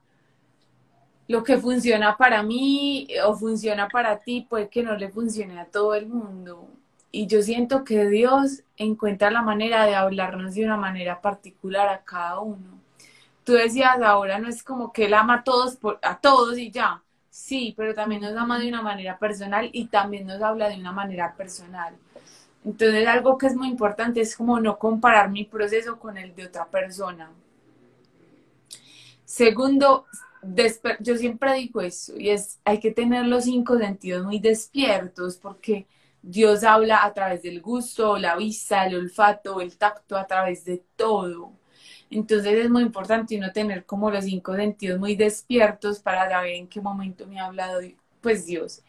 lo 1.28 1.44
que 1.44 1.58
funciona 1.58 2.18
para 2.18 2.44
mí 2.44 3.08
o 3.26 3.36
funciona 3.36 3.88
para 3.88 4.20
ti 4.20 4.46
puede 4.48 4.70
que 4.70 4.84
no 4.84 4.96
le 4.96 5.10
funcione 5.10 5.60
a 5.60 5.66
todo 5.66 5.96
el 5.96 6.08
mundo. 6.08 6.68
Y 7.12 7.28
yo 7.28 7.42
siento 7.42 7.84
que 7.84 8.08
Dios 8.08 8.64
encuentra 8.78 9.32
la 9.32 9.42
manera 9.42 9.86
de 9.86 9.96
hablarnos 9.96 10.56
de 10.56 10.66
una 10.66 10.78
manera 10.78 11.22
particular 11.22 11.88
a 11.88 12.04
cada 12.04 12.42
uno. 12.42 12.82
Tú 13.44 13.54
decías 13.54 14.02
ahora, 14.02 14.38
no 14.40 14.50
es 14.50 14.64
como 14.64 14.92
que 14.92 15.06
Él 15.06 15.14
ama 15.14 15.36
a 15.36 15.44
todos, 15.44 15.78
a 16.02 16.20
todos 16.20 16.58
y 16.58 16.72
ya. 16.72 17.05
Sí, 17.36 17.74
pero 17.76 17.94
también 17.94 18.22
nos 18.22 18.34
ama 18.38 18.58
de 18.58 18.70
una 18.70 18.82
manera 18.82 19.20
personal 19.20 19.70
y 19.74 19.88
también 19.88 20.26
nos 20.26 20.42
habla 20.42 20.70
de 20.70 20.80
una 20.80 20.94
manera 20.94 21.36
personal. 21.36 21.94
Entonces, 22.64 23.06
algo 23.06 23.38
que 23.38 23.48
es 23.48 23.56
muy 23.58 23.68
importante 23.68 24.22
es 24.22 24.38
como 24.38 24.58
no 24.62 24.80
comparar 24.80 25.30
mi 25.30 25.44
proceso 25.44 26.00
con 26.00 26.18
el 26.18 26.34
de 26.34 26.46
otra 26.46 26.66
persona. 26.66 27.30
Segundo, 29.26 30.06
yo 31.02 31.18
siempre 31.18 31.56
digo 31.56 31.82
eso, 31.82 32.18
y 32.18 32.30
es, 32.30 32.62
hay 32.64 32.80
que 32.80 32.92
tener 32.92 33.26
los 33.26 33.44
cinco 33.44 33.78
sentidos 33.78 34.24
muy 34.24 34.40
despiertos 34.40 35.36
porque 35.36 35.88
Dios 36.22 36.64
habla 36.64 37.04
a 37.04 37.14
través 37.14 37.44
del 37.44 37.62
gusto, 37.62 38.18
la 38.18 38.38
vista, 38.38 38.86
el 38.86 38.96
olfato, 38.96 39.60
el 39.60 39.78
tacto, 39.78 40.16
a 40.16 40.26
través 40.26 40.64
de 40.64 40.82
todo. 40.96 41.52
Entonces 42.10 42.54
es 42.66 42.70
muy 42.70 42.84
importante 42.84 43.38
uno 43.38 43.52
tener 43.52 43.86
como 43.86 44.12
los 44.12 44.26
cinco 44.26 44.56
sentidos 44.56 45.00
muy 45.00 45.16
despiertos 45.16 46.00
para 46.02 46.30
saber 46.30 46.54
en 46.56 46.68
qué 46.70 46.82
momento 46.82 47.28
me 47.28 47.40
ha 47.40 47.46
hablado 47.48 47.80
pues 48.22 48.46
Dios. 48.46 48.84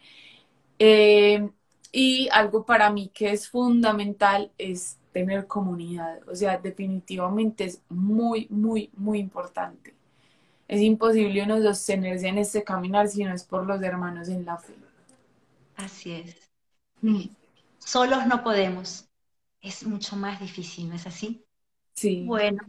Eh, 0.79 1.49
y 1.91 2.29
algo 2.31 2.65
para 2.65 2.91
mí 2.91 3.09
que 3.13 3.31
es 3.31 3.49
fundamental 3.49 4.53
es 4.57 4.99
tener 5.11 5.47
comunidad. 5.47 6.21
O 6.29 6.35
sea, 6.35 6.57
definitivamente 6.59 7.65
es 7.65 7.83
muy, 7.89 8.47
muy, 8.49 8.91
muy 8.95 9.19
importante. 9.19 9.97
es 10.67 10.81
imposible 10.81 11.43
uno 11.43 11.61
sostenerse 11.61 12.27
en 12.29 12.39
este 12.39 12.63
caminar 12.63 13.07
si 13.09 13.23
no 13.23 13.33
es 13.33 13.45
por 13.45 13.65
los 13.67 13.81
hermanos 13.83 14.29
en 14.29 14.45
la 14.45 14.57
fe. 14.59 14.75
Así 15.75 16.11
es. 16.11 16.51
Mm. 17.01 17.29
Solos 17.79 18.25
no 18.27 18.43
podemos. 18.43 19.09
Es 19.61 19.85
mucho 19.85 20.15
más 20.15 20.39
difícil, 20.39 20.89
¿no 20.89 20.95
es 20.95 21.07
así? 21.07 21.45
Sí. 21.95 22.25
Bueno, 22.25 22.59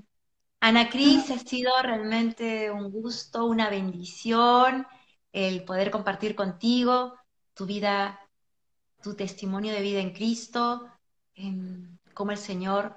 Ana 0.60 0.88
Cris, 0.90 1.30
ha 1.30 1.38
sido 1.38 1.70
realmente 1.82 2.70
un 2.70 2.90
gusto, 2.90 3.46
una 3.46 3.70
bendición 3.70 4.86
el 5.32 5.64
poder 5.64 5.90
compartir 5.90 6.34
contigo 6.34 7.14
tu 7.54 7.66
vida, 7.66 8.20
tu 9.02 9.14
testimonio 9.14 9.72
de 9.72 9.82
vida 9.82 10.00
en 10.00 10.12
Cristo, 10.12 10.90
en 11.34 12.00
cómo 12.14 12.32
el 12.32 12.38
Señor 12.38 12.96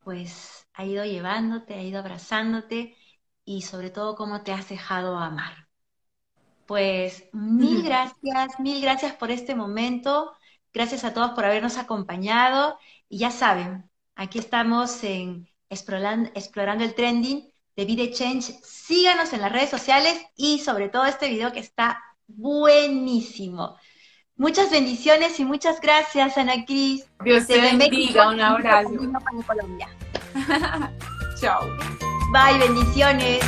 pues 0.00 0.66
ha 0.74 0.84
ido 0.84 1.04
llevándote, 1.04 1.74
ha 1.74 1.82
ido 1.82 2.00
abrazándote 2.00 2.96
y 3.44 3.62
sobre 3.62 3.90
todo 3.90 4.16
cómo 4.16 4.42
te 4.42 4.52
has 4.52 4.68
dejado 4.68 5.16
amar. 5.18 5.68
Pues 6.66 7.28
mil 7.32 7.82
gracias, 7.82 8.60
mil 8.60 8.80
gracias 8.80 9.14
por 9.14 9.30
este 9.30 9.54
momento. 9.54 10.32
Gracias 10.72 11.04
a 11.04 11.12
todos 11.12 11.32
por 11.32 11.44
habernos 11.44 11.78
acompañado. 11.78 12.78
Y 13.08 13.18
ya 13.18 13.30
saben, 13.30 13.90
aquí 14.14 14.38
estamos 14.38 15.02
en 15.02 15.49
Explorando, 15.70 16.30
explorando 16.34 16.84
el 16.84 16.94
Trending 16.94 17.50
de 17.76 17.84
Vida 17.86 18.10
Change. 18.12 18.60
Síganos 18.62 19.32
en 19.32 19.40
las 19.40 19.50
redes 19.50 19.70
sociales 19.70 20.20
y 20.36 20.58
sobre 20.58 20.90
todo 20.90 21.06
este 21.06 21.28
video 21.28 21.52
que 21.52 21.60
está 21.60 22.02
buenísimo. 22.26 23.76
Muchas 24.36 24.70
bendiciones 24.70 25.38
y 25.38 25.44
muchas 25.44 25.80
gracias, 25.80 26.38
Ana 26.38 26.64
Cris. 26.64 27.06
Dios 27.22 27.46
te 27.46 27.60
bendiga, 27.60 28.28
un 28.28 28.40
abrazo. 28.40 28.90
Colombia. 29.46 29.88
Chao. 31.40 31.60
Bye, 32.32 32.58
bendiciones. 32.58 33.40